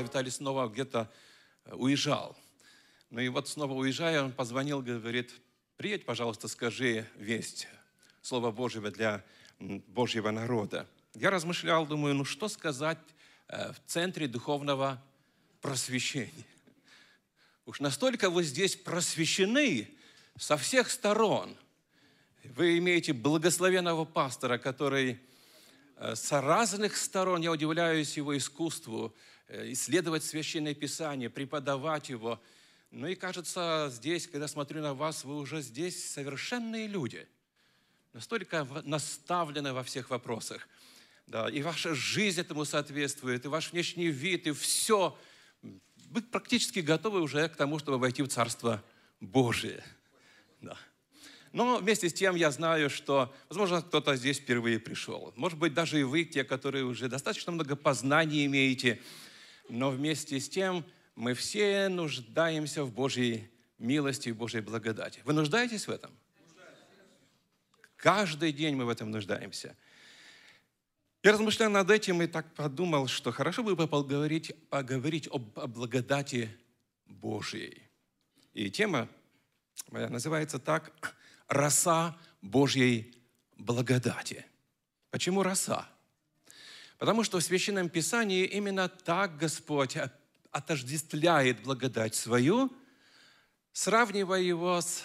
когда 0.00 0.08
Виталий 0.08 0.30
снова 0.30 0.66
где-то 0.68 1.10
э, 1.66 1.74
уезжал. 1.74 2.34
Ну 3.10 3.20
и 3.20 3.28
вот 3.28 3.48
снова 3.48 3.74
уезжая, 3.74 4.22
он 4.22 4.32
позвонил, 4.32 4.80
говорит, 4.80 5.30
приедь, 5.76 6.06
пожалуйста, 6.06 6.48
скажи 6.48 7.06
весть, 7.16 7.68
Слово 8.22 8.50
Божьего 8.50 8.90
для 8.90 9.22
Божьего 9.58 10.30
народа. 10.30 10.86
Я 11.14 11.30
размышлял, 11.30 11.86
думаю, 11.86 12.14
ну 12.14 12.24
что 12.24 12.48
сказать 12.48 12.98
э, 13.48 13.72
в 13.72 13.80
центре 13.86 14.26
духовного 14.26 15.02
просвещения? 15.60 16.46
Уж 17.66 17.80
настолько 17.80 18.30
вы 18.30 18.42
здесь 18.44 18.76
просвещены 18.76 19.86
со 20.38 20.56
всех 20.56 20.90
сторон. 20.90 21.54
Вы 22.44 22.78
имеете 22.78 23.12
благословенного 23.12 24.06
пастора, 24.06 24.56
который 24.56 25.20
э, 25.96 26.14
с 26.14 26.32
разных 26.32 26.96
сторон, 26.96 27.42
я 27.42 27.52
удивляюсь 27.52 28.16
его 28.16 28.34
искусству, 28.34 29.14
исследовать 29.50 30.24
Священное 30.24 30.74
Писание, 30.74 31.30
преподавать 31.30 32.08
его. 32.08 32.40
Ну 32.90 33.06
и 33.06 33.14
кажется, 33.14 33.88
здесь, 33.92 34.26
когда 34.26 34.48
смотрю 34.48 34.82
на 34.82 34.94
вас, 34.94 35.24
вы 35.24 35.36
уже 35.36 35.62
здесь 35.62 36.10
совершенные 36.10 36.86
люди, 36.86 37.26
настолько 38.12 38.66
наставлены 38.84 39.72
во 39.72 39.82
всех 39.82 40.10
вопросах. 40.10 40.68
Да, 41.26 41.48
и 41.48 41.62
ваша 41.62 41.94
жизнь 41.94 42.40
этому 42.40 42.64
соответствует, 42.64 43.44
и 43.44 43.48
ваш 43.48 43.70
внешний 43.70 44.08
вид, 44.08 44.48
и 44.48 44.52
все. 44.52 45.16
Вы 46.10 46.22
практически 46.22 46.80
готовы 46.80 47.20
уже 47.20 47.48
к 47.48 47.54
тому, 47.54 47.78
чтобы 47.78 47.98
войти 47.98 48.22
в 48.22 48.28
Царство 48.28 48.82
Божие. 49.20 49.84
Да. 50.60 50.76
Но 51.52 51.78
вместе 51.78 52.08
с 52.08 52.12
тем 52.12 52.34
я 52.34 52.50
знаю, 52.50 52.90
что, 52.90 53.32
возможно, 53.48 53.82
кто-то 53.82 54.16
здесь 54.16 54.38
впервые 54.38 54.80
пришел. 54.80 55.32
Может 55.36 55.58
быть, 55.58 55.72
даже 55.74 56.00
и 56.00 56.02
вы, 56.02 56.24
те, 56.24 56.42
которые 56.42 56.84
уже 56.84 57.08
достаточно 57.08 57.52
много 57.52 57.76
познаний 57.76 58.46
имеете. 58.46 59.00
Но 59.70 59.90
вместе 59.90 60.40
с 60.40 60.48
тем 60.48 60.84
мы 61.14 61.34
все 61.34 61.88
нуждаемся 61.88 62.82
в 62.82 62.92
Божьей 62.92 63.48
милости 63.78 64.28
и 64.28 64.32
Божьей 64.32 64.60
благодати. 64.60 65.20
Вы 65.24 65.32
нуждаетесь 65.32 65.86
в 65.86 65.90
этом? 65.90 66.10
Каждый 67.96 68.52
день 68.52 68.74
мы 68.74 68.84
в 68.84 68.88
этом 68.88 69.10
нуждаемся. 69.10 69.76
Я 71.22 71.32
размышлял 71.32 71.70
над 71.70 71.90
этим 71.90 72.20
и 72.22 72.26
так 72.26 72.52
подумал, 72.54 73.06
что 73.06 73.30
хорошо 73.30 73.62
бы 73.62 73.76
поговорить, 73.76 74.52
поговорить 74.70 75.28
об, 75.30 75.56
о 75.58 75.66
благодати 75.66 76.50
Божьей. 77.06 77.82
И 78.54 78.70
тема 78.70 79.08
моя 79.90 80.08
называется 80.08 80.58
так 80.58 81.14
роса 81.46 82.18
Божьей 82.40 83.14
благодати. 83.56 84.46
Почему 85.10 85.42
роса? 85.42 85.88
Потому 87.00 87.24
что 87.24 87.38
в 87.38 87.42
Священном 87.42 87.88
Писании 87.88 88.44
именно 88.44 88.86
так 88.90 89.38
Господь 89.38 89.96
отождествляет 90.50 91.62
благодать 91.62 92.14
свою, 92.14 92.70
сравнивая 93.72 94.42
его 94.42 94.78
с 94.78 95.02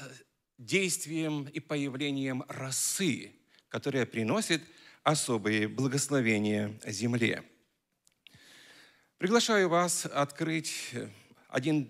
действием 0.58 1.46
и 1.46 1.62
появлением 1.62 2.44
росы, 2.50 3.32
которая 3.70 4.06
приносит 4.06 4.62
особые 5.04 5.70
благословения 5.70 6.78
земле. 6.86 7.44
Приглашаю 9.18 9.70
вас 9.70 10.06
открыть 10.06 10.92
один, 11.48 11.88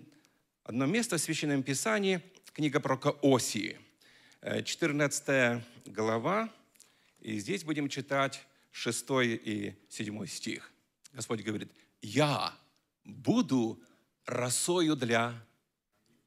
одно 0.62 0.86
место 0.86 1.16
в 1.16 1.20
Священном 1.20 1.64
Писании, 1.64 2.22
книга 2.52 2.78
пророка 2.78 3.16
Осии– 3.22 3.80
14 4.64 5.28
э, 5.28 5.60
глава, 5.86 6.48
и 7.18 7.40
здесь 7.40 7.64
будем 7.64 7.88
читать 7.88 8.46
6 8.76 9.06
и 9.22 9.74
7 9.88 10.26
стих. 10.26 10.70
Господь 11.14 11.40
говорит, 11.40 11.72
«Я 12.02 12.54
буду 13.04 13.82
росою 14.26 14.96
для 14.96 15.32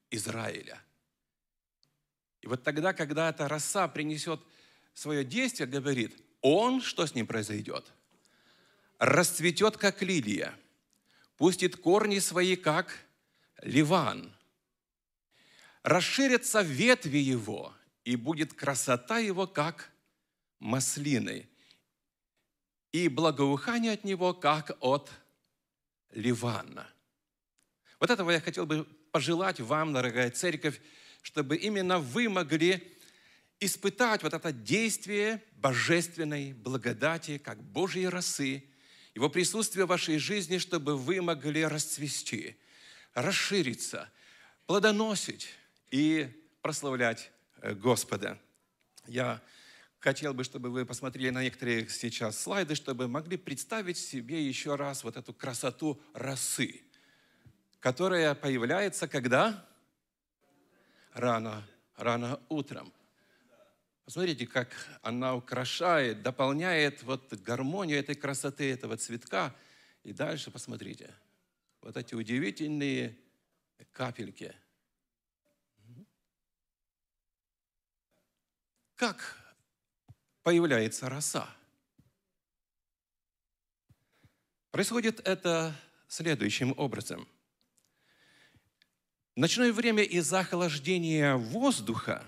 Израиля». 0.10 0.82
И 2.42 2.48
вот 2.48 2.64
тогда, 2.64 2.92
когда 2.94 3.30
эта 3.30 3.48
роса 3.48 3.88
принесет 3.88 4.42
свое 4.96 5.24
действие, 5.24 5.68
говорит, 5.68 6.20
он, 6.42 6.82
что 6.82 7.06
с 7.06 7.14
ним 7.14 7.28
произойдет? 7.28 7.86
Расцветет, 8.98 9.78
как 9.78 10.02
лилия, 10.02 10.58
пустит 11.38 11.76
корни 11.76 12.18
свои, 12.18 12.56
как 12.56 12.98
ливан, 13.62 14.36
расширятся 15.84 16.62
ветви 16.62 17.20
его, 17.20 17.76
и 18.06 18.16
будет 18.16 18.54
красота 18.54 19.20
его, 19.20 19.46
как 19.46 19.92
маслины, 20.58 21.48
и 22.92 23.08
благоухание 23.08 23.94
от 23.94 24.04
него, 24.04 24.34
как 24.34 24.78
от 24.80 25.12
Ливана. 26.12 26.88
Вот 28.00 28.10
этого 28.10 28.32
я 28.32 28.40
хотел 28.40 28.66
бы 28.66 28.86
пожелать 29.12 29.60
вам, 29.60 29.94
дорогая 29.94 30.32
церковь, 30.32 30.80
чтобы 31.22 31.58
именно 31.58 32.00
вы 32.00 32.30
могли 32.30 32.98
испытать 33.60 34.24
вот 34.24 34.34
это 34.34 34.52
действие 34.52 35.44
божественной 35.58 36.54
благодати, 36.54 37.38
как 37.38 37.62
Божьей 37.62 38.08
росы, 38.08 38.64
его 39.14 39.30
присутствие 39.30 39.86
в 39.86 39.90
вашей 39.90 40.18
жизни, 40.18 40.58
чтобы 40.58 40.98
вы 40.98 41.22
могли 41.22 41.66
расцвести, 41.66 42.58
расшириться, 43.14 44.10
плодоносить 44.66 45.50
и 45.92 46.30
прославлять 46.62 47.32
Э, 47.62 47.74
Господа. 47.74 48.38
Я 49.08 49.42
хотел 50.00 50.34
бы, 50.34 50.44
чтобы 50.44 50.70
вы 50.70 50.86
посмотрели 50.86 51.30
на 51.30 51.44
некоторые 51.44 51.88
сейчас 51.90 52.40
слайды, 52.40 52.76
чтобы 52.76 53.08
могли 53.08 53.38
представить 53.38 53.98
себе 53.98 54.46
еще 54.46 54.76
раз 54.76 55.04
вот 55.04 55.18
эту 55.18 55.34
красоту 55.34 56.02
росы, 56.14 56.82
которая 57.80 58.34
появляется 58.36 59.08
когда? 59.08 59.66
Рано, 61.14 61.68
рано 61.96 62.40
утром. 62.50 62.94
Посмотрите, 64.06 64.48
как 64.48 64.70
она 65.04 65.36
украшает, 65.36 66.24
дополняет 66.24 67.04
вот 67.04 67.32
гармонию 67.34 68.00
этой 68.00 68.16
красоты, 68.16 68.72
этого 68.72 68.98
цветка. 68.98 69.56
И 70.04 70.14
дальше 70.14 70.50
посмотрите, 70.50 71.14
вот 71.82 71.96
эти 71.96 72.16
удивительные 72.16 73.18
капельки– 73.92 74.56
Как 79.00 79.39
появляется 80.44 81.10
роса? 81.10 81.50
Происходит 84.72 85.20
это 85.28 85.76
следующим 86.08 86.74
образом. 86.78 87.28
В 89.36 89.40
ночное 89.40 89.72
время 89.74 90.04
из-за 90.04 90.40
охлаждения 90.40 91.36
воздуха 91.36 92.26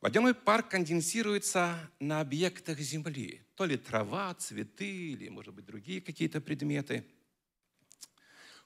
водяной 0.00 0.34
пар 0.34 0.62
конденсируется 0.62 1.90
на 2.00 2.20
объектах 2.20 2.78
Земли. 2.80 3.42
То 3.54 3.64
ли 3.64 3.76
трава, 3.76 4.34
цветы, 4.34 5.12
или, 5.12 5.28
может 5.28 5.54
быть, 5.54 5.66
другие 5.66 6.00
какие-то 6.00 6.40
предметы. 6.40 7.06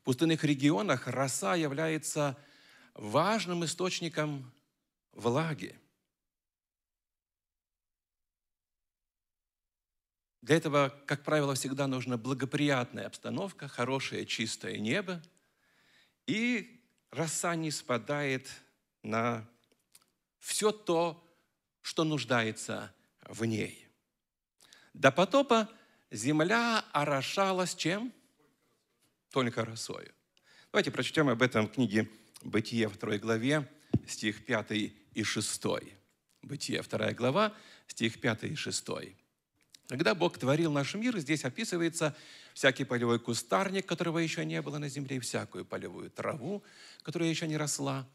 В 0.00 0.04
пустынных 0.04 0.44
регионах 0.44 1.08
роса 1.08 1.54
является 1.56 2.38
важным 2.94 3.64
источником 3.64 4.52
влаги– 5.12 5.78
Для 10.46 10.58
этого, 10.58 10.94
как 11.06 11.24
правило, 11.24 11.56
всегда 11.56 11.88
нужна 11.88 12.16
благоприятная 12.16 13.08
обстановка, 13.08 13.66
хорошее 13.66 14.24
чистое 14.24 14.78
небо, 14.78 15.20
и 16.28 16.80
роса 17.10 17.56
не 17.56 17.72
спадает 17.72 18.48
на 19.02 19.44
все 20.38 20.70
то, 20.70 21.20
что 21.82 22.04
нуждается 22.04 22.94
в 23.22 23.44
ней. 23.44 23.88
До 24.94 25.10
потопа 25.10 25.68
земля 26.12 26.84
орошалась 26.92 27.74
чем? 27.74 28.12
Только 29.32 29.64
росою. 29.64 30.14
Давайте 30.70 30.92
прочтем 30.92 31.28
об 31.28 31.42
этом 31.42 31.66
в 31.66 31.72
книге 31.72 32.08
«Бытие» 32.42 32.88
второй 32.88 33.18
главе, 33.18 33.68
стих 34.06 34.46
5 34.46 34.70
и 34.70 35.24
6. 35.24 35.62
Бытие, 36.42 36.82
вторая 36.82 37.14
глава, 37.14 37.52
стих 37.88 38.20
5 38.20 38.44
и 38.44 38.54
6. 38.54 39.25
Когда 39.88 40.16
Бог 40.16 40.36
творил 40.38 40.72
наш 40.72 40.94
мир, 40.94 41.16
здесь 41.18 41.44
описывается 41.44 42.16
всякий 42.54 42.84
полевой 42.84 43.20
кустарник, 43.20 43.86
которого 43.86 44.18
еще 44.18 44.44
не 44.44 44.60
было 44.60 44.78
на 44.78 44.88
земле, 44.88 45.16
и 45.16 45.20
всякую 45.20 45.64
полевую 45.64 46.10
траву, 46.10 46.64
которая 47.02 47.28
еще 47.28 47.46
не 47.46 47.56
росла. 47.56 48.08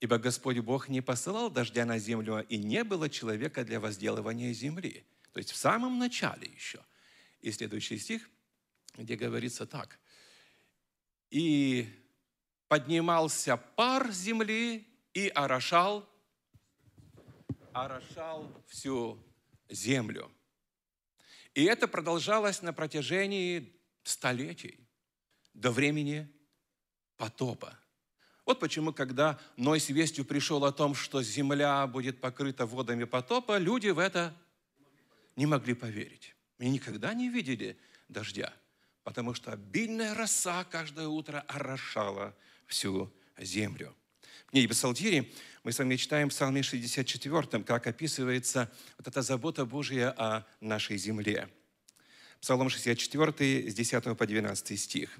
Ибо 0.00 0.18
Господь 0.18 0.58
Бог 0.58 0.88
не 0.88 1.00
посылал 1.00 1.50
дождя 1.50 1.84
на 1.84 1.98
землю, 1.98 2.44
и 2.48 2.56
не 2.56 2.82
было 2.82 3.08
человека 3.08 3.64
для 3.64 3.78
возделывания 3.78 4.52
земли. 4.52 5.04
То 5.32 5.38
есть 5.38 5.52
в 5.52 5.56
самом 5.56 5.98
начале 5.98 6.48
еще. 6.48 6.80
И 7.40 7.52
следующий 7.52 7.98
стих, 7.98 8.28
где 8.96 9.14
говорится 9.16 9.66
так. 9.66 9.98
«И 11.30 11.88
поднимался 12.68 13.56
пар 13.56 14.10
земли 14.10 14.86
и 15.12 15.28
орошал, 15.28 16.08
орошал 17.72 18.50
всю 18.66 19.18
землю». 19.68 20.30
И 21.54 21.64
это 21.64 21.86
продолжалось 21.86 22.62
на 22.62 22.72
протяжении 22.72 23.72
столетий 24.02 24.80
до 25.54 25.70
времени 25.70 26.28
потопа. 27.16 27.78
Вот 28.44 28.60
почему, 28.60 28.92
когда 28.92 29.40
Ной 29.56 29.80
с 29.80 29.88
вестью 29.88 30.24
пришел 30.24 30.64
о 30.64 30.72
том, 30.72 30.94
что 30.94 31.22
земля 31.22 31.86
будет 31.86 32.20
покрыта 32.20 32.66
водами 32.66 33.04
потопа, 33.04 33.56
люди 33.58 33.88
в 33.88 33.98
это 33.98 34.34
не 35.36 35.46
могли 35.46 35.74
поверить. 35.74 36.34
И 36.58 36.68
никогда 36.68 37.14
не 37.14 37.28
видели 37.28 37.78
дождя, 38.08 38.52
потому 39.02 39.32
что 39.32 39.52
обильная 39.52 40.14
роса 40.14 40.64
каждое 40.64 41.08
утро 41.08 41.40
орошала 41.48 42.36
всю 42.66 43.12
землю. 43.38 43.94
В 44.54 44.56
книге 44.56 44.68
Псалтири 44.68 45.32
мы 45.64 45.72
с 45.72 45.80
вами 45.80 45.96
читаем 45.96 46.28
в 46.28 46.32
Псалме 46.32 46.62
64, 46.62 47.64
как 47.64 47.88
описывается 47.88 48.70
вот 48.96 49.08
эта 49.08 49.20
забота 49.20 49.66
Божья 49.66 50.14
о 50.16 50.46
нашей 50.60 50.96
земле. 50.96 51.48
Псалом 52.40 52.68
64, 52.68 53.68
с 53.68 53.74
10 53.74 54.16
по 54.16 54.24
12 54.24 54.78
стих. 54.80 55.18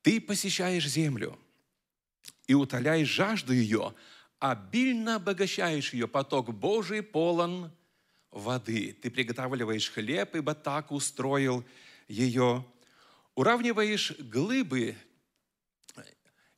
«Ты 0.00 0.20
посещаешь 0.20 0.86
землю 0.86 1.36
и 2.46 2.54
утоляешь 2.54 3.08
жажду 3.08 3.52
ее, 3.52 3.96
обильно 4.38 5.16
обогащаешь 5.16 5.92
ее, 5.92 6.06
поток 6.06 6.54
Божий 6.54 7.02
полон 7.02 7.72
воды. 8.30 8.96
Ты 9.02 9.10
приготавливаешь 9.10 9.90
хлеб, 9.90 10.36
ибо 10.36 10.54
так 10.54 10.92
устроил 10.92 11.64
ее. 12.06 12.64
Уравниваешь 13.34 14.12
глыбы, 14.20 14.94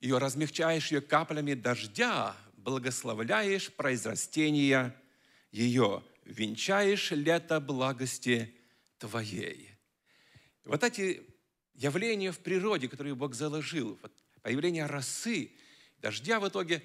ее 0.01 0.19
размягчаешь 0.19 0.91
ее 0.91 1.01
каплями 1.01 1.55
дождя, 1.55 2.37
благословляешь 2.57 3.73
произрастение 3.73 4.95
ее, 5.51 6.05
венчаешь 6.25 7.11
лето 7.11 7.61
благости 7.61 8.55
Твоей. 8.99 9.71
Вот 10.65 10.85
эти 10.85 11.23
явления 11.75 12.33
в 12.33 12.41
природе, 12.41 12.89
которые 12.89 13.15
Бог 13.15 13.35
заложил, 13.35 13.99
появление 14.43 14.87
росы, 14.87 15.53
дождя 15.99 16.41
в 16.41 16.49
итоге, 16.49 16.83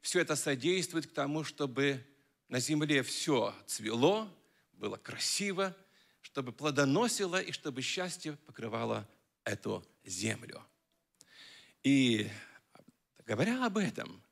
все 0.00 0.20
это 0.20 0.34
содействует 0.34 1.06
к 1.06 1.12
тому, 1.12 1.44
чтобы 1.44 2.04
на 2.48 2.58
земле 2.58 3.02
все 3.02 3.54
цвело, 3.66 4.28
было 4.72 4.96
красиво, 4.96 5.76
чтобы 6.22 6.52
плодоносило 6.52 7.40
и 7.40 7.52
чтобы 7.52 7.82
счастье 7.82 8.36
покрывало 8.46 9.08
эту 9.44 9.86
землю. 10.04 10.64
И 11.82 12.28
говоря 13.26 13.64
об 13.64 13.78
этом, 13.78 14.22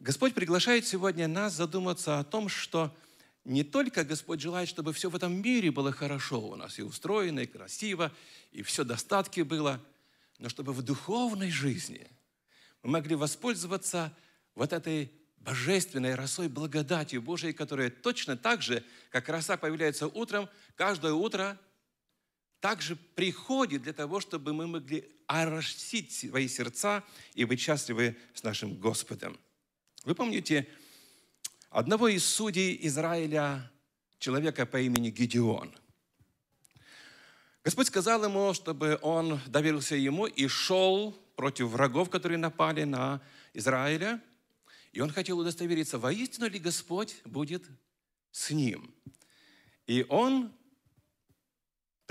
Господь 0.00 0.34
приглашает 0.34 0.86
сегодня 0.86 1.28
нас 1.28 1.54
задуматься 1.54 2.18
о 2.18 2.24
том, 2.24 2.48
что 2.48 2.94
не 3.44 3.64
только 3.64 4.04
Господь 4.04 4.40
желает, 4.40 4.68
чтобы 4.68 4.92
все 4.92 5.10
в 5.10 5.16
этом 5.16 5.40
мире 5.40 5.70
было 5.70 5.92
хорошо 5.92 6.40
у 6.40 6.56
нас, 6.56 6.78
и 6.78 6.82
устроено, 6.82 7.40
и 7.40 7.46
красиво, 7.46 8.12
и 8.50 8.62
все 8.62 8.84
достатки 8.84 9.40
было, 9.40 9.80
но 10.38 10.48
чтобы 10.48 10.72
в 10.72 10.82
духовной 10.82 11.50
жизни 11.50 12.06
мы 12.82 12.90
могли 12.90 13.14
воспользоваться 13.14 14.12
вот 14.54 14.72
этой 14.72 15.12
божественной 15.38 16.14
росой 16.14 16.48
благодати 16.48 17.16
Божией, 17.16 17.52
которая 17.52 17.90
точно 17.90 18.36
так 18.36 18.62
же, 18.62 18.84
как 19.10 19.28
роса 19.28 19.56
появляется 19.56 20.06
утром, 20.06 20.48
каждое 20.76 21.12
утро 21.12 21.58
также 22.62 22.96
приходит 22.96 23.82
для 23.82 23.92
того, 23.92 24.20
чтобы 24.20 24.54
мы 24.54 24.66
могли 24.66 25.04
оросить 25.26 26.12
свои 26.12 26.48
сердца 26.48 27.04
и 27.34 27.44
быть 27.44 27.60
счастливы 27.60 28.16
с 28.32 28.42
нашим 28.42 28.74
Господом. 28.76 29.38
Вы 30.04 30.14
помните 30.14 30.66
одного 31.68 32.08
из 32.08 32.24
судей 32.24 32.78
Израиля, 32.86 33.70
человека 34.18 34.64
по 34.64 34.80
имени 34.80 35.10
Гедеон. 35.10 35.74
Господь 37.64 37.88
сказал 37.88 38.24
ему, 38.24 38.54
чтобы 38.54 38.98
он 39.02 39.38
доверился 39.46 39.96
ему 39.96 40.26
и 40.26 40.46
шел 40.48 41.12
против 41.36 41.66
врагов, 41.66 42.08
которые 42.08 42.38
напали 42.38 42.84
на 42.84 43.20
Израиля– 43.52 44.18
и 44.92 45.00
он 45.00 45.10
хотел 45.10 45.38
удостовериться, 45.38 45.98
воистину 45.98 46.48
ли 46.48 46.58
Господь 46.58 47.16
будет 47.24 47.64
с 48.30 48.50
ним. 48.50 48.94
И 49.86 50.04
он 50.08 50.52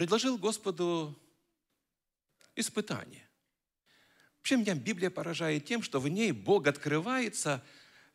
предложил 0.02 0.40
Господу 0.40 1.16
испытание. 2.56 3.30
Вообще 4.38 4.58
меня 4.58 4.74
Библия 4.74 5.12
поражает 5.12 5.66
тем, 5.66 5.84
что 5.84 6.00
в 6.00 6.08
ней 6.08 6.32
Бог 6.32 6.66
открывается 6.66 7.64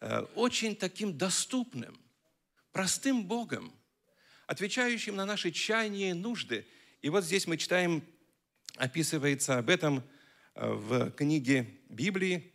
э, 0.00 0.22
очень 0.34 0.74
таким 0.74 1.16
доступным, 1.16 1.96
простым 2.72 3.24
Богом, 3.24 3.72
отвечающим 4.48 5.14
на 5.14 5.26
наши 5.26 5.52
чаяния 5.52 6.10
и 6.10 6.12
нужды. 6.12 6.66
И 7.02 7.08
вот 7.08 7.22
здесь 7.22 7.46
мы 7.46 7.56
читаем, 7.56 8.02
описывается 8.74 9.58
об 9.58 9.70
этом 9.70 10.02
э, 10.56 10.68
в 10.68 11.12
книге 11.12 11.78
Библии, 11.88 12.52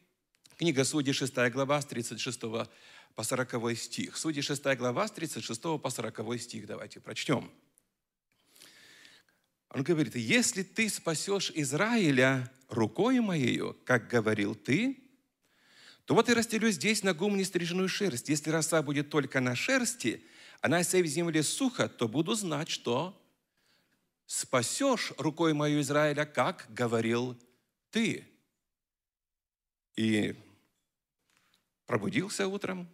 Книга 0.57 0.83
Судей, 0.83 1.13
6 1.13 1.33
глава, 1.53 1.79
с 1.79 1.85
36 1.85 2.41
по 3.15 3.23
40 3.23 3.77
стих. 3.77 4.17
Судей, 4.17 4.41
6 4.41 4.61
глава, 4.75 5.07
с 5.07 5.11
36 5.11 5.61
по 5.81 5.89
40 5.89 6.41
стих. 6.41 6.67
Давайте 6.67 6.99
прочтем. 6.99 7.49
Он 9.71 9.83
говорит, 9.83 10.15
если 10.15 10.63
ты 10.63 10.89
спасешь 10.89 11.51
Израиля 11.55 12.51
рукой 12.69 13.19
моею, 13.19 13.77
как 13.85 14.07
говорил 14.07 14.53
ты, 14.53 15.01
то 16.05 16.13
вот 16.13 16.29
и 16.29 16.33
расстелю 16.33 16.69
здесь 16.71 17.03
на 17.03 17.13
гум 17.13 17.37
нестриженную 17.37 17.89
шерсть. 17.89 18.29
Если 18.29 18.49
роса 18.49 18.81
будет 18.83 19.09
только 19.09 19.39
на 19.39 19.55
шерсти, 19.55 20.23
а 20.59 20.67
на 20.67 20.83
всей 20.83 21.05
земле 21.07 21.41
сухо, 21.41 21.89
то 21.89 22.07
буду 22.07 22.35
знать, 22.35 22.69
что 22.69 23.19
спасешь 24.25 25.13
рукой 25.17 25.53
мою 25.53 25.81
Израиля, 25.81 26.25
как 26.25 26.67
говорил 26.69 27.37
ты. 27.91 28.27
И 29.95 30.35
Пробудился 31.91 32.47
утром. 32.47 32.87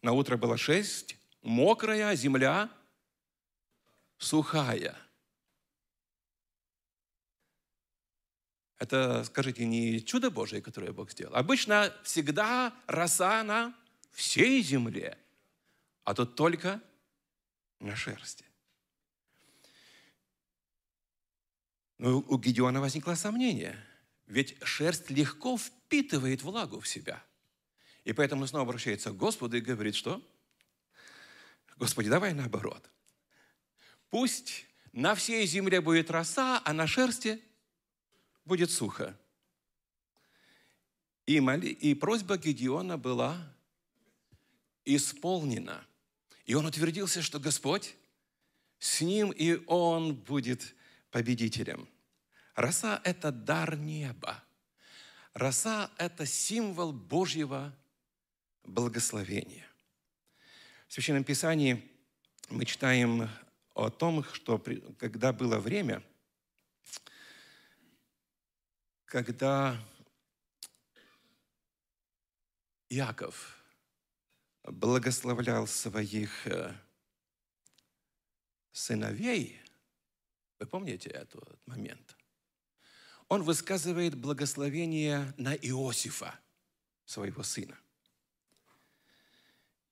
На 0.00 0.12
утро 0.12 0.38
было 0.38 0.56
шесть. 0.56 1.18
Мокрая 1.42 2.16
земля, 2.16 2.70
сухая. 4.16 4.96
Это, 8.84 9.24
скажите, 9.24 9.64
не 9.66 10.00
чудо 10.04 10.30
Божие, 10.30 10.62
которое 10.62 10.92
Бог 10.92 11.10
сделал. 11.10 11.34
Обычно 11.34 11.92
всегда 12.02 12.74
роса 12.86 13.42
на 13.42 13.74
всей 14.12 14.62
земле, 14.62 15.18
а 16.04 16.14
тут 16.14 16.36
только 16.36 16.80
на 17.80 17.96
шерсти. 17.96 18.44
Но 21.98 22.18
у 22.18 22.38
Гедеона 22.38 22.80
возникло 22.80 23.14
сомнение, 23.14 23.76
ведь 24.26 24.56
шерсть 24.62 25.10
легко 25.10 25.56
впитывает 25.56 26.42
влагу 26.42 26.80
в 26.80 26.88
себя– 26.88 27.22
и 28.04 28.12
поэтому 28.12 28.42
он 28.42 28.48
снова 28.48 28.64
обращается 28.64 29.10
к 29.10 29.16
Господу 29.16 29.56
и 29.56 29.60
говорит, 29.60 29.94
что? 29.94 30.22
Господи, 31.76 32.08
давай 32.08 32.34
наоборот. 32.34 32.88
Пусть 34.10 34.66
на 34.92 35.14
всей 35.14 35.46
земле 35.46 35.80
будет 35.80 36.10
роса, 36.10 36.60
а 36.64 36.72
на 36.72 36.86
шерсти 36.86 37.42
будет 38.44 38.70
сухо. 38.70 39.16
И, 41.26 41.40
моли, 41.40 41.68
и 41.68 41.94
просьба 41.94 42.36
Гедеона 42.36 42.98
была 42.98 43.54
исполнена. 44.84 45.86
И 46.44 46.54
он 46.54 46.66
утвердился, 46.66 47.22
что 47.22 47.40
Господь 47.40 47.94
с 48.78 49.00
ним, 49.00 49.30
и 49.30 49.64
он 49.66 50.14
будет 50.14 50.74
победителем. 51.10 51.88
Роса– 52.54 53.00
это 53.04 53.32
дар 53.32 53.76
неба. 53.76 54.44
Роса– 55.32 55.90
это 55.98 56.26
символ 56.26 56.92
Божьего 56.92 57.74
благословение. 58.62 59.66
В 60.86 60.92
Священном 60.92 61.24
Писании 61.24 61.82
мы 62.50 62.66
читаем 62.66 63.28
о 63.74 63.90
том, 63.90 64.22
что 64.32 64.62
когда 64.98 65.32
было 65.32 65.58
время, 65.58 66.02
когда 69.06 69.78
Иаков 72.88 73.56
благословлял 74.62 75.66
своих 75.66 76.46
э, 76.46 76.74
сыновей, 78.72 79.60
вы 80.58 80.66
помните 80.66 81.10
этот 81.10 81.58
момент? 81.66 82.16
Он 83.28 83.42
высказывает 83.42 84.14
благословение 84.14 85.34
на 85.36 85.54
Иосифа, 85.54 86.38
своего 87.04 87.42
сына. 87.42 87.78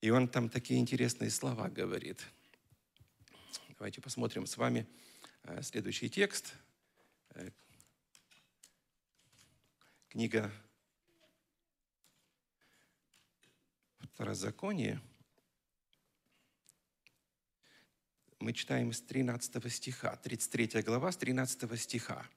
И 0.01 0.09
он 0.09 0.27
там 0.27 0.49
такие 0.49 0.79
интересные 0.79 1.29
слова 1.29 1.69
говорит. 1.69 2.21
Давайте 3.77 4.01
посмотрим 4.01 4.45
с 4.45 4.57
вами 4.57 4.87
э, 5.43 5.61
следующий 5.61 6.09
текст. 6.09 6.53
Книга 10.13 10.51
Второзаконие. 13.97 15.01
Мы 18.37 18.53
читаем 18.53 18.93
с 18.93 19.01
13 19.01 19.73
стиха, 19.73 20.15
33 20.17 20.83
глава, 20.83 21.11
с 21.11 21.17
13 21.17 21.81
стиха. 21.81 22.29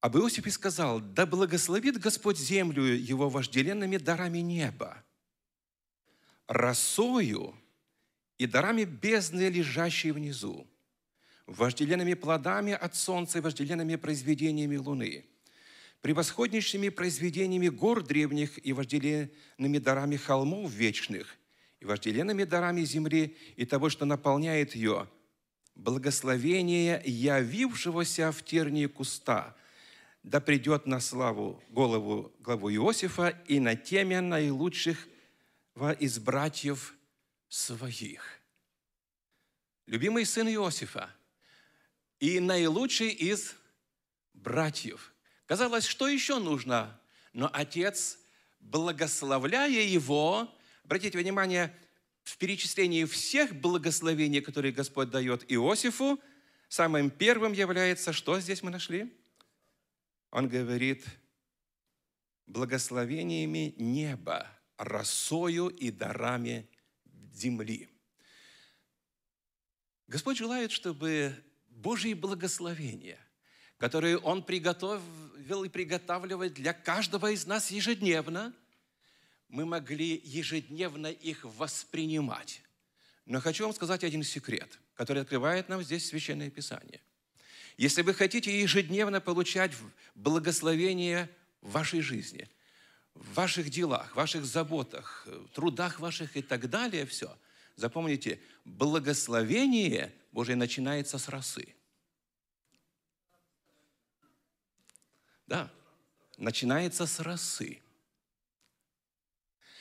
Об 0.00 0.16
Иосифе 0.16 0.50
сказал, 0.50 1.00
«Да 1.00 1.26
благословит 1.26 1.98
Господь 1.98 2.38
землю 2.38 2.82
его 2.82 3.28
вожделенными 3.28 3.98
дарами 3.98 4.38
неба, 4.38 5.04
росою 6.46 7.54
и 8.38 8.46
дарами 8.46 8.84
бездны, 8.84 9.50
лежащей 9.50 10.12
внизу, 10.12 10.66
вожделенными 11.50 12.14
плодами 12.14 12.72
от 12.72 12.94
солнца 12.94 13.38
и 13.38 13.40
вожделенными 13.40 13.96
произведениями 13.96 14.76
луны, 14.76 15.24
превосходнейшими 16.00 16.88
произведениями 16.90 17.68
гор 17.68 18.04
древних 18.04 18.64
и 18.64 18.72
вожделенными 18.72 19.78
дарами 19.78 20.16
холмов 20.16 20.70
вечных, 20.70 21.36
и 21.80 21.84
вожделенными 21.84 22.44
дарами 22.44 22.82
земли 22.82 23.36
и 23.56 23.66
того, 23.66 23.88
что 23.88 24.04
наполняет 24.04 24.76
ее, 24.76 25.08
благословение 25.74 27.02
явившегося 27.04 28.30
в 28.32 28.44
тернии 28.44 28.86
куста, 28.86 29.56
да 30.22 30.40
придет 30.40 30.86
на 30.86 31.00
славу 31.00 31.62
голову 31.70 32.32
главу 32.40 32.70
Иосифа 32.70 33.30
и 33.48 33.58
на 33.58 33.74
теме 33.74 34.20
наилучших 34.20 35.08
из 35.98 36.18
братьев 36.18 36.94
своих. 37.48 38.38
Любимый 39.86 40.26
сын 40.26 40.46
Иосифа 40.48 41.10
и 42.20 42.38
наилучший 42.38 43.08
из 43.08 43.54
братьев. 44.34 45.12
Казалось, 45.46 45.86
что 45.86 46.06
еще 46.06 46.38
нужно? 46.38 47.00
Но 47.32 47.50
отец, 47.52 48.18
благословляя 48.60 49.82
его, 49.82 50.54
обратите 50.84 51.18
внимание, 51.18 51.74
в 52.22 52.36
перечислении 52.36 53.04
всех 53.06 53.54
благословений, 53.54 54.40
которые 54.40 54.72
Господь 54.72 55.10
дает 55.10 55.50
Иосифу, 55.50 56.20
самым 56.68 57.10
первым 57.10 57.52
является, 57.52 58.12
что 58.12 58.38
здесь 58.38 58.62
мы 58.62 58.70
нашли? 58.70 59.12
Он 60.30 60.48
говорит, 60.48 61.04
благословениями 62.46 63.74
неба, 63.78 64.46
росою 64.76 65.68
и 65.68 65.90
дарами 65.90 66.68
земли. 67.32 67.88
Господь 70.06 70.36
желает, 70.36 70.70
чтобы 70.70 71.34
Божьи 71.82 72.14
благословения, 72.14 73.18
которые 73.78 74.18
Он 74.18 74.42
приготовил 74.42 75.64
и 75.64 75.68
приготавливает 75.68 76.54
для 76.54 76.72
каждого 76.72 77.30
из 77.30 77.46
нас 77.46 77.70
ежедневно, 77.70 78.52
мы 79.48 79.64
могли 79.64 80.20
ежедневно 80.24 81.08
их 81.08 81.44
воспринимать. 81.44 82.62
Но 83.26 83.40
хочу 83.40 83.64
вам 83.64 83.74
сказать 83.74 84.04
один 84.04 84.22
секрет, 84.22 84.78
который 84.94 85.22
открывает 85.22 85.68
нам 85.68 85.82
здесь 85.82 86.06
Священное 86.06 86.50
Писание. 86.50 87.00
Если 87.76 88.02
вы 88.02 88.12
хотите 88.14 88.60
ежедневно 88.60 89.20
получать 89.20 89.72
благословение 90.14 91.30
в 91.62 91.72
вашей 91.72 92.00
жизни, 92.00 92.48
в 93.14 93.34
ваших 93.34 93.70
делах, 93.70 94.12
в 94.12 94.16
ваших 94.16 94.44
заботах, 94.44 95.26
трудах 95.54 95.98
ваших 96.00 96.36
и 96.36 96.42
так 96.42 96.68
далее, 96.68 97.06
все, 97.06 97.36
запомните, 97.76 98.40
благословение 98.64 100.12
Божие 100.32 100.56
начинается 100.56 101.18
с 101.18 101.28
росы. 101.28 101.74
Да, 105.46 105.70
начинается 106.36 107.06
с 107.06 107.18
росы. 107.20 107.82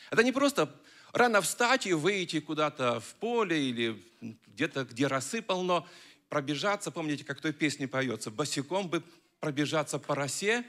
Это 0.09 0.23
не 0.23 0.31
просто 0.31 0.75
рано 1.13 1.41
встать 1.41 1.85
и 1.85 1.93
выйти 1.93 2.39
куда-то 2.39 2.99
в 2.99 3.13
поле 3.15 3.69
или 3.69 4.03
где-то, 4.47 4.85
где 4.85 5.05
росы 5.05 5.41
полно, 5.41 5.87
пробежаться, 6.29 6.91
помните, 6.91 7.23
как 7.23 7.37
в 7.39 7.41
той 7.41 7.53
песне 7.53 7.87
поется, 7.87 8.31
босиком 8.31 8.87
бы 8.89 9.03
пробежаться 9.39 9.99
по 9.99 10.15
росе. 10.15 10.65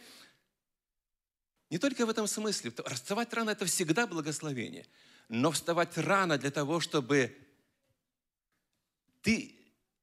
Не 1.71 1.79
только 1.79 2.05
в 2.05 2.11
этом 2.11 2.27
смысле. 2.27 2.73
Вставать 2.93 3.33
рано– 3.33 3.51
это 3.53 3.65
всегда 3.65 4.07
благословение. 4.07 4.87
Но 5.29 5.51
вставать 5.51 5.97
рано 5.97 6.37
для 6.37 6.51
того, 6.51 6.81
чтобы 6.81 7.37
ты 9.23 9.60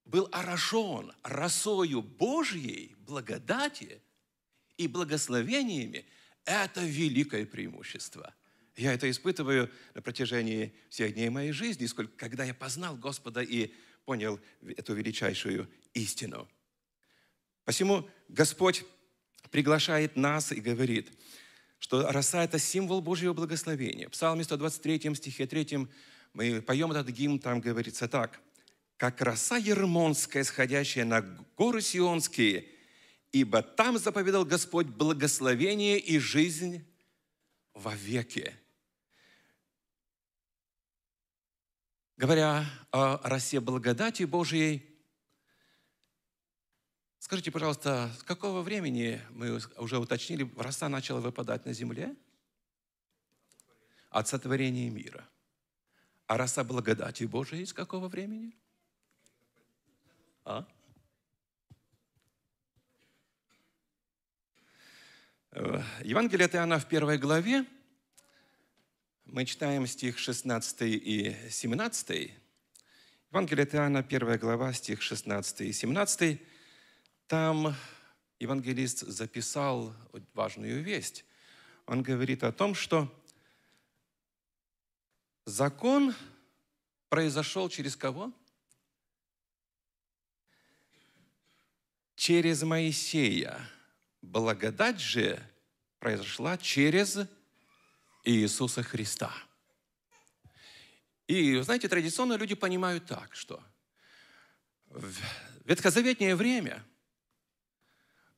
был 0.07 0.29
орошен 0.31 1.11
росою 1.23 2.01
Божьей 2.01 2.95
благодати 2.99 4.01
и 4.77 4.87
благословениями, 4.87 6.05
это 6.45 6.81
великое 6.81 7.45
преимущество. 7.45 8.33
Я 8.75 8.93
это 8.93 9.09
испытываю 9.09 9.71
на 9.95 10.01
протяжении 10.01 10.73
всех 10.89 11.13
дней 11.13 11.29
моей 11.29 11.51
жизни, 11.51 11.85
сколько, 11.87 12.15
когда 12.15 12.43
я 12.43 12.53
познал 12.53 12.95
Господа 12.95 13.41
и 13.41 13.73
понял 14.05 14.39
эту 14.61 14.93
величайшую 14.93 15.69
истину. 15.93 16.47
Посему 17.65 18.07
Господь 18.29 18.85
приглашает 19.51 20.15
нас 20.15 20.51
и 20.51 20.61
говорит, 20.61 21.11
что 21.79 22.09
роса– 22.11 22.43
это 22.45 22.59
символ 22.59 23.01
Божьего 23.01 23.33
благословения. 23.33 24.07
В 24.07 24.11
Псалме 24.11 24.43
123 24.43 25.15
стихе 25.15 25.47
3 25.47 25.87
мы 26.33 26.61
поем 26.61 26.91
этот 26.91 27.09
гимн, 27.09 27.39
там 27.39 27.59
говорится 27.61 28.07
так. 28.07 28.39
«Как 28.97 29.21
роса 29.21 29.57
ермонская, 29.57 30.43
сходящая 30.43 31.05
на 31.05 31.21
горы 31.55 31.81
Сионские, 31.81 32.67
ибо 33.31 33.61
там 33.61 33.97
заповедал 33.97 34.43
Господь 34.43 34.87
благословение 34.87 35.99
и 35.99 36.19
жизнь 36.19 36.85
во 37.73 37.95
веки». 37.95 38.55
говоря 42.17 42.65
о 42.91 43.17
росе 43.29 43.59
благодати 43.59 44.23
Божьей, 44.23 44.83
скажите, 47.19 47.51
пожалуйста, 47.51 48.11
с 48.19 48.23
какого 48.23 48.63
времени, 48.63 49.21
мы 49.29 49.61
уже 49.77 49.99
уточнили, 49.99 50.51
роса 50.57 50.89
начала 50.89 51.21
выпадать 51.21 51.65
на 51.65 51.73
земле? 51.73 52.15
От 54.09 54.27
сотворения 54.27 54.89
мира. 54.89 55.29
А 56.25 56.37
роса 56.37 56.63
благодати 56.63 57.23
Божией 57.25 57.65
с 57.65 57.73
какого 57.73 58.07
времени? 58.07 58.57
А? 60.49 60.65
Э, 65.51 65.83
Евангелие 66.05 66.45
от 66.45 66.55
Иоанна 66.55 66.79
в 66.79 66.87
первой 66.87 67.17
главе, 67.17 67.65
мы 69.25 69.43
читаем 69.43 69.85
стих 69.87 70.17
16 70.17 70.83
и 70.83 71.35
17. 71.49 72.31
Евангелие 73.29 73.63
от 73.63 73.75
Иоанна, 73.75 73.99
1 73.99 74.37
глава, 74.37 74.71
стих 74.71 75.01
16 75.01 75.61
и 75.61 75.73
17. 75.73 76.41
Там 77.27 77.75
евангелист 78.39 78.99
записал 78.99 79.93
важную 80.33 80.81
весть. 80.81 81.25
Он 81.87 82.03
говорит 82.03 82.45
о 82.45 82.53
том, 82.53 82.73
что 82.73 83.13
закон 85.43 86.15
произошел 87.09 87.67
через 87.67 87.97
кого? 87.97 88.31
Через 92.27 92.61
Моисея. 92.63 93.57
Благодать 94.21 94.99
же 94.99 95.41
произошла 95.97 96.57
через 96.57 97.19
Иисуса 98.25 98.83
Христа. 98.83 99.31
И, 101.27 101.57
знаете, 101.61 101.87
традиционно 101.87 102.33
люди 102.33 102.53
понимают 102.53 103.05
так, 103.05 103.33
что 103.33 103.63
в 104.87 105.15
ветхозаветнее 105.63 106.35
время 106.35 106.83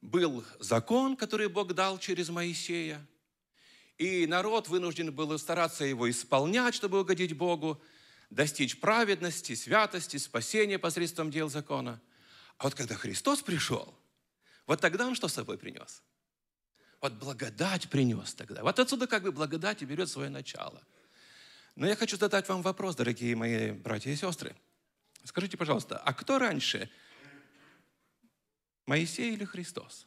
был 0.02 0.46
закон, 0.60 1.18
который 1.18 1.50
Бог 1.50 1.74
дал 1.74 1.98
через 1.98 2.30
Моисея, 2.30 3.04
и 3.98 4.28
народ 4.28 4.68
вынужден 4.68 5.12
был 5.12 5.36
стараться 5.40 5.84
его 5.84 6.08
исполнять, 6.12 6.76
чтобы 6.76 7.02
угодить 7.02 7.36
Богу, 7.36 7.82
достичь 8.30 8.80
праведности, 8.80 9.56
святости, 9.56 10.18
спасения 10.18 10.78
посредством 10.78 11.32
дел 11.32 11.50
закона. 11.50 12.00
А 12.60 12.66
вот 12.66 12.76
когда 12.76 12.94
Христос 12.96 13.42
пришел, 13.42 13.98
вот 14.68 14.82
тогда 14.82 15.08
Он 15.08 15.16
что 15.16 15.30
с 15.30 15.34
собой 15.34 15.58
принес? 15.58 16.04
Вот 17.02 17.14
благодать 17.14 17.90
принес 17.90 18.34
тогда. 18.34 18.64
Вот 18.64 18.78
отсюда 18.78 19.08
как 19.08 19.24
бы 19.24 19.32
благодать 19.32 19.82
и 19.82 19.86
берет 19.86 20.10
свое 20.10 20.30
начало. 20.30 20.84
Но 21.76 21.88
я 21.88 21.96
хочу 21.96 22.18
задать 22.18 22.50
вам 22.50 22.62
вопрос, 22.62 22.98
дорогие 22.98 23.34
мои 23.38 23.72
братья 23.72 24.12
и 24.12 24.16
сестры. 24.18 24.54
Скажите, 25.24 25.56
пожалуйста, 25.56 25.98
а 25.98 26.14
кто 26.14 26.38
раньше, 26.38 26.92
Моисей 28.86 29.34
или 29.34 29.46
Христос? 29.46 30.06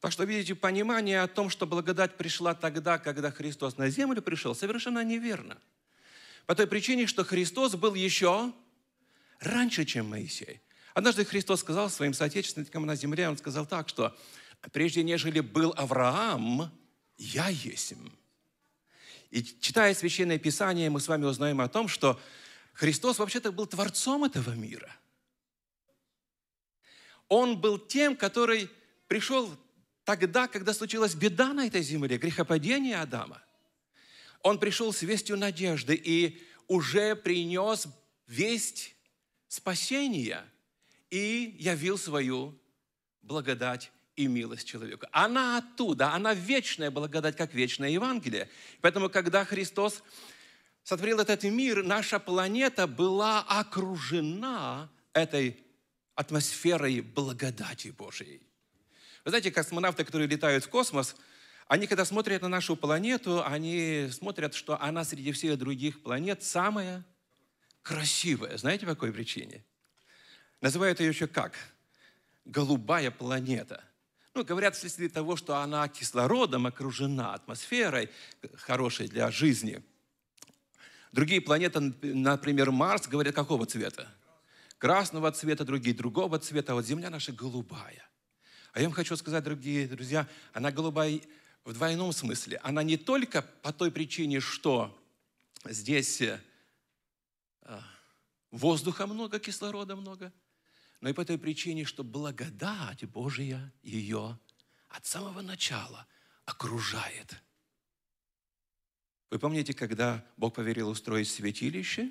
Так 0.00 0.10
что, 0.10 0.24
видите, 0.24 0.56
понимание 0.56 1.22
о 1.22 1.28
том, 1.28 1.48
что 1.48 1.64
благодать 1.64 2.16
пришла 2.16 2.54
тогда, 2.54 2.98
когда 2.98 3.30
Христос 3.30 3.76
на 3.76 3.88
землю 3.88 4.20
пришел, 4.20 4.56
совершенно 4.56 5.04
неверно. 5.04 5.58
По 6.46 6.56
той 6.56 6.66
причине, 6.66 7.06
что 7.06 7.22
Христос 7.22 7.76
был 7.76 7.94
еще 7.94 8.52
раньше, 9.40 9.84
чем 9.84 10.08
Моисей. 10.08 10.60
Однажды 10.94 11.24
Христос 11.24 11.60
сказал 11.60 11.90
своим 11.90 12.14
соотечественникам 12.14 12.86
на 12.86 12.94
земле, 12.94 13.28
Он 13.28 13.36
сказал 13.36 13.66
так, 13.66 13.88
что 13.88 14.16
прежде 14.72 15.02
нежели 15.02 15.40
был 15.40 15.72
Авраам, 15.76 16.70
я 17.16 17.48
есть. 17.48 17.94
И 19.30 19.42
читая 19.42 19.94
Священное 19.94 20.38
Писание, 20.38 20.90
мы 20.90 21.00
с 21.00 21.08
вами 21.08 21.24
узнаем 21.24 21.60
о 21.60 21.68
том, 21.68 21.88
что 21.88 22.20
Христос 22.72 23.18
вообще-то 23.18 23.52
был 23.52 23.66
творцом 23.66 24.24
этого 24.24 24.52
мира. 24.52 24.94
Он 27.28 27.60
был 27.60 27.78
тем, 27.78 28.16
который 28.16 28.68
пришел 29.06 29.56
тогда, 30.04 30.48
когда 30.48 30.74
случилась 30.74 31.14
беда 31.14 31.52
на 31.52 31.66
этой 31.66 31.82
земле, 31.82 32.18
грехопадение 32.18 32.96
Адама. 32.96 33.42
Он 34.42 34.58
пришел 34.58 34.92
с 34.92 35.02
вестью 35.02 35.36
надежды 35.36 35.94
и 35.94 36.42
уже 36.66 37.14
принес 37.14 37.86
весть 38.26 38.94
спасения 39.50 40.44
и 41.10 41.56
явил 41.58 41.98
свою 41.98 42.56
благодать 43.20 43.90
и 44.14 44.28
милость 44.28 44.66
человеку. 44.66 45.06
Она 45.10 45.58
оттуда, 45.58 46.12
она 46.12 46.34
вечная 46.34 46.90
благодать, 46.90 47.36
как 47.36 47.52
вечное 47.52 47.90
Евангелие. 47.90 48.48
Поэтому, 48.80 49.10
когда 49.10 49.44
Христос 49.44 50.02
сотворил 50.84 51.18
этот 51.18 51.42
мир, 51.42 51.82
наша 51.82 52.20
планета 52.20 52.86
была 52.86 53.40
окружена 53.40 54.88
этой 55.12 55.56
атмосферой 56.14 57.00
благодати 57.00 57.88
Божией. 57.88 58.40
Вы 59.24 59.30
знаете, 59.32 59.50
космонавты, 59.50 60.04
которые 60.04 60.28
летают 60.28 60.64
в 60.64 60.68
космос, 60.68 61.16
они, 61.66 61.88
когда 61.88 62.04
смотрят 62.04 62.42
на 62.42 62.48
нашу 62.48 62.76
планету, 62.76 63.44
они 63.44 64.08
смотрят, 64.12 64.54
что 64.54 64.80
она 64.80 65.04
среди 65.04 65.32
всех 65.32 65.58
других 65.58 66.02
планет 66.02 66.44
самая 66.44 67.04
красивая. 67.90 68.56
Знаете, 68.56 68.86
по 68.86 68.94
какой 68.94 69.12
причине? 69.12 69.64
Называют 70.60 71.00
ее 71.00 71.08
еще 71.08 71.26
как? 71.26 71.56
Голубая 72.44 73.10
планета. 73.10 73.82
Ну, 74.32 74.44
говорят, 74.44 74.76
вследствие 74.76 75.08
того, 75.08 75.34
что 75.34 75.56
она 75.56 75.88
кислородом 75.88 76.66
окружена, 76.66 77.34
атмосферой 77.34 78.08
хорошей 78.54 79.08
для 79.08 79.32
жизни. 79.32 79.82
Другие 81.10 81.40
планеты, 81.40 81.80
например, 81.80 82.70
Марс, 82.70 83.08
говорят, 83.08 83.34
какого 83.34 83.66
цвета? 83.66 84.06
Красного 84.78 85.32
цвета, 85.32 85.64
другие 85.64 85.96
другого 85.96 86.38
цвета. 86.38 86.72
А 86.72 86.74
вот 86.76 86.86
Земля 86.86 87.10
наша 87.10 87.32
голубая. 87.32 88.08
А 88.72 88.78
я 88.78 88.86
вам 88.86 88.94
хочу 88.94 89.16
сказать, 89.16 89.42
дорогие 89.42 89.88
друзья, 89.88 90.28
она 90.52 90.70
голубая 90.70 91.20
в 91.64 91.72
двойном 91.72 92.12
смысле. 92.12 92.60
Она 92.62 92.84
не 92.84 92.96
только 92.96 93.42
по 93.42 93.72
той 93.72 93.90
причине, 93.90 94.38
что 94.38 94.96
здесь 95.64 96.20
э, 96.20 96.40
воздуха 98.50 99.06
много, 99.06 99.38
кислорода 99.38 99.96
много, 99.96 100.32
но 101.00 101.08
и 101.08 101.12
по 101.12 101.24
той 101.24 101.38
причине, 101.38 101.84
что 101.84 102.04
благодать 102.04 103.04
Божия 103.04 103.72
ее 103.82 104.38
от 104.88 105.06
самого 105.06 105.40
начала 105.40 106.06
окружает. 106.44 107.42
Вы 109.30 109.38
помните, 109.38 109.72
когда 109.72 110.26
Бог 110.36 110.54
поверил 110.54 110.88
устроить 110.88 111.28
святилище, 111.28 112.10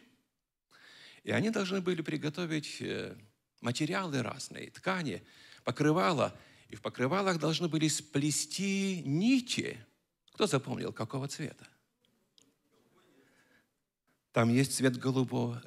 и 1.24 1.32
они 1.32 1.50
должны 1.50 1.82
были 1.82 2.02
приготовить 2.02 2.78
э, 2.82 3.16
материалы 3.62 4.22
разные, 4.22 4.72
ткани, 4.72 5.22
покрывала, 5.64 6.38
и 6.70 6.76
в 6.76 6.82
покрывалах 6.82 7.40
должны 7.40 7.68
были 7.68 7.88
сплести 7.88 9.04
нити. 9.06 9.86
Кто 10.34 10.48
запомнил, 10.48 10.94
какого 10.94 11.28
цвета? 11.28 11.68
Там 14.32 14.54
есть 14.54 14.76
цвет 14.76 14.98
голубого, 14.98 15.64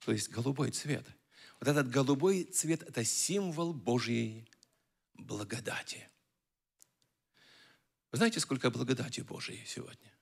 то 0.00 0.12
есть 0.12 0.30
голубой 0.30 0.70
цвет– 0.70 1.06
вот 1.64 1.70
этот 1.70 1.88
голубой 1.88 2.44
цвет– 2.44 2.82
это 2.88 3.04
символ 3.04 3.72
Божьей 3.72 4.46
благодати. 5.14 6.10
Вы 8.10 8.18
знаете, 8.18 8.38
сколько 8.38 8.70
благодати 8.70 9.22
Божьей 9.22 9.64
сегодня? 9.66 10.12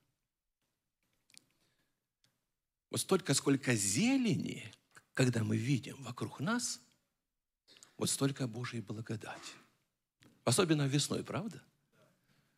Вот 2.90 3.00
столько, 3.00 3.34
сколько 3.34 3.74
зелени, 3.74 4.72
когда 5.14 5.42
мы 5.42 5.56
видим 5.56 6.00
вокруг 6.04 6.38
нас, 6.38 6.80
вот 7.96 8.08
столько 8.08 8.46
Божьей 8.46 8.80
благодати. 8.80 9.52
Особенно 10.44 10.86
весной, 10.86 11.24
правда? 11.24 11.60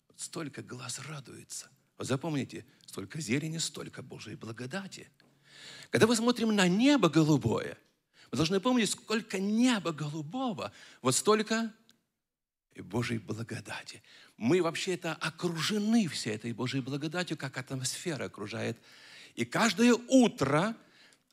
Вот 0.09 0.21
столько 0.21 0.63
глаз 0.63 0.99
радуется. 0.99 1.71
Вот 1.97 2.07
запомните, 2.07 2.67
столько 2.87 3.21
зелени, 3.21 3.59
столько 3.59 4.03
Божьей 4.03 4.37
благодати. 4.37 5.09
Когда 5.91 6.07
мы 6.07 6.17
смотрим 6.17 6.55
на 6.55 6.69
небо 6.69 7.09
голубое– 7.09 7.79
мы 8.35 8.37
должны 8.37 8.59
помнить, 8.59 8.91
сколько 8.91 9.39
неба 9.39 9.93
голубого, 9.93 10.73
вот 11.03 11.15
столько 11.15 11.73
и 12.75 12.81
Божьей 12.81 13.19
благодати. 13.19 14.03
Мы 14.37 14.61
вообще 14.61 14.95
это 14.95 15.13
окружены 15.13 16.09
всей 16.09 16.35
этой 16.35 16.53
Божьей 16.53 16.81
благодатью, 16.81 17.37
как 17.37 17.57
атмосфера 17.57 18.25
окружает. 18.25 18.77
И 19.37 19.45
каждое 19.45 19.95
утро 20.09 20.77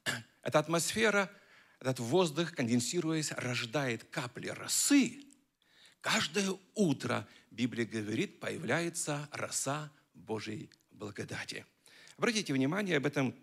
эта 0.44 0.60
атмосфера, 0.60 1.32
этот 1.80 1.98
воздух, 1.98 2.52
конденсируясь, 2.52 3.32
рождает 3.32 4.04
капли 4.04 4.50
росы. 4.50 5.26
Каждое 6.02 6.56
утро, 6.76 7.28
Библия 7.50 7.88
говорит, 7.88 8.40
появляется 8.40 9.28
роса 9.32 9.92
Божьей 10.22 10.70
благодати. 10.92 11.66
Обратите 12.18 12.54
внимание, 12.54 12.98
об 12.98 13.06
этом 13.06 13.36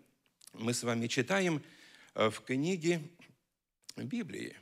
мы 0.53 0.73
с 0.73 0.83
вами 0.83 1.07
читаем 1.07 1.61
э, 2.15 2.29
в 2.29 2.41
книге 2.41 3.01
Библии. 3.95 4.57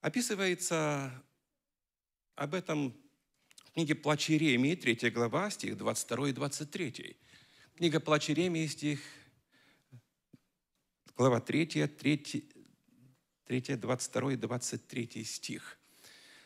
Описывается 0.00 1.22
об 2.36 2.54
этом 2.54 2.94
в 3.66 3.72
книге 3.72 3.94
Плач 3.94 4.30
Иеремии, 4.30 4.74
3 4.74 5.10
глава, 5.10 5.50
стих 5.50 5.76
22 5.76 6.28
и 6.28 6.32
23. 6.32 7.16
Книга 7.76 8.00
Плач 8.00 8.30
Иеремии, 8.30 8.66
стих, 8.66 9.00
глава 11.16 11.40
3, 11.40 11.88
3, 11.88 12.50
3, 13.46 13.76
22 13.76 14.32
и 14.32 14.36
23 14.36 15.24
стих. 15.24 15.78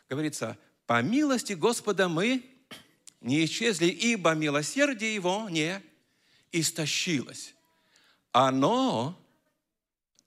Говорится, 0.09 0.59
«По 0.87 1.03
милости 1.03 1.53
Господа 1.53 2.09
мы 2.09 2.58
не 3.20 3.44
исчезли, 3.44 3.87
ибо 3.87 4.35
милосердие 4.35 5.14
Его 5.14 5.48
не 5.48 5.83
истощилось. 6.52 7.54
Оно 8.33 9.18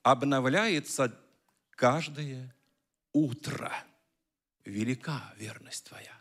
обновляется 0.02 1.16
каждое 1.70 2.54
утро. 3.12 3.72
Велика 4.64 5.34
верность 5.36 5.86
твоя. 5.86 6.12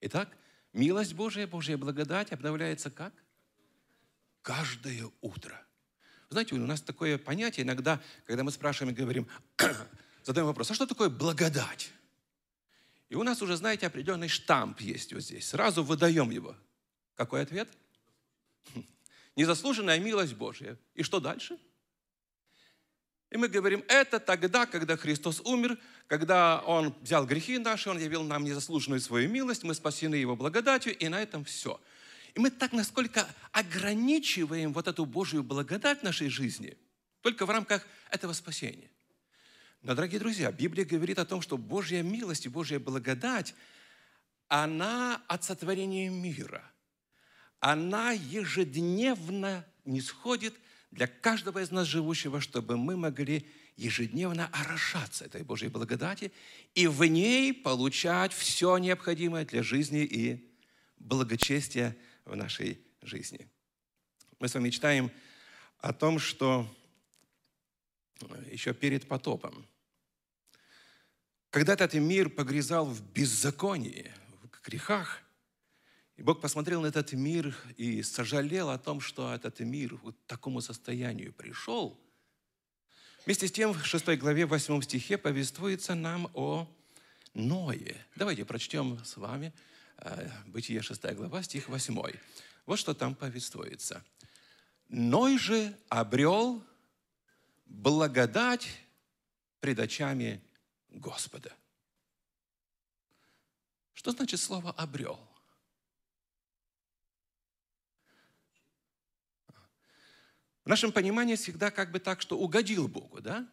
Итак, 0.00 0.36
милость 0.72 1.14
Божия, 1.14 1.46
Божья 1.46 1.76
благодать 1.76 2.32
обновляется 2.32 2.90
как? 2.90 3.12
Каждое 4.42 5.10
утро. 5.20 5.60
Знаете, 6.30 6.54
у 6.54 6.58
нас 6.58 6.80
такое 6.80 7.18
понятие 7.18 7.64
иногда, 7.64 8.00
когда 8.24 8.42
мы 8.42 8.50
спрашиваем 8.50 8.94
и 8.94 8.96
говорим, 8.98 9.28
задаем 10.24 10.46
вопрос, 10.46 10.70
а 10.70 10.74
что 10.74 10.86
такое 10.86 11.08
благодать? 11.08 11.92
И 13.08 13.14
у 13.14 13.22
нас 13.22 13.40
уже, 13.42 13.56
знаете, 13.56 13.86
определенный 13.86 14.28
штамп 14.28 14.80
есть 14.80 15.12
вот 15.12 15.22
здесь. 15.22 15.48
Сразу 15.48 15.84
выдаем 15.84 16.30
его. 16.30 16.56
Какой 17.14 17.42
ответ? 17.42 17.68
Незаслуженная 19.36 19.98
милость 19.98 20.34
Божья. 20.34 20.76
И 20.94 21.02
что 21.02 21.20
дальше? 21.20 21.58
И 23.30 23.36
мы 23.36 23.48
говорим, 23.48 23.84
это 23.88 24.20
тогда, 24.20 24.66
когда 24.66 24.96
Христос 24.96 25.40
умер, 25.40 25.78
когда 26.06 26.60
Он 26.60 26.94
взял 27.02 27.26
грехи 27.26 27.58
наши, 27.58 27.90
Он 27.90 27.98
явил 27.98 28.22
нам 28.22 28.44
незаслуженную 28.44 29.00
свою 29.00 29.28
милость, 29.28 29.62
мы 29.62 29.74
спасены 29.74 30.14
Его 30.14 30.36
благодатью, 30.36 30.96
и 30.96 31.08
на 31.08 31.20
этом 31.20 31.44
все. 31.44 31.80
И 32.34 32.40
мы 32.40 32.50
так 32.50 32.72
насколько 32.72 33.28
ограничиваем 33.52 34.72
вот 34.72 34.86
эту 34.88 35.06
Божью 35.06 35.42
благодать 35.42 36.02
нашей 36.02 36.28
жизни, 36.28 36.76
только 37.20 37.46
в 37.46 37.50
рамках 37.50 37.86
этого 38.10 38.32
спасения. 38.32 38.90
Но, 39.82 39.94
дорогие 39.94 40.18
друзья, 40.18 40.50
Библия 40.50 40.84
говорит 40.84 41.18
о 41.18 41.24
том, 41.24 41.40
что 41.40 41.56
Божья 41.56 42.02
милость 42.02 42.46
и 42.46 42.48
Божья 42.48 42.78
благодать, 42.78 43.54
она 44.48 45.22
от 45.28 45.44
сотворения 45.44 46.08
мира. 46.08 46.62
Она 47.60 48.12
ежедневно 48.12 49.64
не 49.84 50.00
сходит 50.00 50.54
для 50.90 51.06
каждого 51.06 51.62
из 51.62 51.70
нас 51.70 51.86
живущего, 51.86 52.40
чтобы 52.40 52.76
мы 52.76 52.96
могли 52.96 53.48
ежедневно 53.76 54.48
орошаться 54.52 55.24
этой 55.24 55.42
Божьей 55.42 55.68
благодати 55.68 56.32
и 56.74 56.86
в 56.86 57.04
ней 57.04 57.52
получать 57.52 58.32
все 58.32 58.78
необходимое 58.78 59.44
для 59.44 59.62
жизни 59.62 60.04
и 60.04 60.50
благочестия 60.98 61.96
в 62.24 62.34
нашей 62.34 62.80
жизни. 63.02 63.48
Мы 64.38 64.48
с 64.48 64.54
вами 64.54 64.70
читаем 64.70 65.10
о 65.78 65.92
том, 65.92 66.18
что 66.18 66.66
еще 68.50 68.74
перед 68.74 69.08
потопом, 69.08 69.66
когда 71.50 71.72
этот 71.72 71.94
мир 71.94 72.28
погрязал 72.28 72.86
в 72.86 73.02
беззаконии, 73.12 74.12
в 74.42 74.66
грехах, 74.66 75.22
и 76.16 76.22
Бог 76.22 76.40
посмотрел 76.40 76.80
на 76.80 76.86
этот 76.86 77.12
мир 77.12 77.54
и 77.76 78.02
сожалел 78.02 78.70
о 78.70 78.78
том, 78.78 79.00
что 79.00 79.34
этот 79.34 79.60
мир 79.60 79.96
вот 79.96 80.16
к 80.16 80.26
такому 80.26 80.60
состоянию 80.60 81.32
пришел. 81.32 82.00
Вместе 83.26 83.48
с 83.48 83.52
тем, 83.52 83.72
в 83.72 83.84
6 83.84 84.18
главе, 84.18 84.46
8 84.46 84.80
стихе 84.82 85.18
повествуется 85.18 85.94
нам 85.94 86.30
о 86.32 86.66
Ное. 87.34 87.96
Давайте 88.14 88.44
прочтем 88.46 88.98
с 89.04 89.16
вами 89.16 89.52
э, 89.98 90.30
Бытие 90.46 90.80
6 90.80 91.02
глава, 91.14 91.42
стих 91.42 91.68
8. 91.68 92.00
Вот 92.64 92.78
что 92.78 92.94
там 92.94 93.14
повествуется. 93.14 94.02
«Ной 94.88 95.36
же 95.38 95.76
обрел 95.88 96.62
благодать 97.66 98.68
пред 99.60 99.78
очами 99.78 100.42
Господа». 100.88 101.52
Что 103.92 104.12
значит 104.12 104.40
слово 104.40 104.70
«обрел»? 104.72 105.20
В 110.64 110.68
нашем 110.68 110.90
понимании 110.90 111.36
всегда 111.36 111.70
как 111.70 111.92
бы 111.92 112.00
так, 112.00 112.20
что 112.20 112.36
угодил 112.36 112.88
Богу, 112.88 113.20
да? 113.20 113.48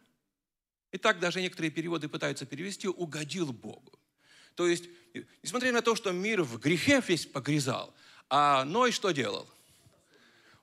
И 0.90 0.98
так 0.98 1.20
даже 1.20 1.40
некоторые 1.40 1.70
переводы 1.70 2.08
пытаются 2.08 2.44
перевести 2.44 2.88
«угодил 2.88 3.52
Богу». 3.52 3.98
То 4.56 4.66
есть, 4.66 4.88
несмотря 5.42 5.72
на 5.72 5.80
то, 5.82 5.96
что 5.96 6.12
мир 6.12 6.42
в 6.42 6.58
грехе 6.58 7.00
весь 7.00 7.26
погрязал, 7.26 7.94
а 8.28 8.64
Ной 8.64 8.92
что 8.92 9.12
делал? 9.12 9.48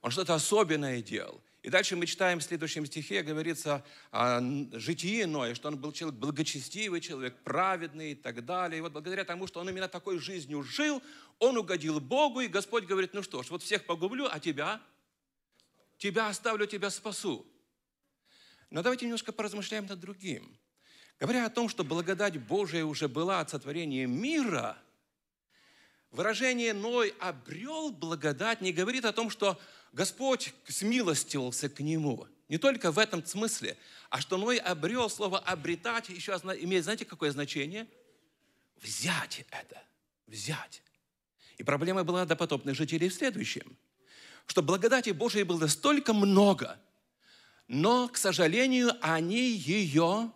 Он 0.01 0.11
что-то 0.11 0.33
особенное 0.33 1.01
делал. 1.01 1.41
И 1.61 1.69
дальше 1.69 1.95
мы 1.95 2.07
читаем 2.07 2.39
в 2.39 2.43
следующем 2.43 2.85
стихе, 2.85 3.21
говорится 3.21 3.85
о 4.11 4.41
житии 4.73 5.23
Ноя, 5.25 5.53
что 5.53 5.67
он 5.67 5.77
был 5.77 5.91
человек 5.91 6.19
благочестивый, 6.19 7.01
человек 7.01 7.37
праведный 7.43 8.13
и 8.13 8.15
так 8.15 8.43
далее. 8.45 8.79
И 8.79 8.81
вот 8.81 8.93
благодаря 8.93 9.23
тому, 9.25 9.45
что 9.45 9.59
он 9.59 9.69
именно 9.69 9.87
такой 9.87 10.17
жизнью 10.17 10.63
жил, 10.63 11.03
он 11.37 11.57
угодил 11.57 11.99
Богу, 11.99 12.41
и 12.41 12.47
Господь 12.47 12.85
говорит, 12.85 13.13
ну 13.13 13.21
что 13.21 13.43
ж, 13.43 13.51
вот 13.51 13.61
всех 13.61 13.85
погублю, 13.85 14.27
а 14.31 14.39
тебя 14.39 14.81
тебя 16.01 16.29
оставлю, 16.29 16.65
тебя 16.65 16.89
спасу. 16.89 17.45
Но 18.71 18.81
давайте 18.81 19.05
немножко 19.05 19.31
поразмышляем 19.31 19.85
над 19.85 19.99
другим. 19.99 20.57
Говоря 21.19 21.45
о 21.45 21.49
том, 21.51 21.69
что 21.69 21.83
благодать 21.83 22.37
Божия 22.37 22.83
уже 22.83 23.07
была 23.07 23.39
от 23.39 23.51
сотворения 23.51 24.07
мира, 24.07 24.77
выражение 26.11 26.73
«Ной 26.73 27.13
обрел 27.19 27.91
благодать» 27.91 28.61
не 28.61 28.71
говорит 28.71 29.05
о 29.05 29.13
том, 29.13 29.29
что 29.29 29.59
Господь 29.93 30.53
смилостивился 30.67 31.69
к 31.69 31.79
нему. 31.79 32.27
Не 32.49 32.57
только 32.57 32.91
в 32.91 32.99
этом 32.99 33.25
смысле, 33.25 33.77
а 34.09 34.21
что 34.21 34.37
Ной 34.37 34.57
обрел, 34.57 35.09
слово 35.09 35.39
«обретать» 35.39 36.09
еще 36.09 36.33
имеет, 36.33 36.83
знаете, 36.83 37.05
какое 37.05 37.31
значение? 37.31 37.87
Взять 38.81 39.45
это, 39.51 39.81
взять. 40.27 40.81
И 41.57 41.63
проблема 41.63 42.03
была 42.03 42.25
допотопных 42.25 42.75
жителей 42.75 43.09
в 43.09 43.13
следующем– 43.13 43.77
что 44.51 44.61
благодати 44.61 45.11
Божией 45.11 45.43
было 45.43 45.67
столько 45.67 46.13
много, 46.13 46.77
но, 47.67 48.09
к 48.09 48.17
сожалению, 48.17 48.91
они 49.01 49.49
ее 49.51 50.31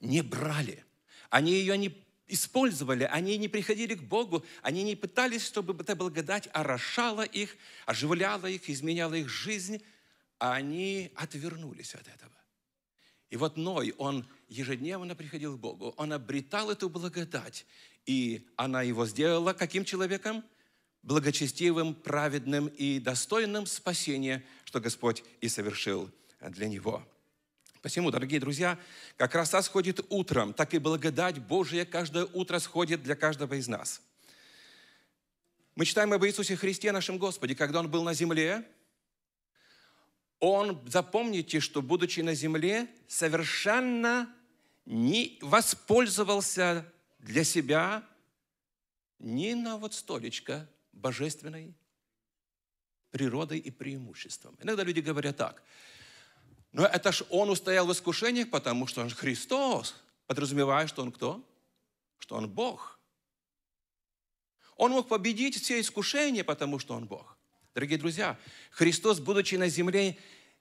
не 0.00 0.22
брали. 0.22 0.84
Они 1.30 1.52
ее 1.52 1.76
не 1.76 1.88
использовали, 2.32 3.04
они 3.04 3.36
не 3.38 3.48
приходили 3.48 3.94
к 3.94 4.02
Богу, 4.02 4.44
они 4.62 4.82
не 4.82 4.96
пытались, 4.96 5.44
чтобы 5.44 5.74
эта 5.82 5.96
благодать 5.96 6.48
орошала 6.52 7.22
их, 7.22 7.56
оживляла 7.86 8.46
их, 8.46 8.68
изменяла 8.70 9.14
их 9.14 9.28
жизнь, 9.28 9.82
а 10.38 10.54
они 10.54 11.12
отвернулись 11.14 11.94
от 11.94 12.08
этого. 12.08 12.32
И 13.30 13.36
вот 13.36 13.56
Ной, 13.56 13.94
он 13.98 14.26
ежедневно 14.48 15.14
приходил 15.14 15.56
к 15.56 15.60
Богу, 15.60 15.94
он 15.96 16.12
обретал 16.12 16.70
эту 16.70 16.88
благодать, 16.88 17.66
и 18.06 18.48
она 18.56 18.82
его 18.82 19.06
сделала 19.06 19.52
каким 19.52 19.84
человеком? 19.84 20.44
благочестивым, 21.02 21.94
праведным 21.94 22.66
и 22.68 22.98
достойным 22.98 23.66
спасения, 23.66 24.44
что 24.64 24.80
Господь 24.80 25.22
и 25.40 25.48
совершил 25.48 26.10
для 26.40 26.68
него. 26.68 27.06
Посему, 27.82 28.10
дорогие 28.10 28.40
друзья, 28.40 28.78
как 29.16 29.34
роса 29.34 29.62
сходит 29.62 30.04
утром, 30.10 30.52
так 30.52 30.74
и 30.74 30.78
благодать 30.78 31.38
Божия 31.38 31.86
каждое 31.86 32.26
утро 32.26 32.58
сходит 32.58 33.02
для 33.02 33.16
каждого 33.16 33.54
из 33.54 33.68
нас. 33.68 34.02
Мы 35.76 35.86
читаем 35.86 36.12
об 36.12 36.22
Иисусе 36.24 36.56
Христе, 36.56 36.92
нашем 36.92 37.16
Господе, 37.16 37.54
когда 37.54 37.80
Он 37.80 37.90
был 37.90 38.04
на 38.04 38.12
земле, 38.12 38.68
Он, 40.40 40.78
запомните, 40.86 41.60
что, 41.60 41.80
будучи 41.80 42.20
на 42.20 42.34
земле, 42.34 42.86
совершенно 43.08 44.30
не 44.84 45.38
воспользовался 45.40 46.84
для 47.18 47.44
себя 47.44 48.06
ни 49.18 49.54
на 49.54 49.78
вот 49.78 49.94
столечко 49.94 50.68
божественной 50.92 51.74
природой 53.10 53.58
и 53.58 53.70
преимуществом. 53.70 54.58
Иногда 54.60 54.84
люди 54.84 55.00
говорят 55.00 55.38
так, 55.38 55.62
но 56.72 56.86
это 56.86 57.12
ж 57.12 57.24
он 57.30 57.50
устоял 57.50 57.86
в 57.86 57.92
искушениях, 57.92 58.50
потому 58.50 58.86
что 58.86 59.00
он 59.00 59.10
Христос, 59.10 59.94
подразумевая, 60.26 60.86
что 60.86 61.02
он 61.02 61.12
кто? 61.12 61.44
Что 62.18 62.36
он 62.36 62.48
Бог. 62.48 62.98
Он 64.76 64.92
мог 64.92 65.08
победить 65.08 65.60
все 65.60 65.80
искушения, 65.80 66.44
потому 66.44 66.78
что 66.78 66.94
он 66.94 67.06
Бог. 67.06 67.36
Дорогие 67.74 67.98
друзья, 67.98 68.38
Христос, 68.70 69.20
будучи 69.20 69.56
на 69.56 69.68
земле, 69.68 70.16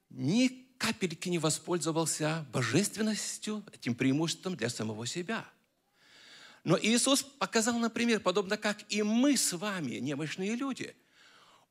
ни 0.10 0.67
капельки 0.78 1.30
не 1.30 1.39
воспользовался 1.39 2.45
божественностью, 2.52 3.63
этим 3.74 3.95
преимуществом 3.95 4.56
для 4.56 4.69
самого 4.69 5.06
себя– 5.06 5.45
но 6.63 6.78
Иисус 6.80 7.24
показал, 7.24 7.78
например, 7.80 8.19
подобно 8.19 8.58
как 8.58 8.80
и 8.89 9.02
мы 9.02 9.38
с 9.38 9.54
вами, 9.54 9.95
немощные 9.95 10.56
люди. 10.56 10.95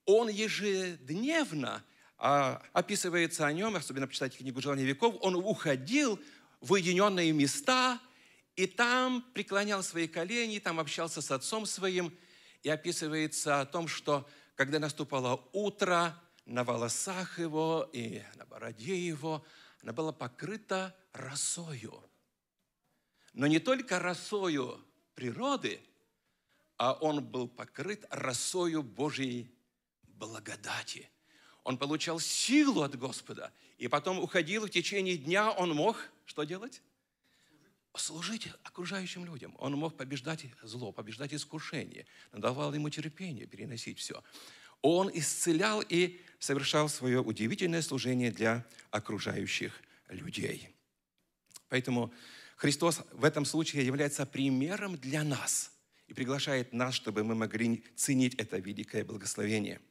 Он 0.05 0.29
ежедневно, 0.29 1.85
а, 2.18 2.62
описывается 2.72 3.46
о 3.46 3.52
нем, 3.52 3.76
особенно 3.76 4.07
почитайте 4.07 4.38
книгу 4.38 4.61
«Желание 4.61 4.87
веков», 4.87 5.16
он 5.20 5.37
уходил 5.37 6.20
в 6.61 6.72
уединенные 6.72 7.33
места, 7.33 8.00
и 8.57 8.66
там 8.66 9.24
преклонял 9.33 9.83
свои 9.83 10.09
колени, 10.09 10.59
там 10.59 10.81
общался 10.81 11.22
с 11.22 11.31
отцом 11.31 11.64
своим, 11.64 12.12
и 12.62 12.68
описывается 12.68 13.61
о 13.61 13.66
том, 13.66 13.87
что 13.87 14.28
когда 14.57 14.78
наступало 14.78 15.48
утро, 15.52 16.20
на 16.44 16.64
волосах 16.64 17.38
его 17.38 17.88
и 17.92 18.22
на 18.37 18.46
бороде 18.46 18.96
его 18.96 19.44
она 19.83 19.92
была 19.92 20.12
покрыта 20.12 20.96
росою 21.12 22.02
но 23.38 23.46
не 23.46 23.61
только 23.61 24.00
росою 24.00 24.85
природы, 25.14 25.81
а 26.76 26.92
он 26.94 27.24
был 27.24 27.48
покрыт 27.48 28.04
росою 28.11 28.83
Божьей 28.83 29.54
благодати. 30.02 31.09
Он 31.68 31.76
получал 31.76 32.18
силу 32.18 32.81
от 32.81 32.98
Господа, 32.98 33.52
и 33.76 33.88
потом 33.88 34.18
уходил 34.20 34.64
в 34.64 34.70
течение 34.70 35.18
дня, 35.18 35.50
он 35.50 35.74
мог 35.74 35.98
что 36.24 36.44
делать? 36.44 36.81
Служить 37.94 38.48
окружающим 38.62 39.26
людям. 39.26 39.54
Он 39.59 39.74
мог 39.74 39.94
побеждать 39.94 40.46
зло, 40.62 40.92
побеждать 40.92 41.35
искушение, 41.35 42.07
давал 42.33 42.72
ему 42.72 42.88
терпение, 42.88 43.46
переносить 43.46 43.98
все. 43.98 44.24
Он 44.81 45.11
исцелял 45.12 45.83
и 45.87 46.18
совершал 46.38 46.88
свое 46.88 47.20
удивительное 47.20 47.83
служение 47.83 48.33
для 48.33 48.64
окружающих 48.90 49.78
людей. 50.09 50.70
Поэтому 51.68 52.11
Христос 52.57 53.02
в 53.12 53.26
этом 53.26 53.44
случае 53.44 53.85
является 53.85 54.24
примером 54.24 54.96
для 54.96 55.22
нас 55.22 55.70
и 56.07 56.14
приглашает 56.14 56.72
нас, 56.72 56.94
чтобы 56.94 57.24
мы 57.24 57.35
могли 57.35 57.85
ценить 57.94 58.37
это 58.37 58.57
великое 58.57 59.04
благословение. 59.04 59.83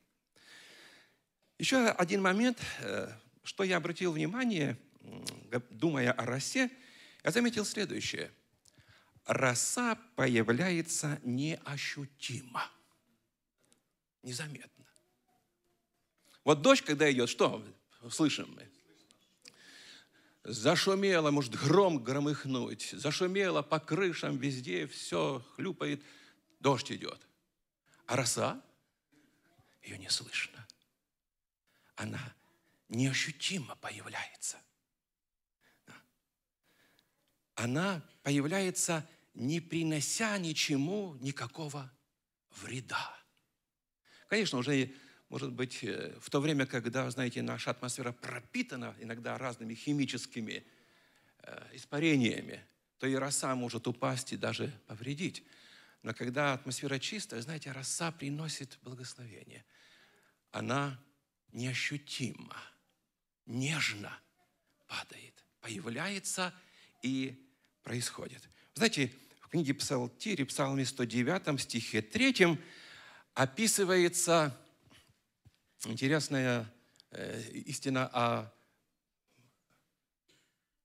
Еще 1.59 1.87
один 1.87 2.21
момент, 2.21 2.59
э, 2.81 3.11
что 3.43 3.63
я 3.63 3.77
обратил 3.77 4.11
внимание, 4.11 4.77
думая 5.71 6.11
о 6.11 6.25
росе, 6.25 6.69
я 7.23 7.31
заметил 7.31 7.65
следующее. 7.65 8.31
Роса 9.25 9.95
появляется 10.15 11.19
неощутимо, 11.23 12.69
незаметно. 14.21 14.85
Вот 16.43 16.61
дождь, 16.61 16.83
когда 16.83 17.11
идет, 17.11 17.27
что 17.29 17.65
слышим 18.09 18.53
мы? 18.53 18.69
Зашумело, 20.43 21.31
может 21.31 21.55
гром 21.55 22.01
громыхнуть, 22.03 22.91
зашумело 22.91 23.63
по 23.63 23.79
крышам 23.79 24.37
везде, 24.37 24.87
все 24.87 25.43
хлюпает, 25.55 26.01
дождь 26.59 26.91
идет. 26.91 27.19
А 28.05 28.15
роса, 28.15 28.61
ее 29.81 29.97
не 29.97 30.09
слышно. 30.09 30.66
Она 31.97 32.33
неощутимо 32.87 33.75
появляется. 33.75 34.57
Она 37.55 38.07
появляется, 38.23 39.07
не 39.33 39.59
принося 39.59 40.37
ничему 40.37 41.15
никакого 41.15 41.91
вреда. 42.51 43.17
Конечно, 44.29 44.59
уже 44.59 44.93
может 45.29 45.51
быть, 45.51 45.83
э, 45.83 46.15
в 46.21 46.29
то 46.29 46.39
время, 46.39 46.65
когда, 46.65 47.09
знаете, 47.09 47.41
наша 47.41 47.71
атмосфера 47.71 48.11
пропитана 48.11 48.95
иногда 48.99 49.37
разными 49.37 49.73
химическими 49.73 50.65
э, 51.43 51.69
испарениями, 51.73 52.63
то 52.99 53.07
и 53.07 53.15
роса 53.15 53.53
может 53.55 53.87
упасть 53.87 54.33
и 54.33 54.37
даже 54.37 54.71
повредить. 54.87 55.43
Но 56.03 56.13
когда 56.13 56.53
атмосфера 56.53 56.99
чистая, 56.99 57.41
знаете, 57.41 57.71
роса 57.71 58.11
приносит 58.11 58.77
благословение. 58.83 59.65
Она 60.51 60.97
неощутимо, 61.51 62.55
нежно 63.45 64.17
падает, 64.87 65.45
появляется 65.61 66.53
и 67.01 67.47
происходит. 67.83 68.47
Знаете, 68.73 69.11
в 69.41 69.49
книге 69.49 69.73
Псалтири, 69.73 70.43
Псалме 70.43 70.85
109, 70.85 71.59
стихе 71.61 72.01
3 72.01 72.57
описывается 73.33 74.57
интересная 75.85 76.71
э, 77.11 77.41
истина 77.65 78.09
о 78.11 78.53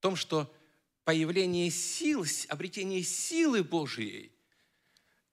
том, 0.01 0.17
что 0.17 0.55
появление 1.05 1.71
сил, 1.71 2.25
обретение 2.49 3.03
силы 3.03 3.65
Божией, 3.65 4.33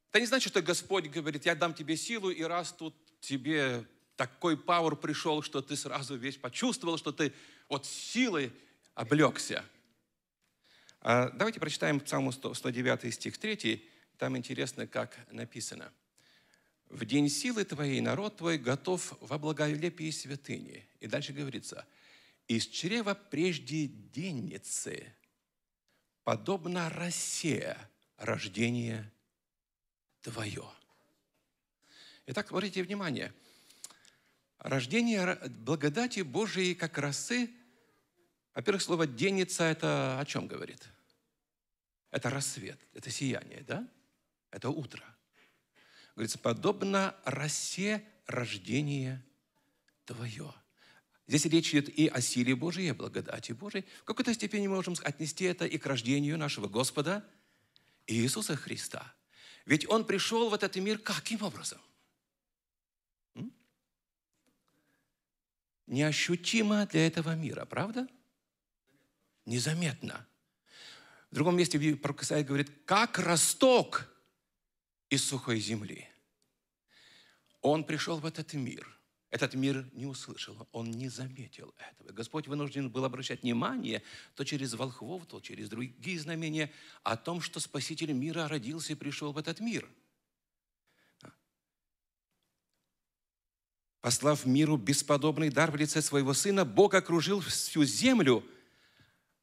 это 0.10 0.22
не 0.22 0.26
значит, 0.26 0.52
что 0.52 0.62
Господь 0.62 1.08
говорит, 1.08 1.46
я 1.46 1.54
дам 1.54 1.74
тебе 1.74 1.96
силу, 1.96 2.32
и 2.32 2.42
раз 2.42 2.72
тут 2.72 2.96
тебе 3.20 3.86
такой 4.20 4.58
пауэр 4.58 4.98
пришел, 4.98 5.42
что 5.42 5.62
ты 5.62 5.78
сразу 5.78 6.18
весь 6.18 6.36
почувствовал, 6.36 6.98
что 6.98 7.14
ты 7.14 7.32
вот 7.70 7.86
силой 7.86 8.52
облегся. 8.94 9.64
А 11.00 11.30
давайте 11.30 11.62
прочитаем 11.62 12.02
Псалму 12.02 12.34
109 12.34 13.14
стих 13.14 13.38
3. 13.38 13.90
Там 14.18 14.36
интересно, 14.36 14.88
как 14.88 15.18
написано. 15.32 15.90
«В 16.90 17.06
день 17.06 17.30
силы 17.30 17.64
твоей 17.64 18.02
народ 18.02 18.36
твой 18.36 18.58
готов 18.58 19.16
во 19.22 19.38
благолепии 19.38 20.12
святыни». 20.12 20.86
И 21.00 21.08
дальше 21.08 21.32
говорится, 21.32 21.88
«Из 22.50 22.68
чрева 22.68 23.14
прежде 23.14 23.88
денницы, 23.88 25.16
подобно 26.26 26.90
росе 26.90 27.78
рождение 28.18 29.10
твое». 30.20 30.70
Итак, 32.26 32.52
обратите 32.52 32.84
внимание, 32.84 33.34
рождение 34.60 35.36
благодати 35.50 36.22
Божией 36.22 36.76
как 36.76 36.98
росы, 36.98 37.50
во-первых, 38.54 38.82
слово 38.82 39.08
«денница» 39.08 39.64
это 39.64 40.20
о 40.20 40.26
чем 40.26 40.48
говорит? 40.48 40.88
Это 42.12 42.30
рассвет, 42.30 42.80
это 42.94 43.10
сияние, 43.10 43.62
да? 43.62 43.88
Это 44.52 44.70
утро. 44.70 45.04
Говорится, 46.16 46.40
подобно 46.40 47.16
росе 47.24 48.04
рождения 48.26 49.24
твое. 50.06 50.54
Здесь 51.28 51.46
речь 51.46 51.70
идет 51.70 51.90
и 51.90 52.08
о 52.08 52.20
силе 52.20 52.56
Божией, 52.56 52.88
и 52.88 52.92
о 52.92 52.96
благодати 52.96 53.52
Божией. 53.52 53.86
В 54.02 54.06
какой-то 54.06 54.34
степени 54.34 54.68
мы 54.68 54.76
можем 54.76 54.96
отнести 55.04 55.46
это 55.46 55.66
и 55.66 55.78
к 55.78 55.86
рождению 55.86 56.38
нашего 56.38 56.68
Господа 56.68 57.24
Иисуса 58.08 58.56
Христа. 58.56 59.14
Ведь 59.66 59.88
Он 59.88 60.04
пришел 60.04 60.50
в 60.50 60.54
этот 60.56 60.76
мир 60.78 60.98
каким 60.98 61.44
образом? 61.44 61.80
Неощутимо 65.90 66.86
для 66.86 67.08
этого 67.08 67.36
мира, 67.36 67.66
правда? 67.66 68.08
Незаметно. 69.46 70.28
В 71.32 71.36
другом 71.36 71.58
месте 71.58 71.80
пророк 71.96 72.22
Исаия 72.22 72.44
говорит, 72.44 72.72
как 72.86 73.18
росток 73.18 74.08
из 75.10 75.24
сухой 75.24 75.60
земли. 75.60 76.08
Он 77.62 77.84
пришел 77.84 78.20
в 78.20 78.26
этот 78.28 78.54
мир. 78.54 78.88
Этот 79.32 79.56
мир 79.56 79.90
не 79.94 80.06
услышал, 80.06 80.68
он 80.72 80.92
не 80.92 81.10
заметил 81.10 81.74
этого. 81.78 82.12
Господь 82.12 82.48
вынужден 82.48 82.92
был 82.92 83.04
обращать 83.04 83.42
внимание 83.42 84.04
то 84.36 84.44
через 84.44 84.76
волхвов, 84.76 85.26
то 85.26 85.40
через 85.40 85.70
другие 85.70 86.20
знамения 86.20 86.72
о 87.02 87.18
том, 87.18 87.42
что 87.42 87.60
Спаситель 87.60 88.12
мира 88.12 88.48
родился 88.48 88.94
и 88.94 88.96
пришел 88.96 89.32
в 89.32 89.40
этот 89.40 89.60
мир. 89.60 89.90
Послав 94.02 94.46
миру 94.46 94.78
бесподобный 94.78 95.50
дар 95.50 95.72
в 95.72 95.76
лице 95.76 96.02
своего 96.02 96.34
Сына, 96.34 96.64
Бог 96.64 96.94
окружил 96.94 97.42
всю 97.42 97.84
землю 97.84 98.46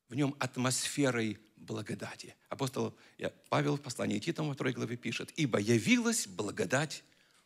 в 0.09 0.14
нем 0.14 0.35
атмосферой 0.38 1.38
благодати. 1.57 2.35
Апостол 2.49 2.97
Павел 3.51 3.77
в 3.77 3.83
послании 3.83 4.19
Титам 4.19 4.49
во 4.49 4.55
второй 4.55 4.73
главе 4.73 4.97
пишет, 4.97 5.31
«Ибо 5.37 5.61
явилась 5.61 6.27
благодать 6.27 7.05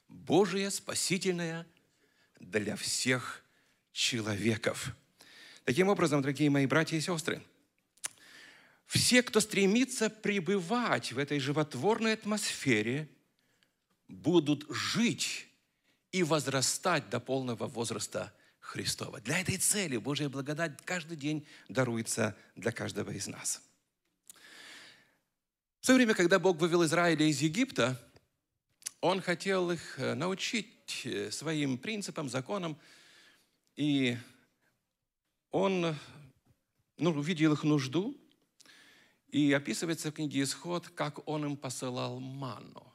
Божия, 0.09 0.70
спасительная 0.70 1.66
для 2.38 2.77
всех 2.77 3.42
человеков». 3.92 4.94
Таким 5.64 5.88
образом, 5.88 6.23
дорогие 6.23 6.49
мои 6.49 6.66
братья 6.66 6.96
и 6.96 7.01
сестры, 7.01 7.42
все, 8.87 9.23
кто 9.23 9.40
стремится 9.40 10.11
пребывать 10.11 11.12
в 11.12 11.18
этой 11.18 11.40
животворной 11.40 12.12
атмосфере, 12.12 13.09
будут 14.09 14.64
жить 14.68 15.49
и 16.12 16.23
возрастать 16.23 17.09
до 17.11 17.20
полного 17.20 17.66
возраста 17.66 18.33
Христова. 18.61 19.20
Для 19.20 19.40
этой 19.40 19.57
цели 19.59 19.96
Божья 19.96 20.29
благодать 20.29 20.73
каждый 20.85 21.16
день 21.16 21.46
даруется 21.68 22.37
для 22.55 22.73
каждого 22.73 23.11
из 23.11 23.27
нас. 23.27 23.62
В 25.81 25.87
то 25.87 25.94
время, 25.94 26.14
когда 26.14 26.38
Бог 26.38 26.59
вывел 26.59 26.85
Израиля 26.85 27.27
из 27.27 27.40
Египта, 27.40 28.01
Он 29.01 29.23
хотел 29.23 29.70
их 29.70 29.99
э, 29.99 30.14
научить 30.14 31.03
э, 31.05 31.31
своим 31.31 31.79
принципам, 31.79 32.29
законам, 32.29 32.79
и 33.77 34.18
Он 35.51 35.96
ну, 36.99 37.11
увидел 37.11 37.55
их 37.55 37.64
нужду, 37.64 38.14
и 39.29 39.53
описывается 39.53 40.11
в 40.11 40.14
книге 40.14 40.42
«Исход», 40.42 40.88
как 40.88 41.27
Он 41.27 41.44
им 41.46 41.57
посылал 41.57 42.20
манну. 42.20 42.89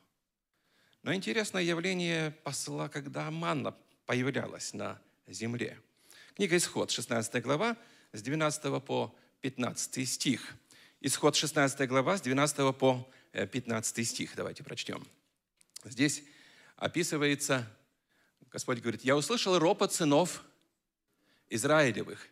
Но 1.06 1.14
интересное 1.14 1.62
явление 1.62 2.32
посла, 2.44 2.90
когда 2.90 3.32
манна 3.32 3.74
появлялась 4.06 4.74
на 4.74 5.00
земле. 5.28 5.80
Книга 6.36 6.58
«Исход», 6.58 6.92
16 6.92 7.42
глава, 7.42 7.78
с 8.12 8.22
12 8.22 8.84
по 8.84 9.16
15 9.42 10.10
стих– 10.10 10.56
Исход 11.08 11.36
16 11.36 11.88
глава 11.88 12.18
с 12.18 12.22
12 12.22 12.76
по 12.76 13.08
15 13.32 14.00
э, 14.00 14.04
стих. 14.04 14.36
Давайте 14.36 14.64
прочтем. 14.64 15.06
Здесь 15.84 16.24
описывается, 16.78 17.72
Господь 18.50 18.80
говорит, 18.80 19.04
«Я 19.04 19.16
услышал 19.16 19.60
ропот 19.60 19.94
сынов 19.94 20.44
Израилевых». 21.48 22.28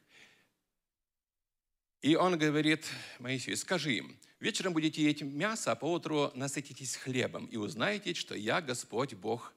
И 2.02 2.16
он 2.16 2.40
говорит 2.40 2.88
Моисею, 3.20 3.58
скажи 3.58 3.94
им, 3.98 4.18
вечером 4.44 4.74
будете 4.74 5.02
есть 5.02 5.22
мясо, 5.22 5.72
а 5.72 5.76
поутру 5.76 6.32
насытитесь 6.36 6.98
хлебом, 6.98 7.46
и 7.46 7.56
узнаете, 7.56 8.14
что 8.14 8.36
я 8.36 8.62
Господь 8.62 9.14
Бог 9.14 9.54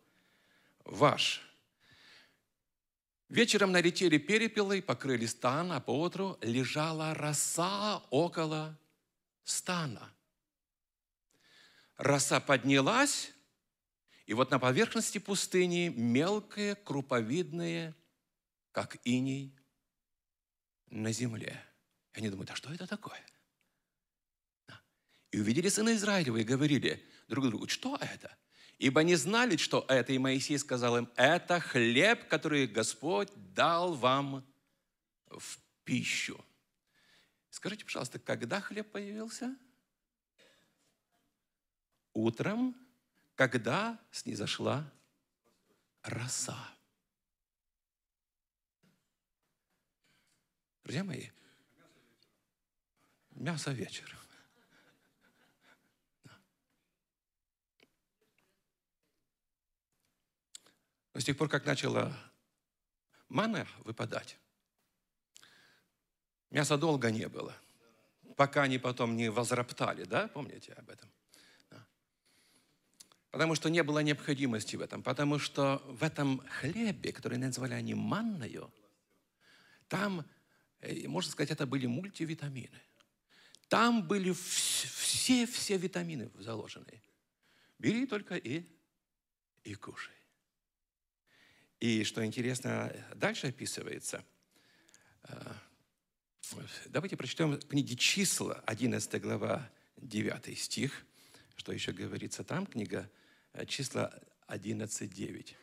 ваш. 0.85 1.43
Вечером 3.29 3.73
налетели 3.73 4.19
перепелы, 4.19 4.81
покрыли 4.81 5.27
стан, 5.27 5.73
а 5.73 5.81
поутру 5.81 6.39
лежала 6.41 7.15
роса 7.15 7.99
около 8.11 8.79
стана. 9.43 10.13
Роса 11.97 12.39
поднялась, 12.39 13.33
и 14.27 14.35
вот 14.35 14.53
на 14.53 14.61
поверхности 14.61 15.19
пустыни 15.19 15.89
мелкое, 15.89 16.77
круповидное, 16.77 17.97
как 18.71 18.99
иней 19.03 19.53
на 20.91 21.11
земле. 21.11 21.61
И 22.15 22.19
они 22.19 22.31
думают, 22.31 22.51
а 22.53 22.55
что 22.55 22.73
это 22.73 22.87
такое? 22.87 23.21
И 25.37 25.41
увидели 25.41 25.69
сына 25.69 25.95
Израилева 25.95 26.39
и 26.39 26.45
говорили 26.45 27.05
друг 27.29 27.49
другу, 27.49 27.69
что 27.69 27.99
это? 28.01 28.35
Ибо 28.79 29.03
не 29.03 29.17
знали, 29.17 29.59
что 29.59 29.85
это, 29.87 30.15
и 30.15 30.19
Моисей 30.19 30.59
сказал 30.59 30.97
им, 30.97 31.11
это 31.15 31.61
хлеб, 31.61 32.27
который 32.27 32.67
Господь 32.67 33.29
дал 33.53 33.93
вам 33.93 34.51
в 35.29 35.59
пищу. 35.85 36.43
Скажите, 37.51 37.85
пожалуйста, 37.85 38.19
когда 38.19 38.63
хлеб 38.63 38.91
появился? 38.91 39.55
Утром, 42.15 42.75
когда 43.35 44.01
снизошла 44.11 44.91
роса. 46.01 46.75
Друзья 50.83 51.05
мои, 51.05 51.29
мясо 53.33 53.71
вечером. 53.73 54.26
Но 61.17 61.21
с 61.21 61.25
тех 61.25 61.35
пор, 61.39 61.49
как 61.49 61.65
начала 61.65 62.15
мана 63.31 63.67
выпадать, 63.85 64.37
Мяса 66.51 66.77
долго 66.77 67.11
не 67.11 67.27
было, 67.27 67.57
пока 68.37 68.65
они 68.65 68.77
потом 68.77 69.17
не 69.17 69.31
возроптали, 69.31 70.05
да, 70.05 70.29
помните 70.29 70.75
об 70.75 70.91
этом? 70.91 71.11
Да. 71.71 71.87
Потому 73.31 73.55
что 73.55 73.71
не 73.71 73.83
было 73.83 74.01
необходимости 74.01 74.77
в 74.77 74.83
этом, 74.83 75.03
потому 75.03 75.39
что 75.39 75.83
в 75.87 76.03
этом 76.03 76.47
хлебе, 76.61 77.15
который 77.15 77.39
назвали 77.39 77.73
они 77.73 77.95
манною, 77.95 78.71
там, 79.89 80.23
э, 80.81 81.09
можно 81.09 81.33
сказать, 81.33 81.51
это 81.51 81.67
были 81.67 81.87
мультивитамины. 81.87 82.83
Там 83.69 84.07
были 84.07 84.33
все-все 84.35 85.79
витамины 85.79 86.31
заложены. 86.35 87.03
Бери 87.79 88.05
только 88.05 88.37
и, 88.37 88.67
и 89.65 89.75
кушай. 89.77 90.13
И 91.81 92.05
что 92.05 92.25
интересно, 92.25 92.93
дальше 93.15 93.49
описывается 93.49 94.25
э,– 95.25 95.53
Давайте 96.87 97.17
прочтем 97.17 97.59
книги 97.59 97.95
«Числа», 97.95 98.63
11 98.67 99.21
глава, 99.21 99.69
9 99.97 100.59
стих. 100.59 101.05
что 101.57 101.73
еще 101.73 101.93
говорится 101.93 102.45
там, 102.45 102.67
книга 102.67 103.11
э, 103.53 103.67
числа 103.67 104.13
11.9. 104.47 105.55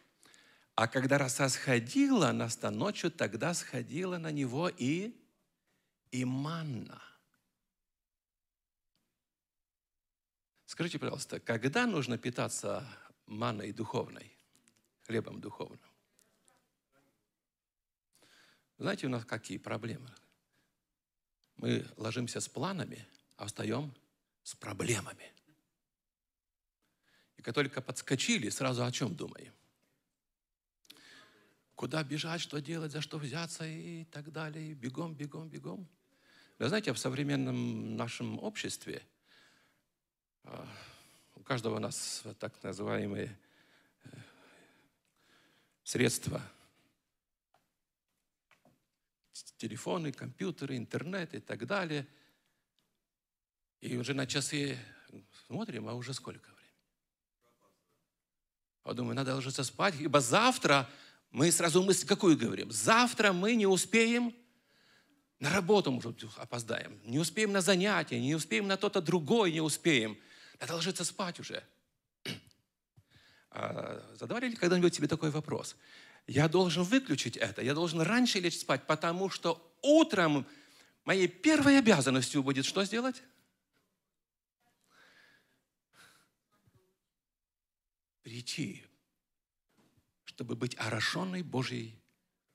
А 0.75 0.87
когда 0.87 1.17
роса 1.17 1.47
сходила 1.49 2.31
на 2.31 2.49
стан 2.49 2.77
ночью, 2.77 3.11
тогда 3.11 3.53
сходила 3.53 4.17
на 4.17 4.31
него 4.31 4.69
и, 4.69 5.15
и 6.11 6.25
манна. 6.25 7.01
Скажите, 10.65 10.99
пожалуйста, 10.99 11.39
когда 11.39 11.85
нужно 11.85 12.17
питаться 12.17 12.85
манной 13.27 13.71
духовной, 13.71 14.35
хлебом 15.03 15.39
духовным? 15.39 15.92
Знаете, 18.83 19.07
у 19.07 19.09
нас 19.09 19.23
какие 19.23 19.59
проблемы? 19.59 20.09
Мы 21.55 21.87
ложимся 21.95 22.41
с 22.41 22.49
планами, 22.49 23.07
а 23.37 23.45
встаем 23.45 23.95
с 24.43 24.55
проблемами. 24.55 25.31
И 27.37 27.41
как 27.41 27.55
только 27.55 27.81
подскочили, 27.81 28.49
сразу 28.49 28.83
о 28.83 28.91
чем 28.91 29.15
думаем? 29.15 29.53
Куда 31.75 32.03
бежать, 32.03 32.41
что 32.41 32.59
делать, 32.59 32.91
за 32.91 32.99
что 32.99 33.17
взяться 33.17 33.65
и 33.65 34.03
так 34.03 34.33
далее. 34.33 34.73
Бегом, 34.73 35.15
бегом, 35.15 35.47
бегом. 35.47 35.87
Вы 36.59 36.67
знаете, 36.67 36.91
в 36.91 36.99
современном 36.99 37.95
нашем 37.95 38.37
обществе 38.37 39.01
а, 40.43 40.67
у 41.35 41.39
каждого 41.39 41.77
у 41.77 41.79
нас 41.79 42.23
так 42.37 42.61
называемые 42.61 43.39
э, 44.03 44.09
средства 45.85 46.41
телефоны, 49.57 50.11
компьютеры, 50.11 50.77
интернет 50.77 51.33
и 51.33 51.39
так 51.39 51.65
далее. 51.65 52.07
И 53.81 53.97
уже 53.97 54.13
на 54.13 54.25
часы 54.25 54.77
смотрим, 55.47 55.87
а 55.87 55.93
уже 55.93 56.13
сколько 56.13 56.47
времени? 56.51 56.63
А 58.83 58.93
думаю, 58.93 59.15
надо 59.15 59.35
ложиться 59.35 59.63
спать, 59.63 59.95
ибо 59.99 60.19
завтра 60.19 60.89
мы 61.31 61.51
сразу 61.51 61.83
мысль 61.83 62.05
какую 62.05 62.37
говорим? 62.37 62.71
Завтра 62.71 63.33
мы 63.33 63.55
не 63.55 63.67
успеем 63.67 64.35
на 65.39 65.49
работу, 65.49 65.91
может, 65.91 66.23
опоздаем, 66.37 66.99
не 67.03 67.19
успеем 67.19 67.51
на 67.51 67.61
занятия, 67.61 68.19
не 68.19 68.35
успеем 68.35 68.67
на 68.67 68.77
то-то 68.77 69.01
другое, 69.01 69.51
не 69.51 69.61
успеем. 69.61 70.17
Надо 70.59 70.75
ложиться 70.75 71.03
спать 71.03 71.39
уже. 71.39 71.63
А 73.49 74.15
задавали 74.15 74.47
ли 74.47 74.55
когда-нибудь 74.55 74.95
себе 74.95 75.07
такой 75.07 75.29
вопрос? 75.29 75.75
Я 76.27 76.47
должен 76.47 76.83
выключить 76.83 77.37
это, 77.37 77.61
я 77.61 77.73
должен 77.73 78.01
раньше 78.01 78.39
лечь 78.39 78.59
спать, 78.59 78.87
потому 78.87 79.29
что 79.29 79.75
утром 79.81 80.45
моей 81.03 81.27
первой 81.27 81.77
обязанностью 81.77 82.43
будет 82.43 82.65
что 82.65 82.83
сделать? 82.85 83.21
Прийти, 88.21 88.85
чтобы 90.23 90.55
быть 90.55 90.75
орошенной 90.79 91.41
Божьей 91.41 92.01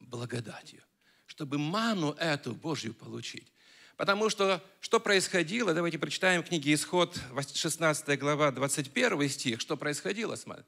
благодатью, 0.00 0.82
чтобы 1.26 1.58
ману 1.58 2.12
эту 2.12 2.54
Божью 2.54 2.94
получить. 2.94 3.52
Потому 3.98 4.30
что 4.30 4.64
что 4.80 5.00
происходило, 5.00 5.74
давайте 5.74 5.98
прочитаем 5.98 6.42
книги 6.42 6.72
Исход, 6.72 7.20
16 7.52 8.18
глава, 8.18 8.50
21 8.52 9.28
стих, 9.28 9.60
что 9.60 9.76
происходило 9.76 10.36
с 10.36 10.46
маной. 10.46 10.64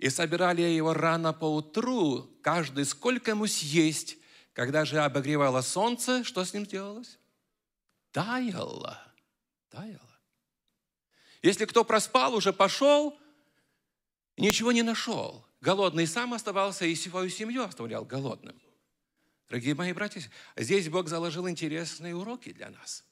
И 0.00 0.08
собирали 0.08 0.62
его 0.62 0.94
рано 0.94 1.34
по 1.34 1.44
утру, 1.44 2.22
каждый 2.40 2.86
сколько 2.86 3.32
ему 3.32 3.46
съесть. 3.46 4.16
Когда 4.54 4.86
же 4.86 4.98
обогревало 4.98 5.60
солнце, 5.60 6.24
что 6.24 6.42
с 6.42 6.54
ним 6.54 6.64
делалось? 6.64 7.18
Таяло. 8.10 8.98
Таяло. 9.68 10.18
Если 11.42 11.66
кто 11.66 11.84
проспал, 11.84 12.34
уже 12.34 12.54
пошел, 12.54 13.14
ничего 14.38 14.72
не 14.72 14.82
нашел. 14.82 15.46
Голодный 15.60 16.06
сам 16.06 16.32
оставался 16.32 16.86
и 16.86 16.94
свою 16.94 17.28
семью 17.28 17.62
оставлял 17.62 18.06
голодным. 18.06 18.58
Дорогие 19.50 19.74
мои 19.74 19.92
братья, 19.92 20.22
здесь 20.56 20.88
Бог 20.88 21.08
заложил 21.08 21.46
интересные 21.46 22.16
уроки 22.16 22.52
для 22.54 22.70
нас. 22.70 23.04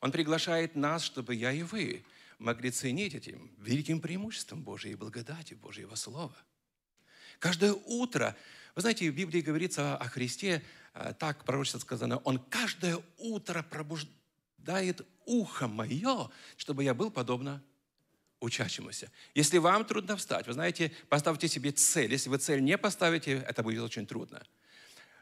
Он 0.00 0.10
приглашает 0.10 0.74
нас, 0.74 1.04
чтобы 1.04 1.36
я 1.36 1.52
и 1.52 1.62
вы 1.62 2.04
могли 2.40 2.70
ценить 2.70 3.14
этим 3.14 3.52
великим 3.58 4.00
преимуществом 4.00 4.62
Божьей 4.62 4.94
благодати, 4.94 5.54
Божьего 5.54 5.94
Слова. 5.94 6.34
Каждое 7.38 7.72
утро, 7.72 8.36
вы 8.74 8.80
знаете, 8.80 9.10
в 9.10 9.14
Библии 9.14 9.40
говорится 9.40 9.96
о 9.96 10.08
Христе, 10.08 10.62
а, 10.92 11.12
так 11.12 11.44
пророчество 11.44 11.78
сказано, 11.78 12.18
Он 12.18 12.38
каждое 12.38 12.98
утро 13.18 13.62
пробуждает 13.62 15.06
ухо 15.26 15.68
мое, 15.68 16.30
чтобы 16.56 16.82
я 16.82 16.94
был 16.94 17.10
подобно 17.10 17.62
учащемуся. 18.40 19.12
Если 19.34 19.58
вам 19.58 19.84
трудно 19.84 20.16
встать, 20.16 20.46
вы 20.46 20.54
знаете, 20.54 20.92
поставьте 21.10 21.46
себе 21.46 21.72
цель. 21.72 22.10
Если 22.10 22.30
вы 22.30 22.38
цель 22.38 22.62
не 22.62 22.78
поставите, 22.78 23.32
это 23.32 23.62
будет 23.62 23.82
очень 23.82 24.06
трудно. 24.06 24.42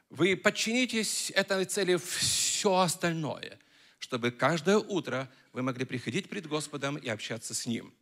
Вы 0.09 0.37
подчинитесь 0.37 1.31
этой 1.35 1.65
цели 1.65 1.97
все 1.97 2.77
остальное– 2.77 3.59
чтобы 3.99 4.31
каждое 4.31 4.79
утро 4.79 5.31
вы 5.53 5.63
могли 5.63 5.85
приходить 5.85 6.29
пред 6.29 6.47
Господом 6.47 6.97
и 6.97 7.09
общаться 7.09 7.55
с 7.55 7.67
Ним. 7.67 7.93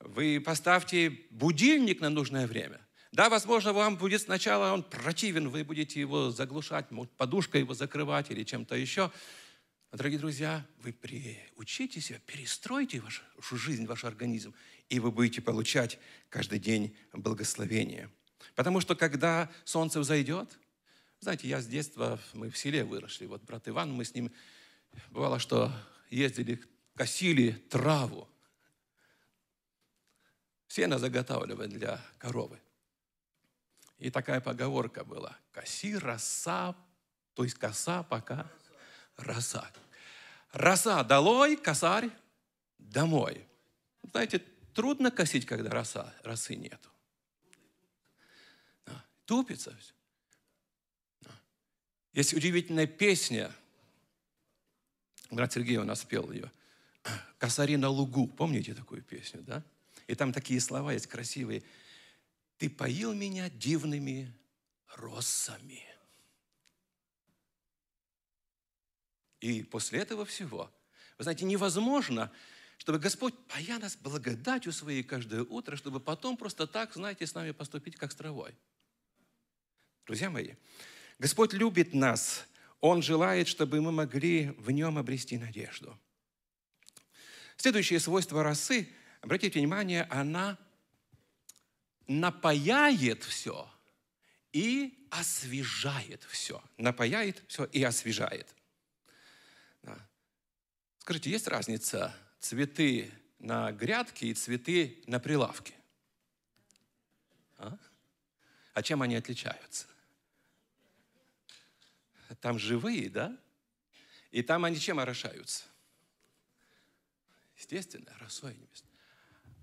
Вы 0.00 0.40
поставьте 0.40 1.10
будильник 1.30 2.00
на 2.00 2.10
нужное 2.10 2.46
время. 2.46 2.80
Да, 3.12 3.30
возможно, 3.30 3.72
вам 3.72 3.96
будет 3.96 4.22
сначала 4.22 4.72
он 4.72 4.82
противен, 4.82 5.48
вы 5.48 5.62
будете 5.62 6.00
его 6.00 6.30
заглушать, 6.30 6.86
подушкой 7.16 7.60
его 7.60 7.72
закрывать 7.72 8.30
или 8.30 8.42
чем-то 8.42 8.74
еще. 8.74 9.12
Но, 9.92 9.98
дорогие 9.98 10.18
друзья, 10.18 10.66
вы 10.82 10.92
приучите 10.92 12.00
себя, 12.00 12.18
перестройте 12.26 13.00
вашу 13.00 13.56
жизнь, 13.56 13.86
ваш 13.86 14.02
организм, 14.02 14.52
и 14.88 14.98
вы 14.98 15.12
будете 15.12 15.40
получать 15.40 16.00
каждый 16.28 16.58
день 16.58 16.96
благословение. 17.12 18.10
Потому 18.56 18.80
что 18.80 18.96
когда 18.96 19.48
солнце 19.64 20.00
взойдет, 20.00 20.58
знаете, 21.20 21.48
я 21.48 21.60
с 21.60 21.66
детства, 21.66 22.20
мы 22.32 22.50
в 22.50 22.58
селе 22.58 22.82
выросли, 22.82 23.26
вот 23.26 23.42
брат 23.44 23.68
Иван, 23.68 23.92
мы 23.92 24.04
с 24.04 24.14
ним 24.14 24.32
Бывало, 25.10 25.38
что 25.38 25.72
ездили, 26.10 26.62
косили 26.96 27.52
траву. 27.52 28.28
Сено 30.68 30.98
заготавливали 30.98 31.68
для 31.68 32.00
коровы. 32.18 32.60
И 33.98 34.10
такая 34.10 34.40
поговорка 34.40 35.04
была. 35.04 35.36
Коси 35.52 35.96
роса, 35.96 36.76
то 37.34 37.44
есть 37.44 37.56
коса 37.56 38.02
пока 38.02 38.50
роса. 39.16 39.70
Роса 40.52 41.02
долой, 41.04 41.56
косарь 41.56 42.10
домой. 42.78 43.46
Знаете, 44.02 44.40
трудно 44.74 45.10
косить, 45.10 45.46
когда 45.46 45.70
роса, 45.70 46.12
росы 46.22 46.56
нету. 46.56 46.90
Тупится 49.24 49.76
все. 49.76 49.94
Есть 52.12 52.34
удивительная 52.34 52.86
песня– 52.86 53.52
Брат 55.30 55.52
Сергей 55.52 55.76
у 55.76 55.84
нас 55.84 56.04
пел 56.04 56.30
ее. 56.30 56.50
«Косари 57.38 57.76
на 57.76 57.88
лугу». 57.88 58.26
Помните 58.28 58.74
такую 58.74 59.02
песню, 59.02 59.42
да? 59.42 59.62
И 60.06 60.14
там 60.14 60.32
такие 60.32 60.60
слова 60.60 60.92
есть 60.92 61.06
красивые. 61.06 61.62
«Ты 62.58 62.70
поил 62.70 63.12
меня 63.12 63.50
дивными 63.50 64.32
росами». 64.96 65.84
И 69.40 69.62
после 69.62 69.98
этого 69.98 70.24
всего, 70.24 70.72
вы 71.18 71.24
знаете, 71.24 71.44
невозможно, 71.44 72.32
чтобы 72.78 72.98
Господь 72.98 73.34
пая 73.48 73.78
нас 73.78 73.96
благодатью 73.96 74.72
своей 74.72 75.02
каждое 75.02 75.42
утро, 75.42 75.76
чтобы 75.76 76.00
потом 76.00 76.38
просто 76.38 76.66
так, 76.66 76.94
знаете, 76.94 77.26
с 77.26 77.34
нами 77.34 77.50
поступить, 77.50 77.96
как 77.96 78.12
с 78.12 78.14
травой. 78.14 78.54
Друзья 80.06 80.30
мои, 80.30 80.54
Господь 81.18 81.52
любит 81.52 81.92
нас 81.92 82.46
он 82.84 83.00
желает, 83.00 83.48
чтобы 83.48 83.80
мы 83.80 83.92
могли 83.92 84.50
в 84.58 84.70
нем 84.70 84.98
обрести 84.98 85.38
надежду. 85.38 85.98
Следующее 87.56 87.98
свойство 87.98 88.42
росы, 88.42 88.90
обратите 89.22 89.58
внимание, 89.58 90.02
она 90.10 90.58
напаяет 92.06 93.24
все 93.24 93.66
и 94.52 95.08
освежает 95.10 96.24
все. 96.24 96.62
Напаяет 96.76 97.42
все 97.48 97.64
и 97.64 97.82
освежает. 97.82 98.54
Да. 99.82 100.06
Скажите, 100.98 101.30
есть 101.30 101.48
разница 101.48 102.14
цветы 102.38 103.10
на 103.38 103.72
грядке 103.72 104.26
и 104.26 104.34
цветы 104.34 105.02
на 105.06 105.20
прилавке? 105.20 105.72
А, 107.56 107.78
а 108.74 108.82
чем 108.82 109.00
они 109.00 109.16
отличаются? 109.16 109.86
там 112.40 112.58
живые, 112.58 113.08
да? 113.10 113.38
И 114.30 114.42
там 114.42 114.64
они 114.64 114.78
чем 114.78 114.98
орошаются? 114.98 115.64
Естественно, 117.56 118.12
росой 118.18 118.54
небесной. 118.54 118.90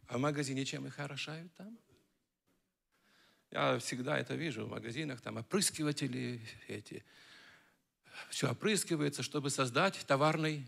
А 0.08 0.18
в 0.18 0.22
магазине 0.22 0.66
чем 0.66 0.88
их 0.88 1.00
орошают 1.00 1.54
там? 1.56 1.78
Я 3.52 3.80
всегда 3.80 4.18
это 4.18 4.36
вижу 4.36 4.66
в 4.66 4.70
магазинах, 4.70 5.20
там 5.20 5.38
опрыскиватели 5.38 6.42
эти. 6.68 7.04
Все 8.30 8.50
опрыскивается, 8.50 9.24
чтобы 9.24 9.50
создать 9.50 10.06
товарный 10.08 10.66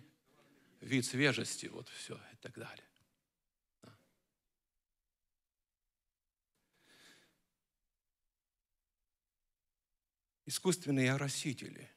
вид 0.81 1.05
свежести, 1.05 1.67
вот 1.67 1.87
все 1.87 2.15
и 2.33 2.35
так 2.41 2.55
далее. 2.55 2.85
Искусственные 10.45 11.13
оросители. 11.13 11.89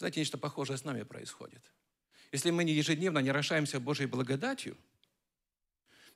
Знаете, 0.00 0.20
нечто 0.20 0.38
похожее 0.38 0.78
с 0.78 0.84
нами 0.84 1.02
происходит. 1.02 1.62
Если 2.32 2.50
мы 2.50 2.64
не 2.64 2.72
ежедневно 2.72 3.18
не 3.18 3.28
орошаемся 3.28 3.78
Божьей 3.80 4.06
благодатью, 4.06 4.78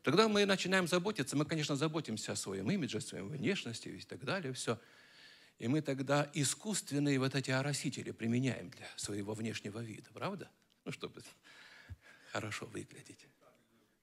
тогда 0.01 0.27
мы 0.27 0.47
начинаем 0.47 0.89
заботиться. 0.89 1.37
Мы, 1.37 1.45
конечно, 1.45 1.77
заботимся 1.77 2.33
о 2.33 2.37
своем 2.37 2.71
имидже, 2.71 2.97
о 2.97 3.01
своей 3.03 3.25
внешности 3.25 3.89
и 3.89 4.01
так 4.01 4.25
далее, 4.25 4.55
все. 4.55 4.81
И 5.59 5.69
мы 5.69 5.83
тогда 5.83 6.31
искусственные 6.33 7.19
вот 7.19 7.35
эти 7.35 7.51
оросители 7.51 8.11
применяем 8.13 8.71
для 8.71 8.89
своего 8.97 9.35
внешнего 9.35 9.81
вида, 9.81 10.09
правда? 10.15 10.51
Ну, 10.87 10.91
чтобы 10.91 11.23
хорошо 12.33 12.65
выглядеть. 12.65 13.27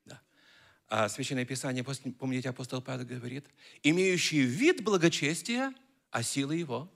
Да. 0.06 0.22
А 0.90 1.10
Священное 1.10 1.46
Писание, 1.46 1.84
помните, 1.84 2.50
апостол 2.50 2.84
Павел 2.84 3.04
говорит, 3.04 3.48
имеющий 3.82 4.44
вид 4.44 4.84
благочестия, 4.84 5.74
а 6.12 6.22
силы 6.22 6.58
его 6.58 6.88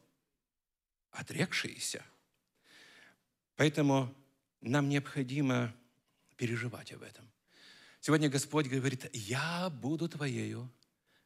отрекшиеся. 1.10 2.06
Поэтому 3.56 4.14
нам 4.62 4.90
необходимо 4.90 5.74
переживать 6.36 6.92
об 6.92 7.04
этом. 7.04 7.30
Сегодня 8.02 8.30
Господь 8.30 8.68
говорит, 8.68 9.10
я 9.14 9.70
буду 9.70 10.08
твоею 10.10 10.72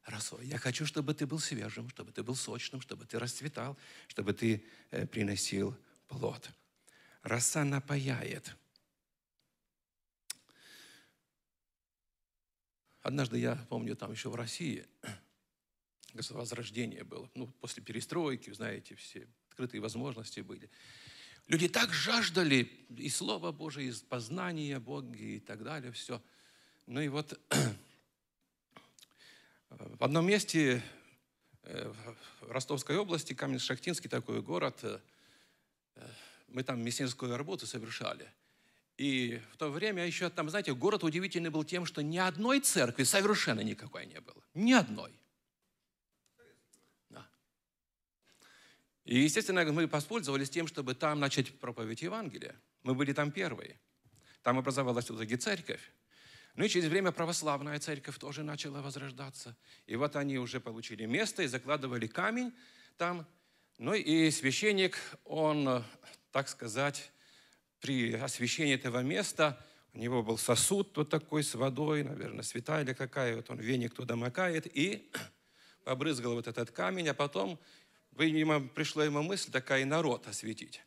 росой. 0.06 0.46
Я 0.46 0.58
хочу, 0.58 0.86
чтобы 0.86 1.14
ты 1.14 1.26
был 1.26 1.40
свежим, 1.40 1.90
чтобы 1.90 2.12
ты 2.12 2.24
был 2.24 2.36
сочным, 2.36 2.82
чтобы 2.82 3.06
ты 3.06 3.20
расцветал, 3.20 3.78
чтобы 4.08 4.34
ты 4.34 4.66
э, 4.92 5.06
приносил 5.08 5.76
плод. 6.08 6.50
Роса 7.22 7.64
напаяет. 7.64 8.56
Однажды 13.02 13.40
я 13.40 13.56
помню, 13.70 13.96
там 13.96 14.12
еще 14.12 14.30
в 14.30 14.36
России 14.36 14.86
возрождение 16.14 17.04
было. 17.04 17.30
Ну, 17.36 17.48
после 17.48 17.84
перестройки, 17.84 18.52
знаете, 18.52 18.96
все 18.96 19.28
открытые 19.50 19.82
возможности 19.82 20.42
были. 20.42 20.70
Люди 21.50 21.68
так 21.68 21.92
жаждали 21.92 22.70
и 22.96 23.10
Слова 23.10 23.52
Божие, 23.52 23.90
и 23.90 23.94
познания 24.08 24.78
Бога 24.78 25.18
и 25.18 25.40
так 25.40 25.64
далее, 25.64 25.92
все. 25.92 26.22
Ну 26.86 27.02
и 27.02 27.08
вот 27.08 27.40
в 29.70 30.04
одном 30.04 30.28
месте 30.28 30.84
э, 31.64 31.92
в 32.42 32.52
Ростовской 32.52 32.98
области, 32.98 33.34
Каменск-Шахтинский 33.34 34.10
такой 34.10 34.44
город, 34.44 34.80
э, 34.84 35.00
мы 36.50 36.62
там 36.62 36.84
миссионерскую 36.84 37.36
работу 37.36 37.66
совершали. 37.66 38.30
И 38.98 39.42
в 39.52 39.58
то 39.58 39.72
время 39.72 40.06
еще 40.06 40.30
там, 40.30 40.52
знаете, 40.52 40.76
город 40.76 41.04
удивительный 41.04 41.50
был 41.50 41.64
тем, 41.64 41.88
что 41.88 42.04
ни 42.04 42.20
одной 42.20 42.60
церкви 42.60 43.06
совершенно 43.06 43.62
никакой 43.62 44.06
не 44.06 44.22
было. 44.22 44.44
Ни 44.54 44.74
одной. 44.74 45.19
И, 49.10 49.22
естественно, 49.22 49.66
мы 49.66 49.88
воспользовались 49.88 50.52
тем, 50.52 50.68
чтобы 50.68 50.94
там 50.94 51.20
начать 51.20 51.60
проповедь 51.60 52.04
Евангелия. 52.04 52.54
Мы 52.84 52.94
были 52.94 53.12
там 53.12 53.32
первые. 53.32 53.80
Там 54.44 54.60
образовалась 54.60 55.10
в 55.10 55.16
итоге 55.16 55.36
церковь. 55.36 55.82
Ну 56.54 56.66
и 56.66 56.70
через 56.70 56.90
время 56.90 57.12
православная 57.12 57.80
церковь 57.80 58.20
тоже 58.20 58.44
начала 58.44 58.84
возрождаться. 58.84 59.58
И 59.88 59.96
вот 59.96 60.16
они 60.16 60.38
уже 60.38 60.60
получили 60.60 61.06
место 61.06 61.42
и 61.42 61.48
закладывали 61.48 62.06
камень 62.06 62.54
там. 62.98 63.26
Ну 63.80 63.96
и 63.96 64.30
священник, 64.30 64.96
он, 65.26 65.84
так 66.32 66.48
сказать, 66.48 67.12
при 67.82 68.14
освящении 68.14 68.76
этого 68.76 69.00
места, 69.00 69.60
у 69.94 69.98
него 69.98 70.22
был 70.22 70.38
сосуд 70.38 70.96
вот 70.96 71.10
такой 71.10 71.44
с 71.44 71.56
водой, 71.56 72.04
наверное, 72.04 72.44
святая 72.44 72.84
или 72.84 72.94
какая, 72.94 73.38
вот 73.38 73.50
он 73.50 73.58
веник 73.58 73.96
туда 73.96 74.16
макает 74.16 74.68
и 74.68 75.12
побрызгал 75.84 76.36
вот 76.36 76.48
этот 76.48 76.70
камень, 76.70 77.08
а 77.10 77.16
потом, 77.16 77.60
видимо, 78.26 78.68
пришла 78.68 79.06
ему 79.06 79.22
мысль 79.22 79.52
такая, 79.52 79.86
народ 79.86 80.28
осветить. 80.28 80.82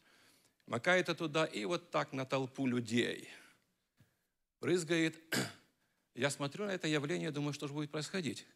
Макает 0.67 1.09
это 1.09 1.15
туда 1.15 1.45
и 1.45 1.65
вот 1.65 1.91
так 1.91 2.13
на 2.13 2.25
толпу 2.25 2.67
людей 2.67 3.29
брызгает, 4.61 5.17
я 6.15 6.31
смотрю 6.31 6.67
на 6.67 6.71
это 6.71 6.87
явление, 6.87 7.31
думаю, 7.31 7.53
что 7.53 7.67
же 7.67 7.75
будет 7.75 7.91
происходить. 7.91 8.47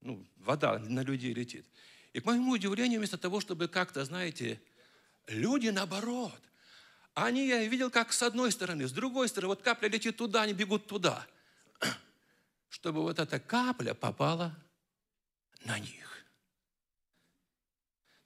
Ну, 0.00 0.26
вода 0.36 0.78
на 0.78 1.00
людей 1.00 1.34
летит. 1.34 1.66
И 2.12 2.20
к 2.20 2.24
моему 2.24 2.52
удивлению, 2.52 3.00
вместо 3.00 3.18
того, 3.18 3.40
чтобы 3.40 3.68
как-то, 3.68 4.04
знаете, 4.04 4.60
люди 5.26 5.68
наоборот. 5.68 6.40
Они, 7.14 7.46
я 7.46 7.64
видел, 7.66 7.90
как 7.90 8.12
с 8.12 8.22
одной 8.22 8.52
стороны, 8.52 8.86
с 8.86 8.92
другой 8.92 9.28
стороны, 9.28 9.48
вот 9.48 9.62
капля 9.62 9.88
летит 9.88 10.16
туда, 10.16 10.42
они 10.42 10.54
бегут 10.54 10.86
туда. 10.86 11.26
Чтобы 12.68 13.02
вот 13.02 13.18
эта 13.18 13.38
капля 13.38 13.94
попала 13.94 14.56
на 15.64 15.78
них. 15.78 16.11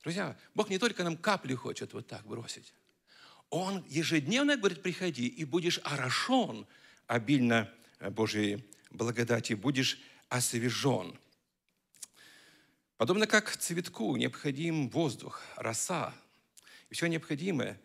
Друзья, 0.07 0.37
Бог 0.55 0.71
не 0.71 0.79
только 0.79 1.03
нам 1.03 1.17
капли 1.17 1.57
хочет 1.57 1.93
вот 1.93 2.07
так 2.07 2.25
бросить. 2.25 2.73
Он 3.51 3.85
ежедневно 3.89 4.57
говорит, 4.57 4.81
приходи, 4.81 5.27
и 5.27 5.45
будешь 5.45 5.81
орошен 5.83 6.65
обильно 7.09 7.69
Божьей 7.99 8.65
благодати, 8.91 9.55
будешь 9.55 9.99
освежен. 10.29 11.19
Подобно 12.99 13.27
как 13.27 13.57
цветку 13.57 14.15
необходим 14.17 14.91
воздух, 14.91 15.43
роса, 15.57 16.15
и 16.89 16.95
все 16.95 17.09
необходимое. 17.09 17.77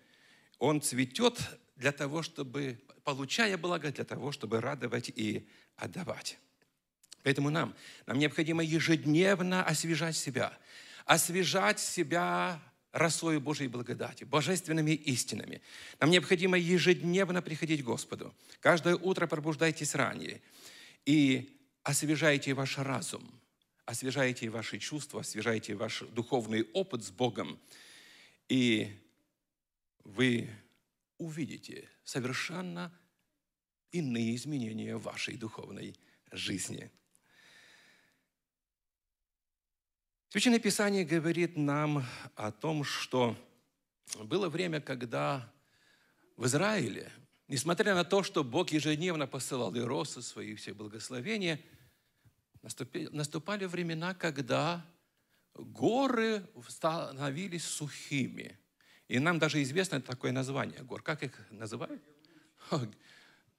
Он 0.59 0.79
цветет 0.79 1.39
для 1.75 1.91
того, 1.91 2.21
чтобы, 2.21 2.79
получая 3.03 3.57
благо, 3.57 3.91
для 3.91 4.03
того, 4.05 4.31
чтобы 4.31 4.61
радовать 4.61 5.09
и 5.09 5.49
отдавать. 5.75 6.37
Поэтому 7.23 7.49
нам, 7.49 7.75
нам 8.05 8.19
необходимо 8.19 8.63
ежедневно 8.63 9.63
освежать 9.63 10.15
себя, 10.15 10.55
освежать 11.11 11.81
себя 11.81 12.63
росою 12.93 13.41
Божьей 13.41 13.67
благодати, 13.67 14.23
божественными 14.23 14.91
истинами. 14.91 15.61
Нам 15.99 16.09
необходимо 16.09 16.57
ежедневно 16.57 17.41
приходить 17.41 17.81
к 17.81 17.85
Господу. 17.85 18.33
Каждое 18.61 18.95
утро 18.95 19.27
пробуждайтесь 19.27 19.93
ранее 19.93 20.41
и 21.05 21.59
освежайте 21.83 22.53
ваш 22.53 22.77
разум, 22.77 23.29
освежайте 23.83 24.49
ваши 24.49 24.79
чувства, 24.79 25.19
освежайте 25.19 25.75
ваш 25.75 26.03
духовный 26.13 26.63
опыт 26.71 27.03
с 27.03 27.11
Богом. 27.11 27.59
И 28.47 28.97
вы 30.05 30.49
увидите 31.17 31.89
совершенно 32.05 32.89
иные 33.91 34.33
изменения 34.37 34.95
в 34.95 35.01
вашей 35.01 35.35
духовной 35.35 35.93
жизни– 36.31 36.89
Священное 40.31 40.59
Писание 40.59 41.03
говорит 41.03 41.57
нам 41.57 42.05
о 42.37 42.53
том, 42.53 42.85
что 42.85 43.35
было 44.17 44.47
время, 44.47 44.79
когда 44.79 45.51
в 46.37 46.45
Израиле, 46.45 47.11
несмотря 47.49 47.95
на 47.95 48.05
то, 48.05 48.23
что 48.23 48.45
Бог 48.45 48.69
ежедневно 48.69 49.27
посылал 49.27 49.75
и 49.75 49.81
росы 49.81 50.21
свои, 50.21 50.55
все 50.55 50.73
благословения, 50.73 51.59
наступали 53.11 53.65
времена, 53.65 54.13
когда 54.13 54.85
горы 55.53 56.47
становились 56.65 57.65
сухими. 57.65 58.57
И 59.09 59.19
нам 59.19 59.37
даже 59.37 59.61
известно 59.61 59.99
такое 59.99 60.31
название 60.31 60.81
гор. 60.81 61.01
Как 61.01 61.23
их 61.23 61.45
называют? 61.49 62.01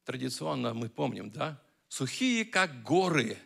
Традиционно 0.06 0.72
мы 0.72 0.88
помним, 0.88 1.30
да? 1.30 1.62
Сухие, 1.88 2.46
как 2.46 2.82
горы 2.82 3.36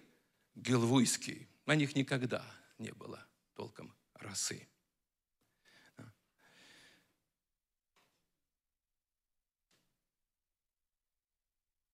Гелвуйские. 0.54 1.48
На 1.66 1.74
них 1.74 1.96
никогда 1.96 2.44
не 2.78 2.90
было 2.92 3.26
толком 3.54 3.94
росы. 4.14 4.68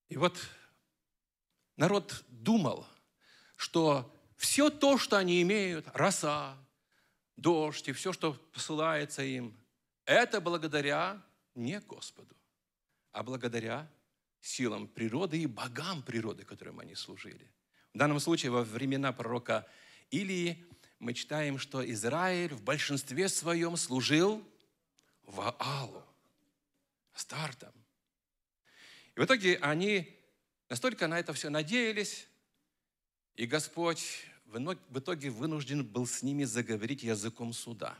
И 0.08 0.16
вот 0.18 0.38
народ 1.76 2.22
думал, 2.28 2.86
что 3.56 4.14
все 4.36 4.68
то, 4.68 4.98
что 4.98 5.16
они 5.16 5.40
имеют, 5.40 5.88
роса, 5.94 6.58
дождь 7.36 7.88
и 7.88 7.92
все, 7.92 8.12
что 8.12 8.34
посылается 8.52 9.22
им, 9.22 9.56
это 10.04 10.40
благодаря 10.40 11.24
не 11.54 11.80
Господу, 11.80 12.36
а 13.12 13.22
благодаря 13.22 13.90
силам 14.40 14.88
природы 14.88 15.40
и 15.40 15.46
богам 15.46 16.02
природы, 16.02 16.44
которым 16.44 16.80
они 16.80 16.94
служили. 16.94 17.50
В 17.94 17.98
данном 17.98 18.20
случае 18.20 18.50
во 18.50 18.64
времена 18.64 19.12
пророка 19.12 19.66
Илии 20.10 20.66
мы 21.02 21.14
читаем, 21.14 21.58
что 21.58 21.84
Израиль 21.90 22.54
в 22.54 22.62
большинстве 22.62 23.28
своем 23.28 23.76
служил 23.76 24.40
Ваалу, 25.24 26.04
стартом. 27.12 27.72
И 29.16 29.20
в 29.20 29.24
итоге 29.24 29.56
они 29.56 30.16
настолько 30.68 31.08
на 31.08 31.18
это 31.18 31.32
все 31.32 31.48
надеялись, 31.48 32.28
и 33.34 33.46
Господь 33.46 34.24
в 34.44 34.98
итоге 34.98 35.30
вынужден 35.30 35.84
был 35.84 36.06
с 36.06 36.22
ними 36.22 36.44
заговорить 36.44 37.02
языком 37.02 37.52
суда. 37.52 37.98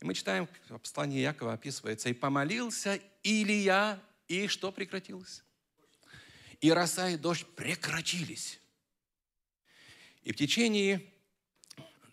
И 0.00 0.04
мы 0.04 0.12
читаем, 0.12 0.48
в 0.68 0.78
послании 0.78 1.20
Якова 1.20 1.54
описывается, 1.54 2.10
«И 2.10 2.12
помолился 2.12 3.00
Илия, 3.22 3.98
и 4.28 4.46
что 4.46 4.72
прекратилось? 4.72 5.42
И 6.60 6.70
роса 6.70 7.08
и 7.08 7.16
дождь 7.16 7.46
прекратились. 7.56 8.60
И 10.22 10.32
в 10.32 10.36
течение 10.36 11.11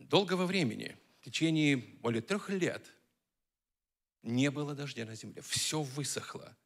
долгого 0.10 0.46
времени, 0.46 0.98
в 1.22 1.26
течение 1.26 1.78
более 1.78 2.22
трех 2.22 2.50
лет 2.50 2.86
не 4.24 4.52
было 4.52 4.76
дождя 4.76 5.06
на 5.06 5.16
земле. 5.16 5.42
Все 5.42 5.82
высохло. 5.82 6.58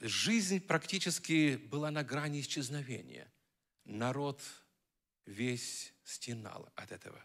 Жизнь 0.00 0.60
практически 0.60 1.56
была 1.56 1.90
на 1.90 2.02
грани 2.02 2.40
исчезновения. 2.40 3.32
Народ 3.84 4.42
весь 5.26 5.94
стенал 6.04 6.70
от 6.74 6.90
этого. 6.90 7.22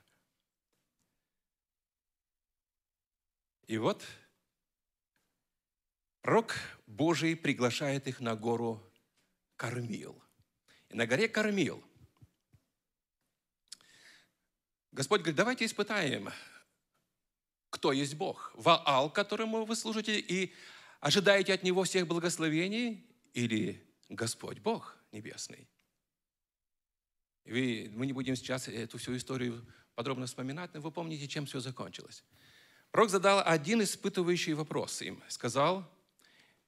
И 3.68 3.78
вот 3.78 4.06
пророк 6.22 6.56
Божий 6.86 7.36
приглашает 7.36 8.08
их 8.08 8.20
на 8.20 8.36
гору 8.36 8.82
Кормил. 9.56 10.22
И 10.90 10.96
на 10.96 11.08
горе 11.08 11.28
Кормил 11.28 11.84
Господь 14.96 15.20
говорит, 15.20 15.36
давайте 15.36 15.66
испытаем, 15.66 16.30
кто 17.70 17.92
есть 17.92 18.16
Бог. 18.16 18.54
Ваал, 18.56 19.10
которому 19.10 19.66
вы 19.66 19.76
служите, 19.76 20.18
и 20.18 20.54
ожидаете 21.02 21.54
от 21.54 21.64
Него 21.64 21.84
всех 21.84 22.08
благословений, 22.08 23.06
или 23.34 23.86
Господь 24.08 24.60
Бог 24.60 24.96
Небесный. 25.12 25.68
Мы 27.44 28.06
не 28.06 28.14
будем 28.14 28.38
сейчас 28.38 28.70
эту 28.70 28.98
всю 28.98 29.18
историю 29.18 29.66
подробно 29.96 30.28
вспоминать, 30.28 30.74
но 30.74 30.80
вы 30.80 30.92
помните, 30.92 31.28
чем 31.28 31.46
все 31.46 31.60
закончилось. 31.60 32.24
Пророк 32.92 33.10
задал 33.10 33.44
один 33.46 33.84
испытывающий 33.84 34.54
вопрос 34.54 35.02
им. 35.02 35.22
Сказал 35.28 35.86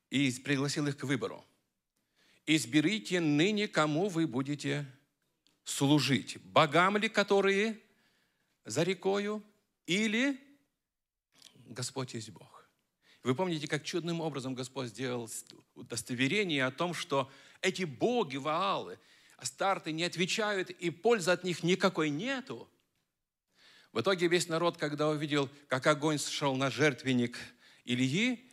и 0.10 0.30
пригласил 0.44 0.86
их 0.88 0.98
к 0.98 1.06
выбору. 1.06 1.46
«Изберите 2.46 3.22
ныне, 3.22 3.70
кому 3.70 4.10
вы 4.10 4.28
будете 4.28 4.86
служить. 5.64 6.38
Богам 6.44 6.98
ли, 6.98 7.08
которые 7.08 7.80
за 8.68 8.84
рекою, 8.84 9.44
или 9.88 10.40
Господь 11.66 12.14
есть 12.14 12.30
Бог?» 12.30 12.70
Вы 13.24 13.34
помните, 13.34 13.68
как 13.68 13.84
чудным 13.84 14.22
образом 14.22 14.54
Господь 14.54 14.90
сделал 14.90 15.30
удостоверение 15.74 16.66
о 16.66 16.72
том, 16.72 16.94
что 16.94 17.32
эти 17.62 17.84
боги, 17.84 18.38
Ваалы, 18.38 19.00
Астарты 19.38 19.92
не 19.92 20.04
отвечают, 20.04 20.70
и 20.70 20.90
пользы 20.92 21.32
от 21.32 21.44
них 21.44 21.64
никакой 21.64 22.10
нету– 22.10 22.70
в 23.98 24.02
итоге 24.02 24.28
весь 24.28 24.48
народ, 24.48 24.78
когда 24.78 25.10
увидел, 25.10 25.50
как 25.68 25.88
огонь 25.88 26.20
сошел 26.20 26.56
на 26.56 26.70
жертвенник 26.70 27.36
Ильи, 27.84 28.48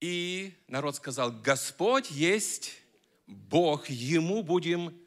и 0.00 0.54
народ 0.68 0.96
сказал, 0.96 1.32
Господь 1.32 2.10
есть 2.10 2.78
Бог, 3.26 3.90
Ему 3.90 4.42
будем 4.42 4.98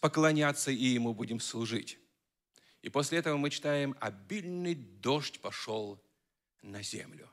поклоняться 0.00 0.70
и 0.70 0.84
Ему 0.86 1.12
будем 1.12 1.38
служить. 1.38 1.98
И 2.84 2.90
после 2.90 3.16
этого 3.16 3.38
мы 3.38 3.48
читаем, 3.48 3.96
обильный 3.98 4.74
дождь 4.74 5.40
пошел 5.40 5.98
на 6.60 6.82
землю. 6.82 7.30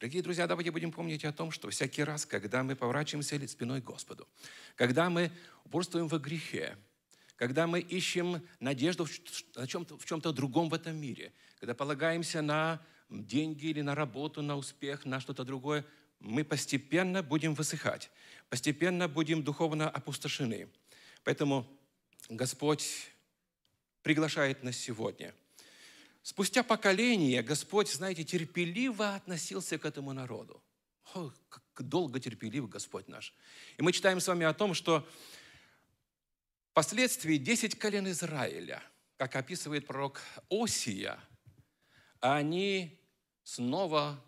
Дорогие 0.00 0.24
друзья, 0.24 0.48
давайте 0.48 0.72
будем 0.72 0.90
помнить 0.90 1.24
о 1.24 1.32
том, 1.32 1.52
что 1.52 1.70
всякий 1.70 2.02
раз, 2.02 2.26
когда 2.26 2.64
мы 2.64 2.74
поворачиваемся 2.74 3.46
спиной 3.46 3.80
к 3.80 3.84
Господу, 3.84 4.26
когда 4.74 5.08
мы 5.08 5.30
упорствуем 5.64 6.08
во 6.08 6.18
грехе, 6.18 6.76
когда 7.36 7.68
мы 7.68 7.78
ищем 7.78 8.44
надежду 8.58 9.04
в 9.04 9.66
чем-то, 9.68 9.98
в 9.98 10.04
чем-то 10.04 10.32
другом 10.32 10.68
в 10.68 10.74
этом 10.74 10.96
мире, 10.96 11.32
когда 11.60 11.74
полагаемся 11.74 12.42
на 12.42 12.84
деньги 13.08 13.66
или 13.66 13.82
на 13.82 13.94
работу, 13.94 14.42
на 14.42 14.56
успех, 14.56 15.04
на 15.04 15.20
что-то 15.20 15.44
другое, 15.44 15.84
мы 16.18 16.42
постепенно 16.42 17.22
будем 17.22 17.54
высыхать, 17.54 18.10
постепенно 18.48 19.06
будем 19.06 19.44
духовно 19.44 19.88
опустошены. 19.88 20.68
Поэтому 21.22 21.68
Господь 22.28 23.12
приглашает 24.08 24.62
нас 24.62 24.74
сегодня. 24.74 25.34
Спустя 26.22 26.62
поколение 26.62 27.42
Господь, 27.42 27.92
знаете, 27.92 28.24
терпеливо 28.24 29.14
относился 29.16 29.76
к 29.76 29.84
этому 29.84 30.14
народу. 30.14 30.62
О, 31.14 31.30
как 31.50 31.62
долго 31.76 32.18
терпелив 32.18 32.70
Господь 32.70 33.06
наш. 33.06 33.34
И 33.76 33.82
мы 33.82 33.92
читаем 33.92 34.20
с 34.20 34.26
вами 34.26 34.46
о 34.46 34.54
том, 34.54 34.72
что 34.72 35.06
Впоследствии 36.70 37.36
десять 37.36 37.78
колен 37.78 38.08
Израиля, 38.08 38.82
как 39.18 39.36
описывает 39.36 39.86
пророк 39.86 40.22
Осия, 40.48 41.18
они 42.20 42.98
снова 43.44 44.24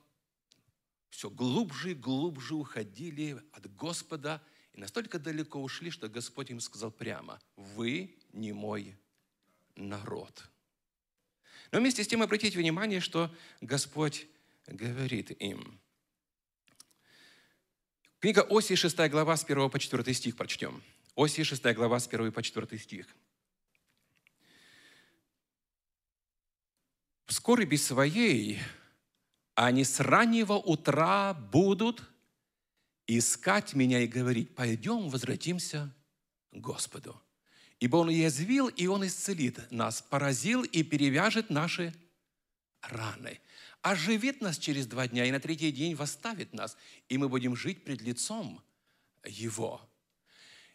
все 1.08 1.30
глубже 1.30 1.92
и 1.92 1.94
глубже 1.94 2.54
уходили 2.54 3.42
от 3.52 3.74
Господа 3.76 4.42
и 4.74 4.78
настолько 4.78 5.18
далеко 5.18 5.62
ушли, 5.62 5.90
что 5.90 6.10
Господь 6.10 6.50
им 6.50 6.60
сказал 6.60 6.90
прямо, 6.90 7.40
«Вы 7.56 8.18
не 8.34 8.52
мой 8.52 8.94
народ». 9.80 10.50
Но 11.72 11.78
вместе 11.78 12.04
с 12.04 12.08
тем 12.08 12.22
обратите 12.22 12.58
внимание, 12.58 13.00
что 13.00 13.34
Господь 13.60 14.26
говорит 14.66 15.30
им. 15.42 15.80
Книга 18.18 18.46
Осии, 18.50 18.74
6 18.74 18.96
глава, 19.08 19.36
с 19.36 19.44
1 19.44 19.70
по 19.70 19.78
4 19.78 20.14
стих 20.14 20.36
прочтем. 20.36 20.82
Осия 21.16 21.44
6 21.44 21.62
глава 21.74 21.98
с 21.98 22.06
1 22.06 22.32
по 22.32 22.42
4 22.42 22.78
стих. 22.78 23.06
В 27.26 27.32
скорби 27.32 27.76
своей 27.76 28.58
они 29.54 29.84
с 29.84 30.00
раннего 30.00 30.54
утра 30.54 31.32
будут 31.34 32.02
искать 33.06 33.74
меня 33.74 34.00
и 34.00 34.06
говорить, 34.06 34.54
пойдем 34.54 35.08
возвратимся 35.08 35.94
к 36.50 36.56
Господу. 36.56 37.20
Ибо 37.80 37.96
Он 37.96 38.10
язвил, 38.10 38.68
и 38.68 38.86
Он 38.86 39.06
исцелит 39.06 39.70
нас, 39.72 40.02
поразил 40.02 40.62
и 40.62 40.82
перевяжет 40.82 41.48
наши 41.48 41.94
раны. 42.82 43.40
Оживит 43.80 44.42
нас 44.42 44.58
через 44.58 44.86
два 44.86 45.08
дня, 45.08 45.24
и 45.24 45.30
на 45.30 45.40
третий 45.40 45.72
день 45.72 45.94
восставит 45.94 46.52
нас, 46.52 46.76
и 47.08 47.16
мы 47.16 47.30
будем 47.30 47.56
жить 47.56 47.82
пред 47.82 48.02
лицом 48.02 48.62
Его. 49.24 49.80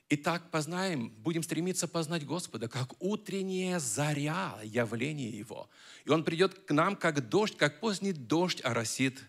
Итак, 0.10 0.49
познаем, 0.49 1.10
будем 1.10 1.43
стремиться 1.43 1.88
познать 1.88 2.26
Господа, 2.26 2.68
как 2.68 2.99
утренняя 3.01 3.80
заря 3.80 4.60
явление 4.64 5.30
Его. 5.30 5.70
И 6.06 6.10
Он 6.10 6.24
придет 6.24 6.66
к 6.66 6.72
нам, 6.72 6.95
как 6.95 7.30
дождь, 7.30 7.56
как 7.56 7.80
поздний 7.80 8.14
дождь 8.14 8.62
оросит 8.64 9.24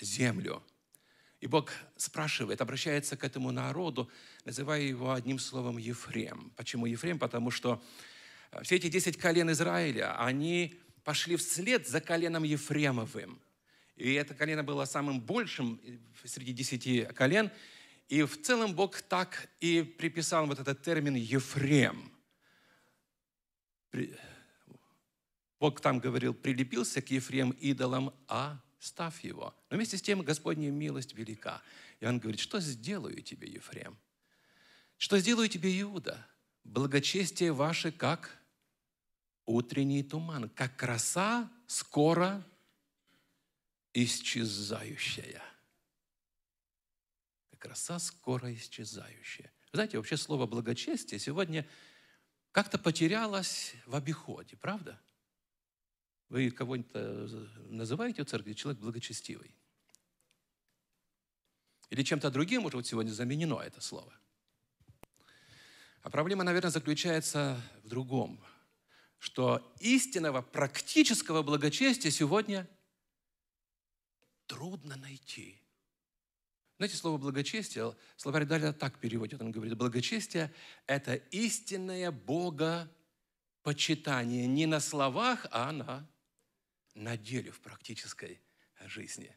землю. 0.00 0.64
И 1.40 1.46
Бог 1.46 1.70
спрашивает, 1.96 2.60
обращается 2.60 3.16
к 3.16 3.24
этому 3.24 3.52
народу, 3.52 4.10
называя 4.44 4.80
его 4.80 5.12
одним 5.12 5.38
словом 5.38 5.78
Ефрем. 5.78 6.52
Почему 6.56 6.86
Ефрем? 6.86 7.18
Потому 7.18 7.50
что 7.50 7.82
э, 8.50 8.62
все 8.62 8.76
эти 8.76 8.88
десять 8.88 9.16
колен 9.16 9.50
Израиля, 9.52 10.20
они 10.20 10.74
пошли 11.04 11.36
вслед 11.36 11.86
за 11.86 12.00
коленом 12.00 12.42
Ефремовым. 12.42 13.40
И 13.96 14.12
это 14.14 14.34
колено 14.34 14.62
было 14.62 14.84
самым 14.84 15.20
большим 15.20 15.80
среди 16.24 16.52
десяти 16.52 17.04
колен– 17.14 17.50
и 18.08 18.22
в 18.22 18.40
целом 18.40 18.74
Бог 18.74 19.02
так 19.02 19.48
и 19.60 19.82
приписал 19.82 20.46
вот 20.46 20.58
этот 20.58 20.82
термин 20.82 21.14
«Ефрем». 21.14 22.10
Бог 25.60 25.80
там 25.80 25.98
говорил, 25.98 26.32
прилепился 26.32 27.02
к 27.02 27.10
Ефрем 27.10 27.50
идолам, 27.50 28.14
а 28.26 28.60
став 28.78 29.18
его. 29.24 29.54
Но 29.70 29.76
вместе 29.76 29.96
с 29.96 30.02
тем 30.02 30.22
Господня 30.22 30.70
милость 30.70 31.14
велика. 31.14 31.62
И 32.00 32.06
он 32.06 32.18
говорит, 32.18 32.40
что 32.40 32.60
сделаю 32.60 33.20
тебе, 33.22 33.50
Ефрем? 33.50 33.98
Что 34.96 35.18
сделаю 35.18 35.48
тебе, 35.48 35.80
Иуда? 35.80 36.26
Благочестие 36.64 37.52
ваше 37.52 37.92
как 37.92 38.36
утренний 39.46 40.02
туман, 40.02 40.48
как 40.50 40.76
краса 40.76 41.50
скоро 41.66 42.44
исчезающая 43.94 45.42
краса 47.58 47.98
скоро 47.98 48.54
исчезающая. 48.54 49.52
Знаете, 49.72 49.98
вообще 49.98 50.16
слово 50.16 50.46
благочестие 50.46 51.18
сегодня 51.18 51.66
как-то 52.52 52.78
потерялось 52.78 53.74
в 53.86 53.94
обиходе, 53.94 54.56
правда? 54.56 54.98
Вы 56.28 56.50
кого-нибудь 56.50 56.92
называете 57.70 58.22
в 58.22 58.26
церкви 58.26 58.52
человек 58.52 58.80
благочестивый? 58.80 59.54
Или 61.90 62.02
чем-то 62.02 62.30
другим 62.30 62.66
уже 62.66 62.76
вот 62.76 62.86
сегодня 62.86 63.10
заменено 63.10 63.60
это 63.60 63.80
слово? 63.80 64.12
А 66.02 66.10
проблема, 66.10 66.44
наверное, 66.44 66.70
заключается 66.70 67.60
в 67.82 67.88
другом, 67.88 68.38
что 69.18 69.74
истинного 69.80 70.42
практического 70.42 71.42
благочестия 71.42 72.10
сегодня 72.10 72.68
трудно 74.46 74.96
найти. 74.96 75.60
Знаете, 76.76 76.96
слово 76.96 77.18
благочестие, 77.18 77.96
словарь 78.16 78.44
Даля 78.44 78.72
так 78.72 78.98
переводит, 78.98 79.40
он 79.40 79.50
говорит, 79.50 79.76
благочестие– 79.76 80.54
это 80.86 81.14
истинное 81.14 82.12
Бога 82.12 82.88
почитание 83.62 84.46
не 84.46 84.66
на 84.66 84.78
словах, 84.78 85.46
а 85.50 85.72
на, 85.72 86.08
на 86.98 87.16
деле, 87.16 87.50
в 87.50 87.60
практической 87.60 88.40
жизни. 88.86 89.34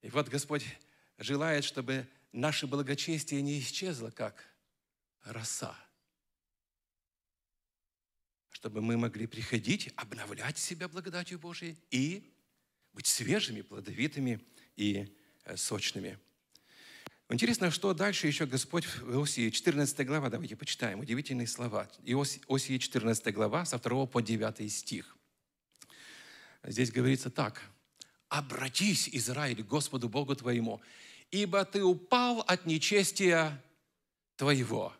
И 0.00 0.10
вот 0.10 0.28
Господь 0.28 0.64
желает, 1.18 1.64
чтобы 1.64 2.08
наше 2.32 2.66
благочестие 2.66 3.42
не 3.42 3.60
исчезло, 3.60 4.10
как 4.10 4.44
роса. 5.24 5.76
чтобы 8.62 8.80
мы 8.80 8.96
могли 8.96 9.26
приходить, 9.26 9.92
обновлять 9.96 10.56
себя 10.56 10.86
благодатью 10.86 11.36
Божией 11.36 11.76
и 11.90 12.32
быть 12.92 13.08
свежими, 13.08 13.60
плодовитыми 13.60 14.40
и 14.76 15.12
э, 15.44 15.56
сочными. 15.56 16.16
Интересно, 17.28 17.72
что 17.72 17.92
дальше 17.92 18.28
еще 18.28 18.46
Господь 18.46 18.84
в 18.86 19.14
Иосии 19.14 19.50
14 19.50 20.06
глава, 20.06 20.30
давайте 20.30 20.54
почитаем, 20.54 21.00
удивительные 21.00 21.48
слова. 21.48 21.90
Иосии 22.04 22.78
14 22.78 23.34
глава, 23.34 23.64
со 23.64 23.80
2 23.80 24.06
по 24.06 24.20
9 24.22 24.72
стих. 24.72 25.16
Здесь 26.64 26.90
говорится 26.90 27.30
так. 27.30 27.60
«Обратись, 28.28 29.08
Израиль, 29.12 29.62
Господу 29.62 30.08
Богу 30.08 30.34
твоему, 30.34 30.80
ибо 31.30 31.64
ты 31.64 31.82
упал 31.82 32.40
от 32.40 32.66
нечестия 32.66 33.62
твоего». 34.36 34.92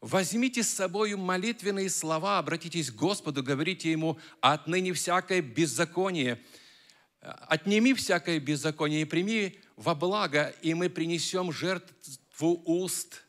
Возьмите 0.00 0.62
с 0.62 0.68
собой 0.68 1.16
молитвенные 1.16 1.88
слова, 1.88 2.38
обратитесь 2.38 2.90
к 2.90 2.94
Господу, 2.94 3.42
говорите 3.42 3.90
Ему, 3.90 4.18
отныне 4.42 4.92
всякое 4.92 5.40
беззаконие, 5.40 6.42
отними 7.20 7.94
всякое 7.94 8.38
беззаконие 8.38 9.00
и 9.00 9.06
прими 9.06 9.58
во 9.76 9.94
благо, 9.94 10.54
и 10.60 10.74
мы 10.74 10.90
принесем 10.90 11.50
жертву 11.52 12.62
уст 12.66 13.24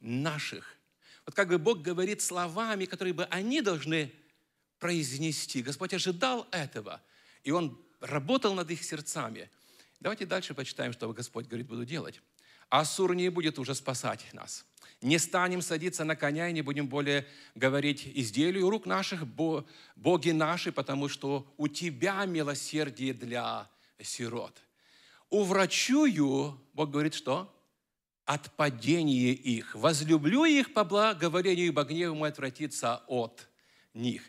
наших. 0.00 0.78
Вот 1.26 1.34
как 1.34 1.48
бы 1.48 1.58
Бог 1.58 1.82
говорит 1.82 2.22
словами, 2.22 2.86
которые 2.86 3.12
бы 3.12 3.24
они 3.24 3.60
должны 3.60 4.10
произнести. 4.78 5.62
Господь 5.62 5.94
ожидал 5.94 6.46
этого, 6.50 7.02
и 7.44 7.50
Он 7.50 7.80
работал 8.00 8.54
над 8.54 8.70
их 8.70 8.82
сердцами. 8.84 9.50
Давайте 10.00 10.26
дальше 10.26 10.54
почитаем, 10.54 10.92
что 10.92 11.12
Господь 11.12 11.46
говорит, 11.46 11.66
буду 11.66 11.84
делать. 11.84 12.20
Ассур 12.68 13.14
не 13.14 13.28
будет 13.28 13.58
уже 13.58 13.74
спасать 13.74 14.26
нас. 14.32 14.66
Не 15.00 15.18
станем 15.18 15.62
садиться 15.62 16.04
на 16.04 16.16
коня 16.16 16.48
и 16.48 16.52
не 16.52 16.62
будем 16.62 16.88
более 16.88 17.26
говорить 17.54 18.10
изделию 18.14 18.70
рук 18.70 18.86
наших, 18.86 19.26
боги 19.26 20.30
наши, 20.30 20.72
потому 20.72 21.08
что 21.08 21.52
у 21.56 21.68
Тебя 21.68 22.24
милосердие 22.24 23.14
для 23.14 23.68
сирот 24.00 24.60
уврачую, 25.30 26.58
Бог 26.72 26.90
говорит, 26.90 27.14
что? 27.14 27.52
От 28.24 28.50
падения 28.56 29.32
их. 29.32 29.74
Возлюблю 29.74 30.44
их 30.44 30.72
по 30.72 30.84
благоволению, 30.84 31.66
ибо 31.66 31.84
гнев 31.84 32.14
мой 32.14 32.30
отвратится 32.30 33.04
от 33.06 33.48
них. 33.94 34.22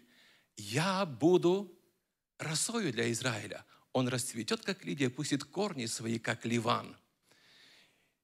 Я 0.57 1.05
буду 1.05 1.79
росою 2.39 2.91
для 2.91 3.11
Израиля. 3.11 3.65
Он 3.93 4.07
расцветет, 4.07 4.63
как 4.63 4.83
Лидия, 4.83 5.09
пустит 5.09 5.43
корни 5.43 5.85
свои, 5.85 6.19
как 6.19 6.45
Ливан. 6.45 6.97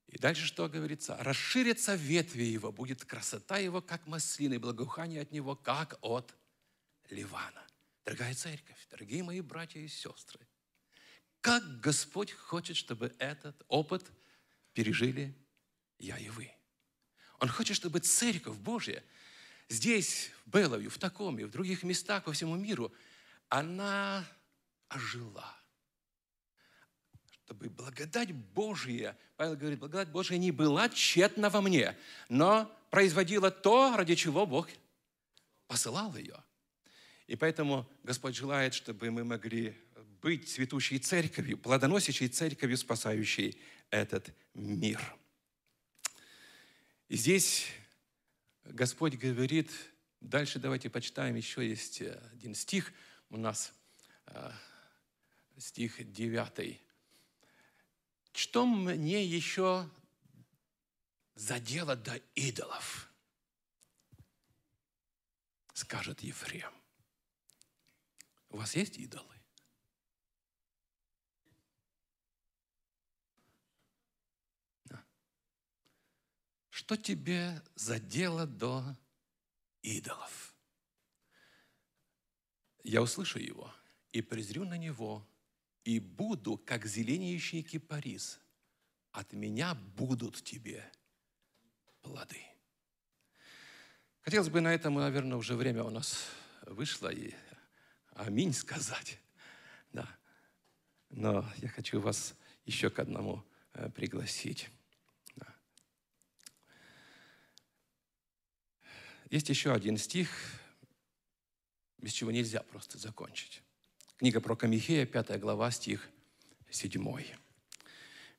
И 0.07 0.17
дальше 0.17 0.45
что 0.45 0.67
говорится? 0.67 1.17
Расширится 1.19 1.95
ветви 1.95 2.43
его, 2.43 2.71
будет 2.71 3.05
красота 3.05 3.57
его, 3.57 3.81
как 3.81 4.05
маслины, 4.05 4.59
благоухание 4.59 5.21
от 5.21 5.31
него, 5.31 5.55
как 5.55 5.97
от 6.01 6.35
Ливана. 7.09 7.65
Дорогая 8.05 8.33
церковь, 8.33 8.87
дорогие 8.91 9.23
мои 9.23 9.41
братья 9.41 9.79
и 9.79 9.87
сестры, 9.87 10.45
как 11.41 11.79
Господь 11.79 12.31
хочет, 12.31 12.75
чтобы 12.75 13.15
этот 13.17 13.63
опыт 13.67 14.11
пережили 14.73 15.35
я 15.97 16.17
и 16.17 16.29
вы. 16.29 16.51
Он 17.39 17.47
хочет, 17.49 17.75
чтобы 17.75 17.99
Церковь 17.99 18.57
Божья 18.57 19.03
здесь, 19.69 20.31
в 20.45 20.49
Беловью, 20.49 20.89
в 20.89 20.97
Такоме, 20.97 21.45
в 21.45 21.51
других 21.51 21.83
местах 21.83 22.23
по 22.23 22.33
всему 22.33 22.55
миру, 22.55 22.93
она 23.49 24.25
ожила. 24.89 25.55
Чтобы 27.31 27.69
благодать 27.69 28.31
Божья, 28.31 29.17
Павел 29.35 29.55
говорит, 29.55 29.79
благодать 29.79 30.09
Божья 30.09 30.37
не 30.37 30.51
была 30.51 30.89
тщетна 30.89 31.49
во 31.49 31.61
мне, 31.61 31.97
но 32.29 32.71
производила 32.89 33.51
то, 33.51 33.95
ради 33.97 34.15
чего 34.15 34.45
Бог 34.45 34.69
посылал 35.67 36.15
ее. 36.15 36.41
И 37.27 37.35
поэтому 37.35 37.89
Господь 38.03 38.35
желает, 38.35 38.73
чтобы 38.73 39.09
мы 39.11 39.23
могли 39.23 39.77
быть 40.21 40.49
цветущей 40.49 40.99
церковью, 40.99 41.57
плодоносящей 41.57 42.29
церковью, 42.29 42.77
спасающей 42.77 43.59
этот 43.89 44.33
мир. 44.53 45.01
И 47.09 47.17
здесь 47.17 47.67
Господь 48.65 49.15
говорит, 49.15 49.71
дальше 50.21 50.59
давайте 50.59 50.89
почитаем, 50.89 51.35
еще 51.35 51.67
есть 51.67 52.01
один 52.01 52.55
стих 52.55 52.93
у 53.29 53.37
нас, 53.37 53.73
э, 54.27 54.51
стих 55.57 56.11
9. 56.11 56.79
Что 58.31 58.65
мне 58.65 59.23
еще 59.23 59.89
задело 61.35 61.95
до 61.95 62.15
идолов? 62.35 63.09
Скажет 65.73 66.21
Ефрем. 66.21 66.71
У 68.49 68.57
вас 68.57 68.75
есть 68.75 68.97
идолы? 68.97 69.32
Что 76.83 76.97
тебе 76.97 77.61
задело 77.75 78.45
до 78.45 78.97
идолов? 79.83 80.53
Я 82.83 83.01
услышу 83.01 83.39
его 83.39 83.73
и 84.11 84.21
презрю 84.21 84.65
на 84.65 84.77
него, 84.77 85.25
и 85.85 86.01
буду, 86.01 86.57
как 86.57 86.85
зеленеющий 86.85 87.63
кипарис. 87.63 88.37
От 89.13 89.31
меня 89.31 89.75
будут 89.75 90.43
тебе 90.43 90.83
плоды. 92.01 92.41
Хотелось 94.19 94.49
бы 94.49 94.59
на 94.59 94.73
этом, 94.73 94.95
наверное, 94.95 95.37
уже 95.37 95.55
время 95.55 95.85
у 95.85 95.89
нас 95.89 96.25
вышло, 96.63 97.07
и 97.07 97.33
аминь 98.11 98.51
сказать. 98.51 99.19
Да. 99.93 100.17
Но 101.07 101.49
я 101.59 101.69
хочу 101.69 102.01
вас 102.01 102.35
еще 102.65 102.89
к 102.89 102.99
одному 102.99 103.41
э, 103.71 103.89
пригласить. 103.89 104.69
Есть 109.33 109.49
еще 109.49 109.73
один 109.73 109.97
стих, 109.97 110.29
без 111.97 112.11
чего 112.11 112.29
нельзя 112.29 112.61
просто 112.61 112.99
закончить. 112.99 113.63
Книга 114.17 114.39
про 114.39 114.55
Михея, 114.67 115.07
5 115.07 115.39
глава, 115.39 115.71
стих 115.71 116.07
7. 116.69 117.03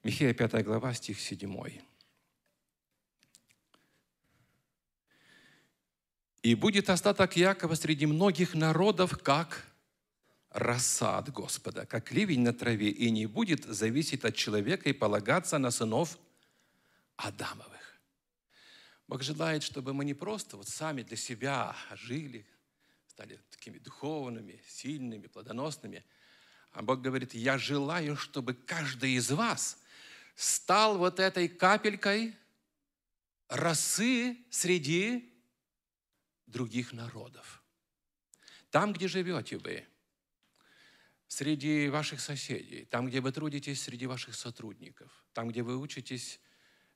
Михея, 0.05 0.33
5 0.33 0.65
глава, 0.65 0.95
стих 0.95 1.19
7. 1.19 1.81
«И 6.45 6.55
будет 6.55 6.89
остаток 6.89 7.37
Якова 7.37 7.75
среди 7.75 8.07
многих 8.07 8.55
народов, 8.55 9.19
как 9.21 9.67
от 11.19 11.29
Господа, 11.31 11.87
как 11.87 12.13
ливень 12.13 12.43
на 12.43 12.53
траве, 12.53 12.91
и 12.91 13.11
не 13.11 13.27
будет 13.27 13.65
зависеть 13.65 14.25
от 14.25 14.37
человека 14.37 14.89
и 14.89 14.93
полагаться 14.93 15.59
на 15.59 15.73
сынов 15.73 16.21
Адамовых». 17.17 17.74
Бог 19.07 19.23
желает, 19.23 19.63
чтобы 19.63 19.93
мы 19.93 20.05
не 20.05 20.15
просто 20.15 20.57
вот 20.57 20.69
сами 20.69 21.03
для 21.03 21.17
себя 21.17 21.77
жили, 21.93 22.47
стали 23.07 23.39
такими 23.51 23.79
духовными, 23.79 24.63
сильными, 24.67 25.27
плодоносными, 25.27 26.05
а 26.73 26.83
Бог 26.83 27.01
говорит, 27.01 27.35
я 27.35 27.59
желаю, 27.59 28.17
чтобы 28.17 28.55
каждый 28.55 29.13
из 29.13 29.31
вас 29.31 29.79
стал 30.35 30.99
вот 30.99 31.21
этой 31.21 31.49
капелькой 31.49 32.37
росы 33.49 34.37
среди 34.51 35.33
других 36.47 36.93
народов. 36.93 37.63
Там, 38.71 38.93
где 38.93 39.07
живете 39.07 39.59
вы, 39.59 39.87
среди 41.29 41.89
ваших 41.89 42.21
соседей, 42.21 42.87
там, 42.87 43.07
где 43.07 43.21
вы 43.21 43.31
трудитесь, 43.31 43.83
среди 43.83 44.07
ваших 44.07 44.35
сотрудников, 44.35 45.25
там, 45.33 45.49
где 45.49 45.63
вы 45.63 45.79
учитесь 45.79 46.41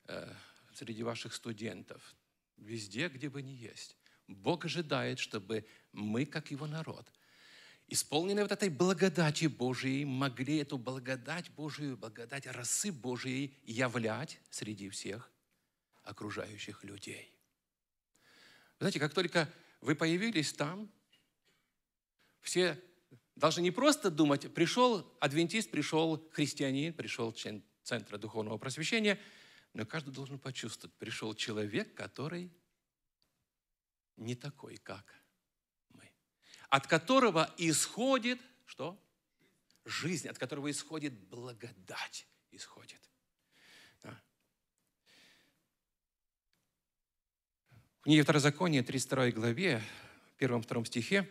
э, 0.06 0.32
среди 0.78 1.02
ваших 1.02 1.34
студентов, 1.34 2.14
везде, 2.56 3.08
где 3.08 3.28
бы 3.28 3.42
ни 3.42 3.50
есть. 3.50 3.96
Бог 4.28 4.64
ожидает, 4.64 5.18
чтобы 5.18 5.66
мы, 5.92 6.24
как 6.24 6.52
Его 6.52 6.66
народ, 6.66 7.12
исполненные 7.88 8.44
вот 8.44 8.52
этой 8.52 8.68
благодати 8.68 9.46
Божией, 9.46 10.04
могли 10.04 10.58
эту 10.58 10.78
благодать 10.78 11.50
Божию, 11.50 11.96
благодать 11.96 12.46
росы 12.46 12.92
Божией 12.92 13.56
являть 13.64 14.38
среди 14.50 14.88
всех 14.88 15.30
окружающих 16.04 16.84
людей. 16.84 17.34
Знаете, 18.78 19.00
как 19.00 19.12
только 19.12 19.52
вы 19.80 19.96
появились 19.96 20.52
там, 20.52 20.88
все 22.40 22.80
должны 23.34 23.62
не 23.62 23.72
просто 23.72 24.10
думать, 24.10 24.54
пришел 24.54 25.12
адвентист, 25.18 25.70
пришел 25.70 26.28
христианин, 26.32 26.92
пришел 26.92 27.32
член 27.32 27.64
Центра 27.82 28.16
Духовного 28.16 28.58
Просвещения– 28.58 29.18
но 29.72 29.86
каждый 29.86 30.12
должен 30.12 30.38
почувствовать, 30.38 30.94
пришел 30.96 31.34
человек, 31.34 31.94
который 31.94 32.52
не 34.16 34.34
такой, 34.34 34.76
как 34.76 35.14
мы. 35.90 36.10
От 36.68 36.86
которого 36.86 37.52
исходит, 37.58 38.40
что? 38.66 39.00
Жизнь, 39.84 40.28
от 40.28 40.38
которого 40.38 40.70
исходит 40.70 41.12
благодать, 41.12 42.26
исходит. 42.50 43.00
Да. 44.02 44.20
В 48.00 48.02
книге 48.02 48.22
Второзакония, 48.22 48.82
32 48.82 49.30
главе, 49.30 49.82
первом-втором 50.38 50.84
стихе 50.84 51.28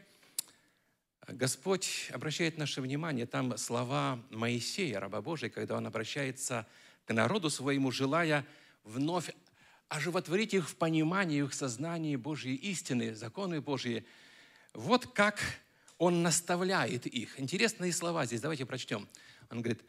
Господь 1.28 2.10
обращает 2.14 2.58
наше 2.58 2.82
внимание, 2.82 3.26
там 3.26 3.58
слова 3.58 4.22
Моисея, 4.30 5.00
раба 5.00 5.22
Божия, 5.22 5.50
когда 5.50 5.78
он 5.78 5.88
обращается 5.88 6.64
к 6.64 6.68
народу 7.14 7.50
своему, 7.50 7.92
желая 7.92 8.46
вновь 8.84 9.30
оживотворить 9.90 10.54
их 10.54 10.70
в 10.70 10.76
понимании, 10.76 11.44
их 11.44 11.54
сознании 11.54 12.16
Божьей 12.16 12.56
истины, 12.56 13.16
законы 13.16 13.62
Божьи. 13.62 14.06
Вот 14.74 15.08
как 15.08 15.40
он 15.98 16.22
наставляет 16.22 17.06
их. 17.08 17.40
Интересные 17.40 17.92
слова 17.94 18.26
здесь, 18.26 18.42
давайте 18.42 18.66
прочтем. 18.66 19.08
Он 19.50 19.62
говорит, 19.62 19.84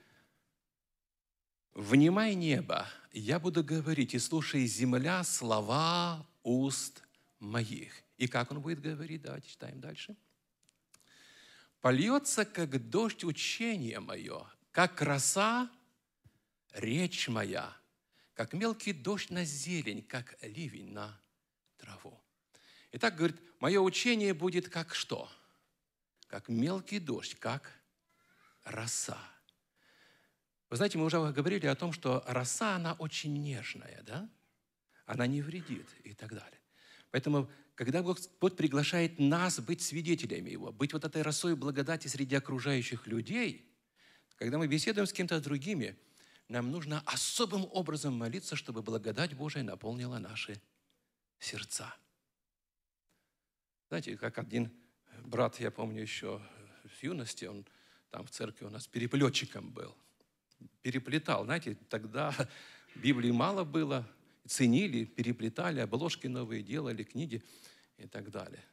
«Внимай 1.74 2.34
небо, 2.34 2.88
я 3.12 3.38
буду 3.38 3.62
говорить, 3.62 4.14
и 4.14 4.18
слушай 4.18 4.66
земля 4.66 5.22
слова 5.24 6.26
уст 6.42 7.02
моих». 7.38 7.92
И 8.16 8.26
как 8.26 8.50
он 8.50 8.60
будет 8.60 8.80
говорить? 8.80 9.22
Давайте 9.22 9.48
читаем 9.48 9.80
дальше. 9.80 10.16
«Польется, 11.80 12.44
как 12.44 12.90
дождь 12.90 13.22
учение 13.22 14.00
мое, 14.00 14.44
как 14.72 15.00
роса 15.02 15.70
речь 16.72 17.28
моя, 17.28 17.76
как 18.34 18.52
мелкий 18.52 18.92
дождь 18.92 19.30
на 19.30 19.44
зелень, 19.44 20.02
как 20.02 20.36
ливень 20.42 20.92
на 20.92 21.20
траву». 21.76 22.18
Итак, 22.92 23.16
говорит, 23.16 23.36
мое 23.60 23.80
учение 23.80 24.32
будет 24.32 24.68
как 24.68 24.94
что? 24.94 25.30
Как 26.26 26.48
мелкий 26.48 26.98
дождь, 26.98 27.34
как 27.34 27.70
роса. 28.64 29.18
Вы 30.70 30.76
знаете, 30.76 30.98
мы 30.98 31.04
уже 31.04 31.18
говорили 31.32 31.66
о 31.66 31.74
том, 31.74 31.92
что 31.92 32.22
роса, 32.26 32.76
она 32.76 32.94
очень 32.94 33.42
нежная, 33.42 34.02
да? 34.02 34.28
Она 35.06 35.26
не 35.26 35.40
вредит 35.40 35.86
и 36.04 36.12
так 36.12 36.30
далее. 36.30 36.60
Поэтому, 37.10 37.50
когда 37.74 38.02
Господь 38.02 38.56
приглашает 38.56 39.18
нас 39.18 39.60
быть 39.60 39.80
свидетелями 39.80 40.50
Его, 40.50 40.72
быть 40.72 40.92
вот 40.92 41.04
этой 41.04 41.22
росой 41.22 41.56
благодати 41.56 42.08
среди 42.08 42.34
окружающих 42.34 43.06
людей, 43.06 43.74
когда 44.36 44.58
мы 44.58 44.66
беседуем 44.66 45.06
с 45.06 45.12
кем-то 45.12 45.40
другими, 45.40 45.96
нам 46.48 46.70
нужно 46.70 47.02
особым 47.06 47.66
образом 47.72 48.14
молиться, 48.14 48.56
чтобы 48.56 48.82
благодать 48.82 49.34
Божия 49.34 49.62
наполнила 49.62 50.18
наши 50.18 50.60
сердца. 51.38 51.94
Знаете, 53.88 54.16
как 54.16 54.38
один 54.38 54.72
брат, 55.24 55.60
я 55.60 55.70
помню 55.70 56.02
еще 56.02 56.42
в 56.84 57.02
юности, 57.02 57.44
он 57.44 57.66
там 58.10 58.26
в 58.26 58.30
церкви 58.30 58.64
у 58.64 58.70
нас 58.70 58.86
переплетчиком 58.86 59.70
был. 59.70 59.96
Переплетал. 60.82 61.44
Знаете, 61.44 61.76
тогда 61.88 62.34
Библии 62.94 63.30
мало 63.30 63.64
было, 63.64 64.08
ценили, 64.46 65.04
переплетали, 65.04 65.80
обложки 65.80 66.26
новые 66.26 66.62
делали, 66.62 67.02
книги 67.02 67.42
и 67.98 68.06
так 68.06 68.30
далее. 68.30 68.64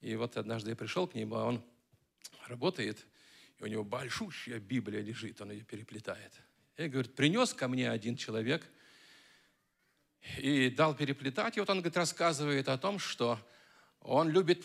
И 0.00 0.14
вот 0.14 0.36
однажды 0.36 0.70
я 0.70 0.76
пришел 0.76 1.06
к 1.08 1.14
нему, 1.14 1.36
а 1.36 1.44
он 1.44 1.64
работает, 2.46 3.04
и 3.58 3.64
у 3.64 3.66
него 3.66 3.82
большущая 3.82 4.60
Библия 4.60 5.00
лежит, 5.00 5.40
он 5.40 5.50
ее 5.50 5.64
переплетает. 5.64 6.32
Я, 6.76 6.88
говорит, 6.88 7.14
принес 7.14 7.54
ко 7.54 7.68
мне 7.68 7.90
один 7.90 8.16
человек 8.16 8.66
и 10.38 10.70
дал 10.70 10.94
переплетать. 10.94 11.56
И 11.56 11.60
вот 11.60 11.70
он, 11.70 11.78
говорит, 11.78 11.96
рассказывает 11.96 12.68
о 12.68 12.78
том, 12.78 12.98
что 12.98 13.40
он 14.00 14.28
любит 14.28 14.64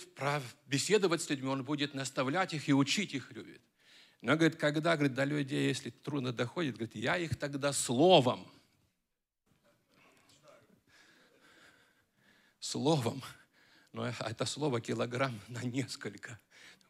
беседовать 0.68 1.22
с 1.22 1.30
людьми, 1.30 1.48
он 1.48 1.64
будет 1.64 1.94
наставлять 1.94 2.54
их 2.54 2.68
и 2.68 2.74
учить 2.74 3.14
их 3.14 3.32
любит. 3.32 3.62
Но, 4.22 4.36
говорит, 4.36 4.58
когда, 4.58 4.96
говорит, 4.96 5.16
до 5.16 5.24
людей, 5.24 5.68
если 5.68 5.90
трудно 5.90 6.32
доходит, 6.32 6.76
говорит, 6.76 6.96
я 6.96 7.18
их 7.18 7.38
тогда 7.38 7.74
словом– 7.74 8.46
словом. 12.62 13.22
Но 13.92 14.08
это 14.08 14.46
слово 14.46 14.80
килограмм 14.80 15.42
на 15.50 15.64
несколько. 15.64 16.40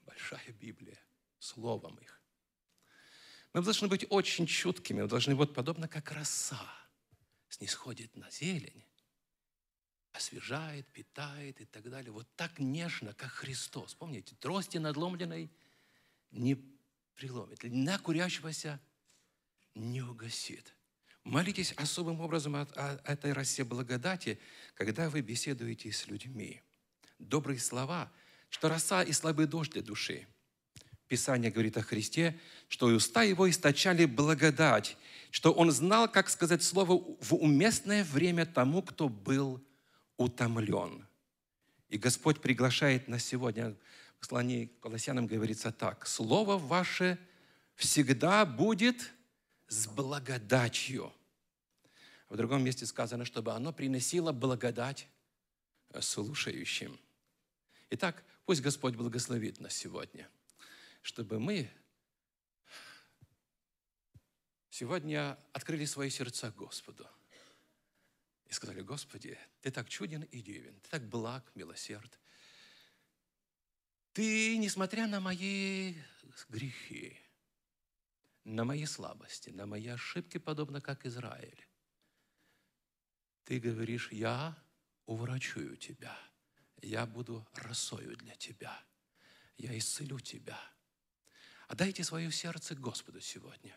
Большая 0.06 0.54
Библия. 0.60 1.00
Словом 1.40 1.96
их. 1.96 2.21
Мы 3.54 3.62
должны 3.62 3.88
быть 3.88 4.06
очень 4.10 4.46
чуткими. 4.46 5.02
Мы 5.02 5.08
должны 5.08 5.36
быть 5.36 5.54
подобно 5.54 5.88
как 5.88 6.12
роса. 6.12 6.62
Снисходит 7.50 8.16
на 8.16 8.32
зелень, 8.32 8.86
освежает, 10.14 10.88
питает 10.88 11.60
и 11.60 11.66
так 11.66 11.90
далее. 11.90 12.12
Вот 12.12 12.28
так 12.36 12.60
нежно, 12.60 13.14
как 13.14 13.32
Христос. 13.32 13.94
Помните, 13.94 14.36
трости 14.36 14.78
надломленной 14.78 15.52
не 16.32 16.56
приломит. 17.16 17.60
На 17.64 18.00
курящегося 18.00 18.80
не 19.76 20.02
угасит. 20.02 20.74
Молитесь 21.24 21.74
особым 21.74 22.22
образом 22.22 22.56
о, 22.56 22.62
о 22.62 23.12
этой 23.12 23.34
росе 23.34 23.64
благодати, 23.64 24.40
когда 24.74 25.10
вы 25.10 25.22
беседуете 25.22 25.92
с 25.92 26.08
людьми. 26.08 26.62
Добрые 27.20 27.60
слова, 27.60 28.12
что 28.50 28.70
роса 28.70 29.04
и 29.04 29.12
слабый 29.12 29.46
дождь 29.46 29.74
для 29.74 29.84
души. 29.84 30.26
Писание 31.12 31.52
говорит 31.52 31.76
о 31.76 31.82
Христе, 31.82 32.40
что 32.70 32.90
и 32.90 32.94
уста 32.94 33.24
его 33.24 33.50
источали 33.50 34.06
благодать, 34.06 34.96
что 35.30 35.52
он 35.52 35.70
знал, 35.70 36.10
как 36.10 36.30
сказать 36.30 36.64
слово 36.64 37.04
в 37.20 37.36
уместное 37.36 38.06
время 38.06 38.46
тому, 38.46 38.82
кто 38.82 39.10
был 39.10 39.62
утомлен. 40.16 41.06
И 41.90 41.98
Господь 41.98 42.40
приглашает 42.40 43.10
нас 43.10 43.26
сегодня, 43.26 43.76
в 44.16 44.20
послании 44.22 44.68
к 44.68 44.80
Колоссянам 44.80 45.28
говорится 45.28 45.74
так, 45.74 46.08
«Слово 46.08 46.58
ваше 46.58 47.20
всегда 47.76 48.46
будет 48.46 49.12
с 49.68 49.88
благодатью. 49.88 51.12
В 52.30 52.38
другом 52.38 52.64
месте 52.64 52.86
сказано, 52.86 53.26
чтобы 53.26 53.52
оно 53.52 53.74
приносило 53.74 54.32
благодать 54.32 55.10
слушающим. 56.00 56.98
Итак, 57.90 58.24
пусть 58.46 58.62
Господь 58.62 58.96
благословит 58.96 59.60
нас 59.60 59.74
сегодня, 59.74 60.30
чтобы 61.02 61.40
мы 61.40 61.70
сегодня 64.70 65.38
открыли 65.54 65.86
свои 65.86 66.10
сердца 66.10 66.52
Господу 66.52 67.08
и 68.46 68.54
сказали, 68.54 68.82
Господи, 68.82 69.38
Ты 69.62 69.72
так 69.72 69.90
чуден 69.90 70.24
и 70.24 70.42
дивен, 70.42 70.80
Ты 70.82 70.90
так 70.90 71.08
благ, 71.08 71.52
милосерд. 71.56 72.20
Ты, 74.14 74.58
несмотря 74.58 75.08
на 75.08 75.20
мои 75.20 75.96
грехи, 76.50 77.18
на 78.44 78.66
мои 78.66 78.86
слабости, 78.86 79.50
на 79.50 79.66
мои 79.66 79.88
ошибки, 79.88 80.38
подобно 80.38 80.82
как 80.82 81.06
Израиль. 81.06 81.68
Ты 83.46 83.60
говоришь, 83.60 84.12
я 84.12 84.58
уврачую 85.06 85.78
тебя, 85.78 86.18
я 86.82 87.06
буду 87.06 87.48
росою 87.54 88.16
для 88.18 88.36
тебя, 88.36 88.78
я 89.58 89.78
исцелю 89.78 90.20
тебя. 90.20 90.60
Отдайте 91.72 92.04
свое 92.04 92.30
сердце 92.32 92.76
Господу 92.76 93.22
сегодня. 93.22 93.74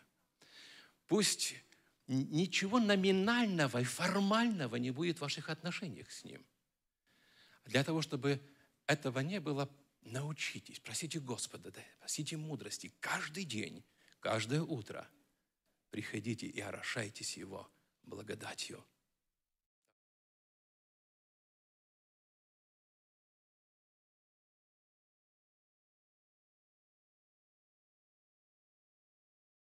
Пусть 1.07 1.55
ничего 2.07 2.79
номинального 2.79 3.79
и 3.79 3.85
формального 3.85 4.75
не 4.75 4.91
будет 4.91 5.17
в 5.17 5.21
ваших 5.21 5.49
отношениях 5.49 6.11
с 6.11 6.25
Ним. 6.25 6.45
Для 7.63 7.85
того, 7.85 8.01
чтобы 8.01 8.41
этого 8.85 9.19
не 9.19 9.39
было, 9.39 9.69
научитесь, 10.01 10.79
просите 10.81 11.21
Господа, 11.21 11.73
просите 11.99 12.35
мудрости 12.35 12.93
каждый 12.99 13.45
день 13.45 13.81
Каждое 14.25 14.63
утро 14.63 15.07
приходите 15.91 16.47
и 16.47 16.59
орошайтесь 16.59 17.37
Его 17.37 17.71
благодатью. 18.01 18.83